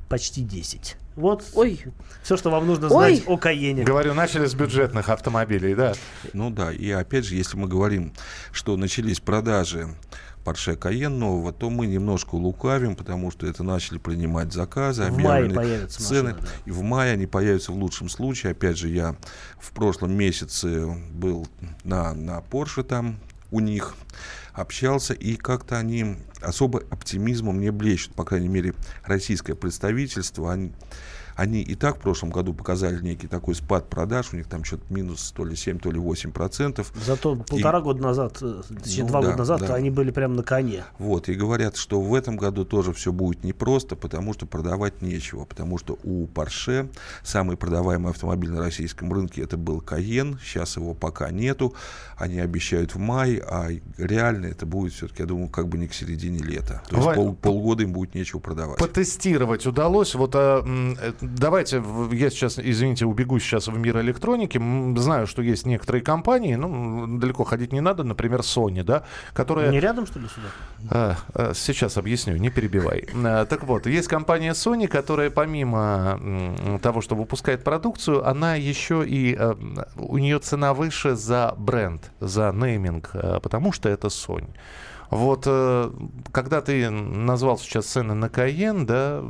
почти 0.09 0.41
10. 0.41 0.97
Вот 1.15 1.45
Ой. 1.53 1.79
все, 2.21 2.35
что 2.35 2.49
вам 2.49 2.67
нужно 2.67 2.87
Ой. 2.87 3.15
знать 3.15 3.23
о 3.27 3.37
Каене. 3.37 3.85
Говорю, 3.85 4.13
начали 4.13 4.45
с 4.45 4.53
бюджетных 4.53 5.07
автомобилей, 5.07 5.73
да. 5.73 5.93
Ну 6.33 6.49
да, 6.49 6.73
и 6.73 6.91
опять 6.91 7.23
же, 7.23 7.35
если 7.35 7.55
мы 7.55 7.69
говорим, 7.69 8.11
что 8.51 8.75
начались 8.75 9.21
продажи 9.21 9.87
Porsche 10.45 10.77
Cayenne 10.77 11.17
нового, 11.17 11.51
то 11.51 11.69
мы 11.71 11.87
немножко 11.87 12.35
лукавим, 12.35 12.95
потому 12.95 13.31
что 13.31 13.47
это 13.47 13.63
начали 13.63 13.97
принимать 13.97 14.53
заказы, 14.53 15.03
В 15.03 15.07
объявлены 15.07 15.87
цены, 15.87 16.33
машина, 16.33 16.37
да. 16.39 16.47
и 16.65 16.71
в 16.71 16.81
мае 16.83 17.13
они 17.13 17.25
появятся 17.25 17.71
в 17.71 17.75
лучшем 17.75 18.09
случае. 18.09 18.51
Опять 18.51 18.77
же, 18.77 18.89
я 18.89 19.15
в 19.59 19.71
прошлом 19.71 20.13
месяце 20.13 20.85
был 21.11 21.47
на, 21.83 22.13
на 22.13 22.39
Porsche 22.39 22.83
там 22.83 23.19
у 23.51 23.59
них, 23.59 23.95
общался, 24.53 25.13
и 25.13 25.35
как-то 25.35 25.77
они 25.77 26.17
особо 26.41 26.83
оптимизмом 26.89 27.59
не 27.59 27.71
блещут, 27.71 28.13
по 28.13 28.23
крайней 28.23 28.47
мере, 28.47 28.73
российское 29.03 29.55
представительство, 29.55 30.53
они, 30.53 30.71
они 31.35 31.61
и 31.61 31.75
так 31.75 31.97
в 31.97 31.99
прошлом 31.99 32.29
году 32.29 32.53
показали 32.53 33.01
некий 33.01 33.27
такой 33.27 33.55
спад 33.55 33.89
продаж, 33.89 34.29
у 34.33 34.37
них 34.37 34.47
там 34.47 34.63
что-то 34.63 34.83
минус 34.89 35.31
то 35.35 35.43
ли 35.43 35.55
7, 35.55 35.79
то 35.79 35.91
ли 35.91 35.99
8 35.99 36.31
процентов. 36.31 36.91
Зато 37.05 37.35
полтора 37.35 37.81
года 37.81 38.01
назад, 38.01 38.37
э, 38.41 38.61
точнее, 38.83 39.03
Ну 39.03 39.09
два 39.09 39.21
да, 39.21 39.27
года 39.27 39.37
назад, 39.39 39.59
да. 39.61 39.75
они 39.75 39.89
были 39.89 40.11
прям 40.11 40.35
на 40.35 40.43
коне. 40.43 40.85
Вот, 40.97 41.27
и 41.29 41.33
говорят, 41.33 41.75
что 41.75 41.99
в 42.01 42.13
этом 42.13 42.37
году 42.37 42.63
тоже 42.63 42.93
все 42.93 43.11
будет 43.11 43.43
непросто, 43.43 43.95
потому 43.95 44.33
что 44.33 44.45
продавать 44.45 45.01
нечего. 45.01 45.45
Потому 45.45 45.77
что 45.77 45.97
у 46.03 46.25
Porsche 46.27 46.89
самый 47.23 47.57
продаваемый 47.57 48.11
автомобиль 48.11 48.51
на 48.51 48.61
российском 48.61 49.11
рынке 49.11 49.41
это 49.41 49.57
был 49.57 49.81
Cayenne, 49.81 50.37
сейчас 50.41 50.77
его 50.77 50.93
пока 50.93 51.31
нету. 51.31 51.73
Они 52.17 52.39
обещают 52.39 52.95
в 52.95 52.97
мае, 52.97 53.43
а 53.45 53.67
реально 53.97 54.47
это 54.47 54.65
будет 54.65 54.93
все-таки, 54.93 55.23
я 55.23 55.27
думаю, 55.27 55.49
как 55.49 55.67
бы 55.67 55.77
не 55.77 55.87
к 55.87 55.93
середине 55.93 56.39
лета. 56.39 56.81
То 56.89 56.95
есть 56.95 57.05
Вань, 57.05 57.15
пол- 57.15 57.35
полгода 57.35 57.83
им 57.83 57.91
будет 57.91 58.15
нечего 58.15 58.39
продавать. 58.39 58.77
Потестировать 58.79 59.65
удалось. 59.65 60.15
Вот 60.15 60.31
а, 60.35 60.63
э, 60.65 61.11
давайте, 61.25 61.83
я 62.11 62.29
сейчас, 62.29 62.59
извините, 62.59 63.05
убегу 63.05 63.39
сейчас 63.39 63.67
в 63.67 63.77
мир 63.77 63.99
электроники. 64.01 64.57
Знаю, 64.97 65.27
что 65.27 65.41
есть 65.41 65.65
некоторые 65.65 66.01
компании, 66.01 66.55
ну, 66.55 67.07
далеко 67.19 67.43
ходить 67.43 67.73
не 67.73 67.81
надо, 67.81 68.03
например, 68.03 68.41
Sony, 68.41 68.83
да, 68.83 69.03
которая... 69.33 69.71
Не 69.71 69.79
рядом, 69.79 70.05
что 70.05 70.19
ли, 70.19 70.27
сюда? 70.27 70.47
А, 70.89 71.17
а, 71.33 71.53
Сейчас 71.53 71.97
объясню, 71.97 72.37
не 72.37 72.49
перебивай. 72.49 73.07
А, 73.13 73.45
Так 73.45 73.63
вот, 73.63 73.87
есть 73.87 74.07
компания 74.07 74.51
Sony, 74.51 74.87
которая 74.87 75.29
помимо 75.29 76.19
того, 76.81 77.01
что 77.01 77.15
выпускает 77.15 77.63
продукцию, 77.63 78.27
она 78.27 78.55
еще 78.55 79.03
и 79.05 79.37
у 79.97 80.17
нее 80.17 80.39
цена 80.39 80.73
выше 80.73 81.15
за 81.15 81.53
бренд, 81.57 82.11
за 82.19 82.51
нейминг, 82.51 83.11
потому 83.41 83.71
что 83.71 83.89
это 83.89 84.07
Sony. 84.07 84.49
Вот 85.09 85.43
э, 85.45 85.91
когда 86.31 86.61
ты 86.61 86.89
назвал 86.89 87.57
сейчас 87.57 87.85
цены 87.85 88.13
на 88.13 88.25
Cayenne, 88.25 88.85
да, 88.85 89.23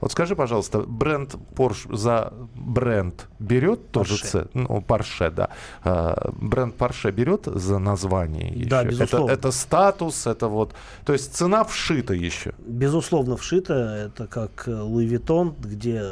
вот 0.00 0.12
скажи, 0.12 0.36
пожалуйста, 0.36 0.80
бренд 0.80 1.36
Porsche 1.54 1.96
за 1.96 2.32
бренд 2.54 3.28
берет 3.38 3.90
тоже 3.90 4.18
цену? 4.18 4.48
Ну, 4.52 4.84
Porsche, 4.86 5.30
да. 5.30 5.48
А, 5.82 6.30
Бренд 6.32 6.76
Porsche 6.76 7.10
берет 7.12 7.46
за 7.46 7.78
название 7.78 8.48
еще? 8.52 8.68
Да, 8.68 8.82
Это- 8.82 8.90
безусловно. 8.90 9.32
это 9.32 9.50
статус, 9.50 10.26
это 10.26 10.48
вот... 10.48 10.74
То 11.04 11.12
есть 11.12 11.34
цена 11.34 11.64
вшита 11.64 12.14
еще. 12.14 12.52
Безусловно, 12.66 13.36
вшито. 13.36 13.72
Это 13.74 14.26
как 14.26 14.68
э, 14.68 14.74
Louis 14.74 15.06
Vuitton, 15.06 15.54
где, 15.58 16.02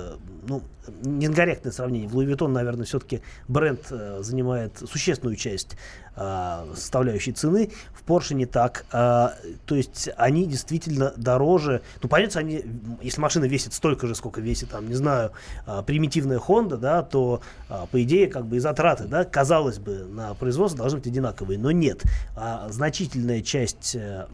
ну, 0.48 0.62
некорректное 1.02 1.72
сравнение. 1.72 2.08
В 2.08 2.14
Louis 2.14 2.26
Vuitton, 2.26 2.52
наверное, 2.52 2.84
все-таки 2.86 3.20
бренд 3.48 3.80
э, 3.90 4.22
занимает 4.22 4.78
существенную 4.78 5.36
часть 5.36 5.76
а, 6.16 6.66
составляющей 6.74 7.32
цены. 7.32 7.70
В 7.92 8.08
Porsche 8.08 8.34
не 8.34 8.46
так. 8.46 8.84
А, 8.92 9.34
то 9.66 9.74
есть 9.74 10.10
они 10.16 10.46
действительно 10.46 11.12
дороже. 11.16 11.82
Ну, 12.02 12.08
понятно, 12.08 12.40
они, 12.40 12.64
если 13.02 13.20
машина 13.20 13.44
весит 13.46 13.72
столько 13.74 14.06
же, 14.06 14.14
сколько 14.14 14.40
весит, 14.40 14.70
там, 14.70 14.88
не 14.88 14.94
знаю, 14.94 15.32
а, 15.66 15.82
примитивная 15.82 16.38
Honda, 16.38 16.76
да, 16.76 17.02
то, 17.02 17.40
а, 17.68 17.86
по 17.86 18.02
идее, 18.02 18.26
как 18.28 18.46
бы 18.46 18.56
и 18.56 18.58
затраты, 18.58 19.04
да, 19.04 19.24
казалось 19.24 19.78
бы, 19.78 20.04
на 20.04 20.34
производство 20.34 20.78
должны 20.78 20.98
быть 20.98 21.06
одинаковые. 21.06 21.58
Но 21.58 21.70
нет. 21.70 22.02
А, 22.36 22.68
значительная 22.70 23.42
часть 23.42 23.96
а, 23.96 24.28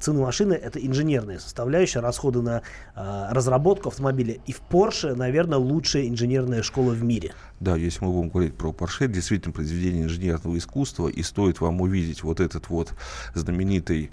цены 0.00 0.20
машины 0.20 0.54
это 0.54 0.84
инженерная 0.84 1.38
составляющая, 1.38 2.00
расходы 2.00 2.42
на 2.42 2.62
а, 2.94 3.32
разработку 3.32 3.88
автомобиля. 3.88 4.38
И 4.46 4.52
в 4.52 4.62
Porsche, 4.70 5.14
наверное, 5.14 5.58
лучшая 5.58 6.08
инженерная 6.08 6.62
школа 6.62 6.92
в 6.92 7.02
мире. 7.02 7.32
Да, 7.62 7.76
если 7.76 8.04
мы 8.04 8.10
будем 8.10 8.28
говорить 8.28 8.54
про 8.54 8.70
Porsche, 8.72 9.06
действительно 9.06 9.52
произведение 9.52 10.02
инженерного 10.02 10.58
искусства, 10.58 11.06
и 11.06 11.22
стоит 11.22 11.60
вам 11.60 11.80
увидеть 11.80 12.24
вот 12.24 12.40
этот 12.40 12.68
вот 12.68 12.92
знаменитый, 13.34 14.10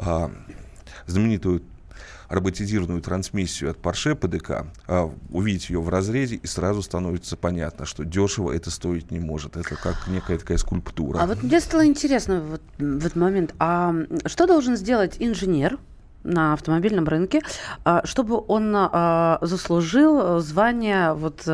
а, 0.00 0.32
знаменитую 1.06 1.62
роботизированную 2.28 3.00
трансмиссию 3.00 3.70
от 3.70 3.76
Porsche 3.76 4.16
ПДК, 4.16 4.66
а, 4.88 5.14
увидеть 5.30 5.70
ее 5.70 5.80
в 5.80 5.88
разрезе, 5.88 6.34
и 6.34 6.46
сразу 6.48 6.82
становится 6.82 7.36
понятно, 7.36 7.86
что 7.86 8.04
дешево 8.04 8.50
это 8.50 8.72
стоить 8.72 9.12
не 9.12 9.20
может. 9.20 9.56
Это 9.56 9.76
как 9.76 10.08
некая 10.08 10.36
такая 10.36 10.58
скульптура. 10.58 11.20
А 11.20 11.26
вот 11.28 11.40
мне 11.44 11.60
стало 11.60 11.86
интересно 11.86 12.40
вот 12.40 12.62
в 12.78 13.06
этот 13.06 13.14
момент, 13.14 13.54
а 13.60 13.94
что 14.26 14.48
должен 14.48 14.76
сделать 14.76 15.14
инженер, 15.20 15.78
на 16.24 16.52
автомобильном 16.52 17.06
рынке, 17.06 17.40
а, 17.84 18.04
чтобы 18.04 18.42
он 18.46 18.74
а, 18.76 19.38
заслужил 19.40 20.40
звание 20.40 21.14
вот 21.14 21.46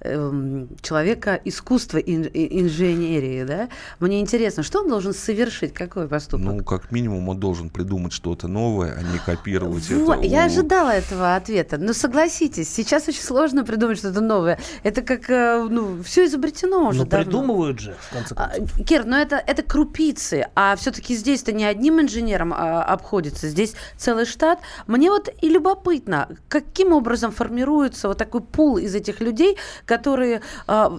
эм, 0.00 0.68
человека 0.80 1.40
искусства 1.44 1.98
инженерии, 1.98 3.44
да? 3.44 3.68
Мне 4.00 4.20
интересно, 4.20 4.62
что 4.62 4.80
он 4.80 4.88
должен 4.88 5.12
совершить, 5.12 5.74
какой 5.74 6.08
поступок? 6.08 6.46
Ну, 6.46 6.64
как 6.64 6.92
минимум, 6.92 7.28
он 7.28 7.38
должен 7.38 7.68
придумать 7.68 8.12
что-то 8.12 8.48
новое, 8.48 8.96
а 8.98 9.02
не 9.02 9.18
копировать 9.18 9.88
вот, 9.90 10.18
это. 10.18 10.26
Я 10.26 10.42
у... 10.42 10.46
ожидала 10.46 10.90
этого 10.90 11.34
ответа. 11.34 11.78
Но 11.78 11.92
согласитесь, 11.92 12.72
сейчас 12.72 13.08
очень 13.08 13.22
сложно 13.22 13.64
придумать 13.64 13.98
что-то 13.98 14.20
новое. 14.20 14.58
Это 14.82 15.02
как, 15.02 15.28
э, 15.28 15.66
ну, 15.68 16.02
все 16.02 16.26
изобретено 16.26 16.88
уже. 16.88 16.98
Но 16.98 17.04
давно. 17.04 17.24
придумывают 17.24 17.80
же, 17.80 17.96
в 18.00 18.12
конце 18.12 18.34
а, 18.36 18.50
концов. 18.50 18.86
Кир, 18.86 19.04
но 19.04 19.18
это, 19.18 19.36
это 19.36 19.62
крупицы, 19.62 20.46
а 20.54 20.76
все-таки 20.76 21.14
здесь-то 21.16 21.52
не 21.52 21.64
одним 21.64 22.00
инженером 22.00 22.52
а, 22.54 22.82
обходится, 22.84 23.48
здесь 23.48 23.74
целый 23.96 24.11
целый 24.12 24.26
штат. 24.26 24.58
Мне 24.86 25.10
вот 25.10 25.28
и 25.40 25.48
любопытно, 25.48 26.28
каким 26.48 26.92
образом 26.92 27.32
формируется 27.32 28.08
вот 28.08 28.18
такой 28.18 28.42
пул 28.42 28.76
из 28.76 28.94
этих 28.94 29.20
людей, 29.20 29.56
которые... 29.86 30.42
Э, 30.68 30.90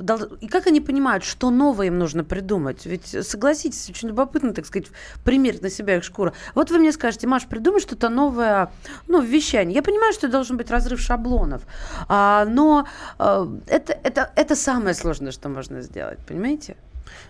и 0.42 0.48
как 0.48 0.68
они 0.68 0.82
понимают, 0.82 1.24
что 1.24 1.52
новое 1.52 1.88
им 1.88 2.00
нужно 2.00 2.24
придумать? 2.24 2.86
Ведь, 2.86 3.08
согласитесь, 3.28 3.90
очень 3.90 4.10
любопытно, 4.10 4.54
так 4.54 4.66
сказать, 4.66 4.88
примерить 5.24 5.62
на 5.62 5.70
себя 5.70 5.98
их 5.98 6.04
шкуру. 6.04 6.32
Вот 6.56 6.72
вы 6.72 6.80
мне 6.80 6.92
скажете, 6.92 7.28
Маш, 7.28 7.46
придумай 7.46 7.82
что-то 7.82 8.10
новое, 8.10 8.72
ну, 9.08 9.22
в 9.22 9.26
вещании. 9.26 9.76
Я 9.76 9.84
понимаю, 9.84 10.14
что 10.14 10.28
должен 10.28 10.58
быть 10.58 10.72
разрыв 10.72 11.00
шаблонов, 11.00 11.62
а, 12.08 12.46
но 12.46 12.88
а, 13.20 13.48
это, 13.68 13.94
это, 14.04 14.32
это 14.36 14.56
самое 14.56 14.96
сложное, 14.96 15.32
что 15.32 15.50
можно 15.50 15.82
сделать, 15.82 16.20
понимаете? 16.28 16.76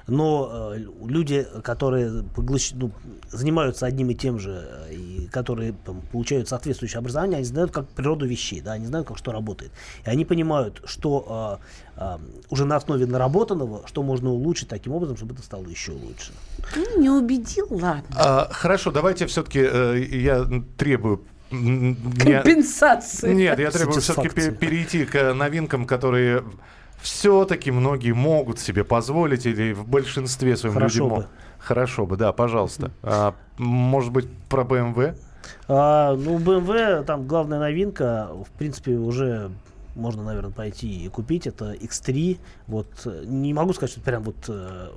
Но 0.08 0.74
э, 0.76 0.86
люди, 1.06 1.46
которые 1.64 2.24
поглощ... 2.36 2.72
ну, 2.74 2.92
занимаются 3.32 3.86
одним 3.86 4.10
и 4.10 4.16
тем 4.16 4.40
же, 4.40 4.66
э, 4.90 4.94
и 4.94 5.28
которые 5.28 5.74
там, 5.86 6.02
получают 6.12 6.48
соответствующее 6.50 7.00
образование, 7.00 7.38
они 7.38 7.46
знают 7.46 7.72
как 7.72 7.88
природу 7.88 8.26
вещей, 8.26 8.62
да, 8.62 8.74
они 8.74 8.86
знают, 8.86 9.08
как 9.08 9.18
что 9.18 9.32
работает. 9.32 9.72
И 10.06 10.10
они 10.10 10.26
понимают, 10.26 10.82
что 10.86 11.60
э, 11.98 12.02
э, 12.02 12.18
уже 12.50 12.66
на 12.66 12.76
основе 12.76 13.06
наработанного, 13.06 13.88
что 13.88 14.04
можно 14.04 14.30
улучшить 14.30 14.70
таким 14.70 14.94
образом, 14.94 15.18
чтобы 15.18 15.34
это 15.34 15.44
стало 15.44 15.66
еще 15.66 15.92
лучше. 15.92 16.32
Ну, 16.76 17.00
не 17.00 17.10
убедил, 17.10 17.68
ладно. 17.70 18.04
А, 18.16 18.50
хорошо, 18.52 18.92
давайте 18.92 19.26
все-таки 19.28 19.60
э, 19.60 20.04
я 20.12 20.48
требую 20.78 21.26
Компенсации. 21.54 23.34
Нет, 23.34 23.60
я 23.60 23.70
требую 23.70 24.02
все-таки 24.02 24.52
перейти 24.52 25.06
к 25.06 25.34
новинкам, 25.34 25.86
которые 25.86 26.44
все-таки 27.04 27.70
многие 27.70 28.14
могут 28.14 28.60
себе 28.60 28.86
позволить, 28.86 29.46
или 29.46 29.74
в 29.74 29.86
большинстве 29.86 30.56
своем 30.56 30.74
Хорошо 30.74 31.00
люди 31.00 31.10
могут. 31.10 31.28
Хорошо 31.60 32.06
бы, 32.06 32.16
да, 32.16 32.32
пожалуйста. 32.32 32.92
А, 33.04 33.36
может 33.58 34.12
быть, 34.12 34.28
про 34.50 34.64
BMW? 34.64 35.16
А, 35.68 36.16
ну, 36.16 36.40
BMW, 36.40 37.04
там 37.04 37.28
главная 37.28 37.60
новинка, 37.60 38.30
в 38.32 38.58
принципе, 38.58 38.94
уже 38.96 39.52
можно, 39.96 40.24
наверное, 40.24 40.52
пойти 40.52 41.06
и 41.06 41.10
купить. 41.10 41.46
Это 41.46 41.74
X3. 41.74 42.40
Вот 42.68 42.88
не 43.26 43.54
могу 43.54 43.74
сказать, 43.74 43.92
что 43.92 44.02
прям 44.02 44.24
вот 44.24 44.38
э, 44.48 44.90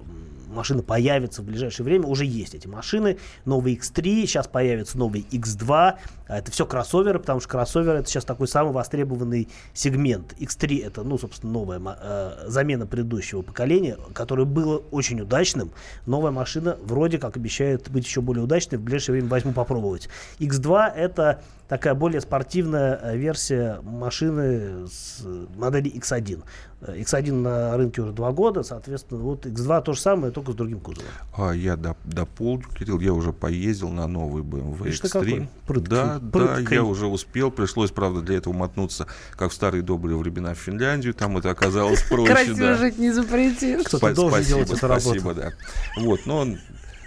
машина 0.49 0.83
появится 0.83 1.43
в 1.43 1.45
ближайшее 1.45 1.85
время. 1.85 2.07
Уже 2.07 2.25
есть 2.25 2.55
эти 2.55 2.67
машины. 2.67 3.19
Новый 3.45 3.75
X3, 3.75 4.27
сейчас 4.27 4.47
появится 4.49 4.97
новый 4.97 5.27
X2. 5.31 5.97
А 6.29 6.39
это 6.39 6.51
все 6.51 6.67
кроссоверы, 6.67 7.19
потому 7.19 7.41
что 7.41 7.49
кроссовер 7.49 7.95
это 7.95 8.09
сейчас 8.09 8.25
такой 8.25 8.49
самый 8.49 8.73
востребованный 8.73 9.49
сегмент. 9.75 10.35
X3 10.39 10.85
это, 10.85 11.03
ну, 11.05 11.19
собственно, 11.19 11.53
новая 11.53 11.81
э, 11.85 12.45
замена 12.49 12.87
предыдущего 12.87 13.43
поколения, 13.43 13.97
которое 14.13 14.45
было 14.45 14.79
очень 14.91 15.21
удачным. 15.21 15.71
Новая 16.07 16.33
машина 16.33 16.77
вроде 16.83 17.19
как 17.19 17.37
обещает 17.37 17.89
быть 17.91 18.05
еще 18.05 18.21
более 18.21 18.45
удачной. 18.45 18.79
В 18.79 18.83
ближайшее 18.83 19.15
время 19.15 19.29
возьму 19.29 19.53
попробовать. 19.53 20.09
X2 20.41 20.93
это 20.95 21.43
такая 21.69 21.95
более 21.95 22.21
спортивная 22.21 22.99
э, 23.03 23.17
версия 23.17 23.81
машины 23.83 24.87
с 24.89 25.23
модели 25.57 25.93
X1. 25.93 26.43
X1 26.81 27.33
на 27.33 27.77
рынке 27.77 28.03
уже 28.03 28.13
два 28.13 28.33
года, 28.33 28.63
соответственно, 28.63 29.21
вот 29.21 29.47
X2 29.47 29.83
то 29.83 29.93
же 29.95 30.01
самое, 30.01 30.33
только 30.33 30.53
с 30.53 30.55
другим 30.55 30.81
кузовом. 30.81 31.09
А 31.37 31.53
я 31.53 31.77
дополню, 31.77 32.65
Кирилл, 32.79 33.01
я 33.01 33.13
уже 33.13 33.33
поездил 33.33 33.89
на 33.89 34.07
новый 34.07 34.43
BMW 34.43 34.85
Видишь, 34.85 35.01
X3. 35.01 35.49
Прыткий, 35.67 35.91
да, 35.91 36.16
прыткий. 36.21 36.65
да, 36.65 36.75
я 36.75 36.85
уже 36.85 37.07
успел, 37.07 37.51
пришлось, 37.51 37.91
правда, 37.91 38.21
для 38.21 38.37
этого 38.37 38.55
мотнуться, 38.55 39.07
как 39.37 39.51
в 39.51 39.55
старые 39.55 39.83
добрые 39.83 40.17
времена 40.17 40.55
в 40.55 40.59
Финляндию, 40.59 41.15
там 41.15 41.37
это 41.39 41.51
оказалось 41.51 42.03
проще. 42.09 42.33
Красиво 42.33 42.75
жить 42.75 42.99
не 42.99 43.11
запретишь. 43.13 43.85
Кто-то 43.85 44.15
должен 44.15 44.43
делать 44.43 44.71
эту 44.71 44.87
работу. 44.87 45.21
Спасибо, 45.21 45.35
да. 45.35 45.53
Вот, 45.99 46.27
но 46.27 46.47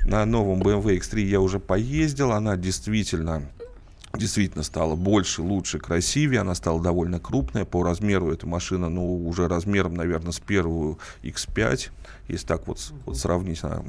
на 0.05 0.26
новом 0.26 0.62
BMW 0.62 0.99
X3 0.99 1.22
я 1.22 1.39
уже 1.39 1.60
поездил, 1.60 2.32
она 2.32 2.55
действительно 2.57 3.49
действительно 4.18 4.64
стала 4.64 4.95
больше, 4.95 5.41
лучше, 5.41 5.80
красивее. 5.80 6.41
Она 6.41 6.55
стала 6.55 6.82
довольно 6.82 7.20
крупная. 7.20 7.66
По 7.66 7.84
размеру 7.84 8.32
эта 8.32 8.47
машина, 8.47 8.89
ну, 8.89 9.28
уже 9.28 9.47
размером, 9.47 9.93
наверное, 9.93 10.32
с 10.32 10.39
первую 10.39 10.97
X5. 11.24 11.89
Если 12.28 12.47
так 12.47 12.68
вот, 12.68 12.80
вот 13.05 13.18
сравнить, 13.18 13.64
она 13.64 13.84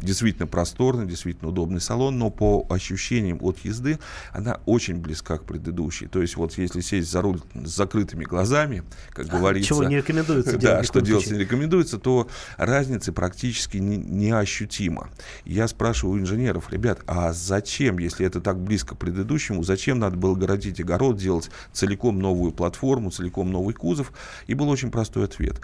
действительно 0.00 0.46
просторный, 0.46 1.06
действительно 1.06 1.50
удобный 1.50 1.80
салон, 1.80 2.18
но 2.18 2.30
по 2.30 2.66
ощущениям 2.70 3.38
от 3.42 3.58
езды 3.58 3.98
она 4.32 4.60
очень 4.66 4.96
близка 4.96 5.38
к 5.38 5.44
предыдущей. 5.44 6.06
То 6.06 6.20
есть 6.20 6.36
вот 6.36 6.56
если 6.58 6.80
сесть 6.80 7.10
за 7.10 7.22
руль 7.22 7.40
с 7.54 7.68
закрытыми 7.68 8.24
глазами, 8.24 8.82
как 9.10 9.26
а, 9.28 9.38
говорится... 9.38 9.68
Чего 9.68 9.84
не 9.84 9.96
рекомендуется 9.96 10.56
делать. 10.56 10.78
Да, 10.78 10.84
что 10.84 11.00
делать 11.00 11.30
не 11.30 11.38
рекомендуется, 11.38 11.98
то 11.98 12.28
разницы 12.56 13.12
практически 13.12 13.78
не, 13.78 13.96
неощутимо. 13.96 15.10
Я 15.44 15.68
спрашиваю 15.68 16.16
у 16.16 16.20
инженеров, 16.20 16.70
ребят, 16.72 17.00
а 17.06 17.32
зачем, 17.32 17.98
если 17.98 18.26
это 18.26 18.40
так 18.40 18.58
близко 18.60 18.94
к 18.94 18.98
предыдущему, 18.98 19.62
зачем 19.62 19.98
надо 19.98 20.16
было 20.16 20.34
городить 20.34 20.80
огород, 20.80 21.16
делать 21.16 21.50
целиком 21.72 22.18
новую 22.18 22.52
платформу, 22.52 23.10
целиком 23.10 23.50
новый 23.50 23.74
кузов? 23.74 24.12
И 24.46 24.54
был 24.54 24.68
очень 24.68 24.90
простой 24.90 25.24
ответ. 25.24 25.60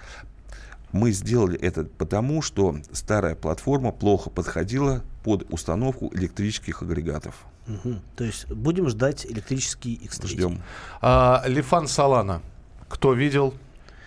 Мы 0.94 1.10
сделали 1.10 1.58
это 1.58 1.82
потому, 1.82 2.40
что 2.40 2.76
старая 2.92 3.34
платформа 3.34 3.90
плохо 3.90 4.30
подходила 4.30 5.02
под 5.24 5.44
установку 5.52 6.08
электрических 6.14 6.82
агрегатов. 6.82 7.34
Угу. 7.66 7.96
То 8.14 8.22
есть 8.22 8.48
будем 8.48 8.88
ждать 8.88 9.26
электрический 9.26 10.00
X3. 10.04 10.26
Ждем. 10.28 10.62
А, 11.00 11.42
Лифан 11.46 11.88
Салана. 11.88 12.42
Кто 12.88 13.12
видел? 13.12 13.54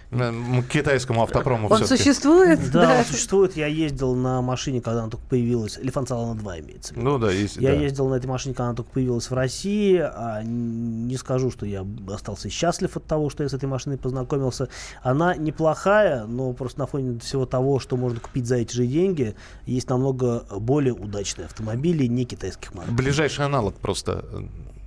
К 0.09 0.63
китайскому 0.71 1.21
автопрому 1.23 1.67
Он 1.69 1.85
существует? 1.85 2.71
Да, 2.71 2.81
да, 2.81 2.99
он 2.99 3.05
существует. 3.05 3.57
Я 3.57 3.67
ездил 3.67 4.15
на 4.15 4.41
машине, 4.41 4.81
когда 4.81 5.01
она 5.01 5.09
только 5.09 5.25
появилась. 5.27 5.77
Элефант 5.77 6.07
Салана 6.07 6.39
2 6.39 6.59
имеется. 6.59 6.93
Ну 6.95 7.17
да, 7.17 7.29
есть. 7.29 7.57
Я 7.57 7.71
да. 7.71 7.81
ездил 7.81 8.07
на 8.07 8.15
этой 8.15 8.27
машине, 8.27 8.55
когда 8.55 8.67
она 8.67 8.75
только 8.75 8.91
появилась 8.91 9.29
в 9.29 9.33
России. 9.33 9.97
А 9.97 10.43
не 10.43 11.17
скажу, 11.17 11.51
что 11.51 11.65
я 11.65 11.85
остался 12.13 12.49
счастлив 12.49 12.95
от 12.95 13.05
того, 13.05 13.29
что 13.29 13.43
я 13.43 13.49
с 13.49 13.53
этой 13.53 13.65
машиной 13.65 13.97
познакомился. 13.97 14.69
Она 15.03 15.35
неплохая, 15.35 16.25
но 16.25 16.53
просто 16.53 16.79
на 16.79 16.87
фоне 16.87 17.19
всего 17.19 17.45
того, 17.45 17.79
что 17.79 17.97
можно 17.97 18.19
купить 18.21 18.47
за 18.47 18.55
эти 18.55 18.73
же 18.73 18.87
деньги, 18.87 19.35
есть 19.65 19.89
намного 19.89 20.45
более 20.51 20.93
удачные 20.93 21.45
автомобили, 21.45 22.05
не 22.05 22.23
китайских 22.23 22.73
марок. 22.73 22.91
Ближайший 22.91 23.43
аналог 23.45 23.75
просто. 23.75 24.23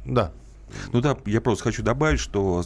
Да. 0.07 0.33
Ну 0.93 1.01
да, 1.01 1.17
я 1.27 1.41
просто 1.41 1.65
хочу 1.65 1.83
добавить, 1.83 2.21
что 2.21 2.65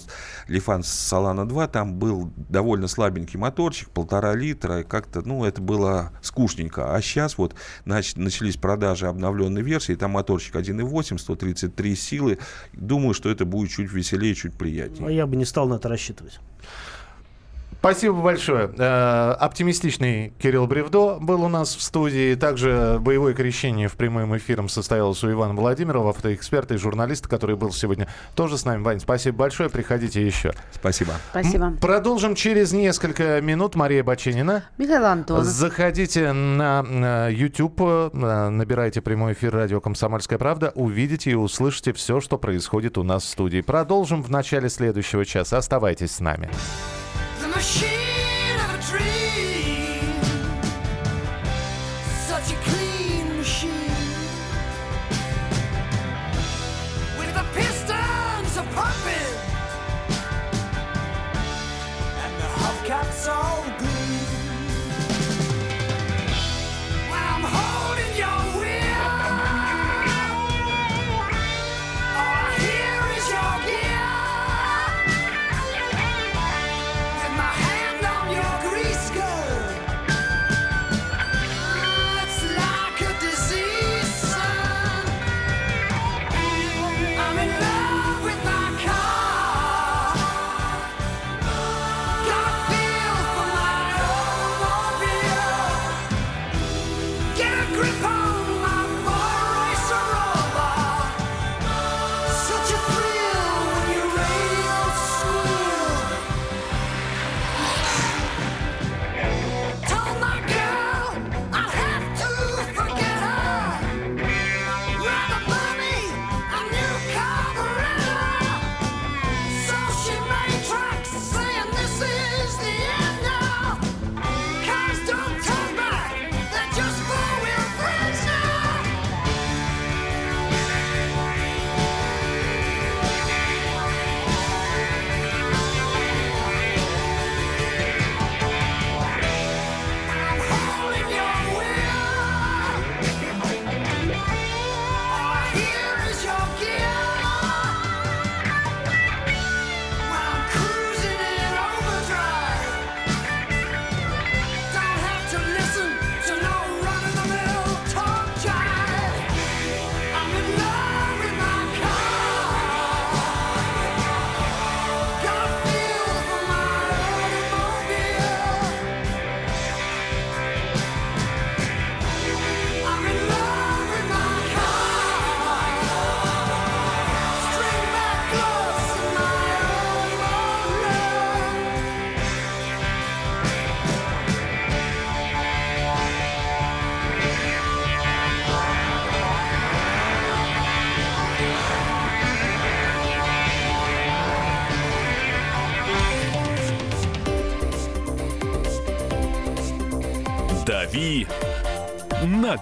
Лифан 0.49 0.83
Солана 0.83 1.47
2, 1.49 1.69
там 1.69 1.95
был 1.95 2.33
довольно 2.37 2.89
слабенький 2.89 3.39
моторчик, 3.39 3.91
полтора 3.91 4.35
литра, 4.35 4.81
и 4.81 4.85
как-то, 4.85 5.23
ну, 5.23 5.45
это 5.45 5.61
было 5.63 6.13
скучненько. 6.23 6.95
А 6.95 7.01
сейчас 7.03 7.39
вот 7.39 7.55
нач- 7.85 8.19
начались 8.19 8.57
продажи 8.57 9.07
обновленной 9.07 9.63
версии, 9.63 9.95
там 9.95 10.13
моторчик 10.13 10.57
1.8, 10.57 11.19
133 11.19 11.97
силы. 11.97 12.39
Думаю, 12.73 13.15
что 13.15 13.31
это 13.31 13.45
будет 13.45 13.71
чуть 13.71 13.93
веселее, 13.93 14.35
чуть 14.35 14.55
приятнее. 14.57 15.09
А 15.09 15.11
я 15.11 15.27
бы 15.27 15.37
не 15.37 15.45
стал 15.45 15.69
на 15.69 15.75
это 15.75 15.89
рассчитывать. 15.89 16.39
Спасибо 17.85 18.15
большое. 18.23 18.71
Э, 18.79 19.33
Оптимистичный 19.33 20.33
Кирилл 20.39 20.67
Бревдо 20.67 21.19
был 21.21 21.43
у 21.43 21.49
нас 21.49 21.77
в 21.77 21.83
студии. 21.83 22.35
Также 22.35 22.97
боевое 22.99 23.35
крещение 23.35 23.89
в 23.89 23.97
прямым 23.97 24.35
эфиром 24.39 24.71
состоялось 24.71 25.23
у 25.23 25.31
Ивана 25.31 25.53
Владимирова, 25.53 26.09
автоэксперта 26.09 26.73
и 26.73 26.77
журналиста, 26.79 27.29
который 27.29 27.57
был 27.57 27.73
сегодня 27.73 28.09
тоже 28.35 28.57
с 28.57 28.65
нами. 28.65 28.83
Вань, 28.83 29.01
спасибо 29.01 29.37
большое. 29.37 29.69
Приходите 29.69 30.27
еще. 30.27 30.55
Спасибо. 30.73 31.13
Спасибо. 31.29 31.67
М, 31.67 31.77
Продолжим 31.77 32.35
через 32.35 32.73
несколько 32.73 33.43
минут. 33.43 33.75
Мария 33.75 34.03
Баченина. 34.03 34.65
Михаил 34.79 35.05
Антонов. 35.05 35.45
Заходите 35.45 36.33
на, 36.33 36.83
на 36.83 37.29
YouTube, 37.29 37.83
э, 37.83 38.49
набирайте 38.49 39.03
прямой 39.03 39.35
эфир 39.35 39.53
радио 39.53 39.83
«Комсомольская 39.83 40.39
правда», 40.39 40.73
увидите 40.75 41.33
и 41.33 41.35
услышите 41.35 41.93
все, 41.93 42.23
что 42.23 42.39
происходит 42.39 42.97
у 42.97 43.03
нас 43.03 43.25
в 43.25 43.29
студии. 43.29 43.61
Продолжим 43.61 44.23
в 44.23 44.31
начале 44.31 44.71
следующего 44.71 45.27
часа. 45.27 45.59
Оставайтесь 45.59 46.13
с 46.13 46.21
нами. 46.21 46.49
machine. 47.65 48.04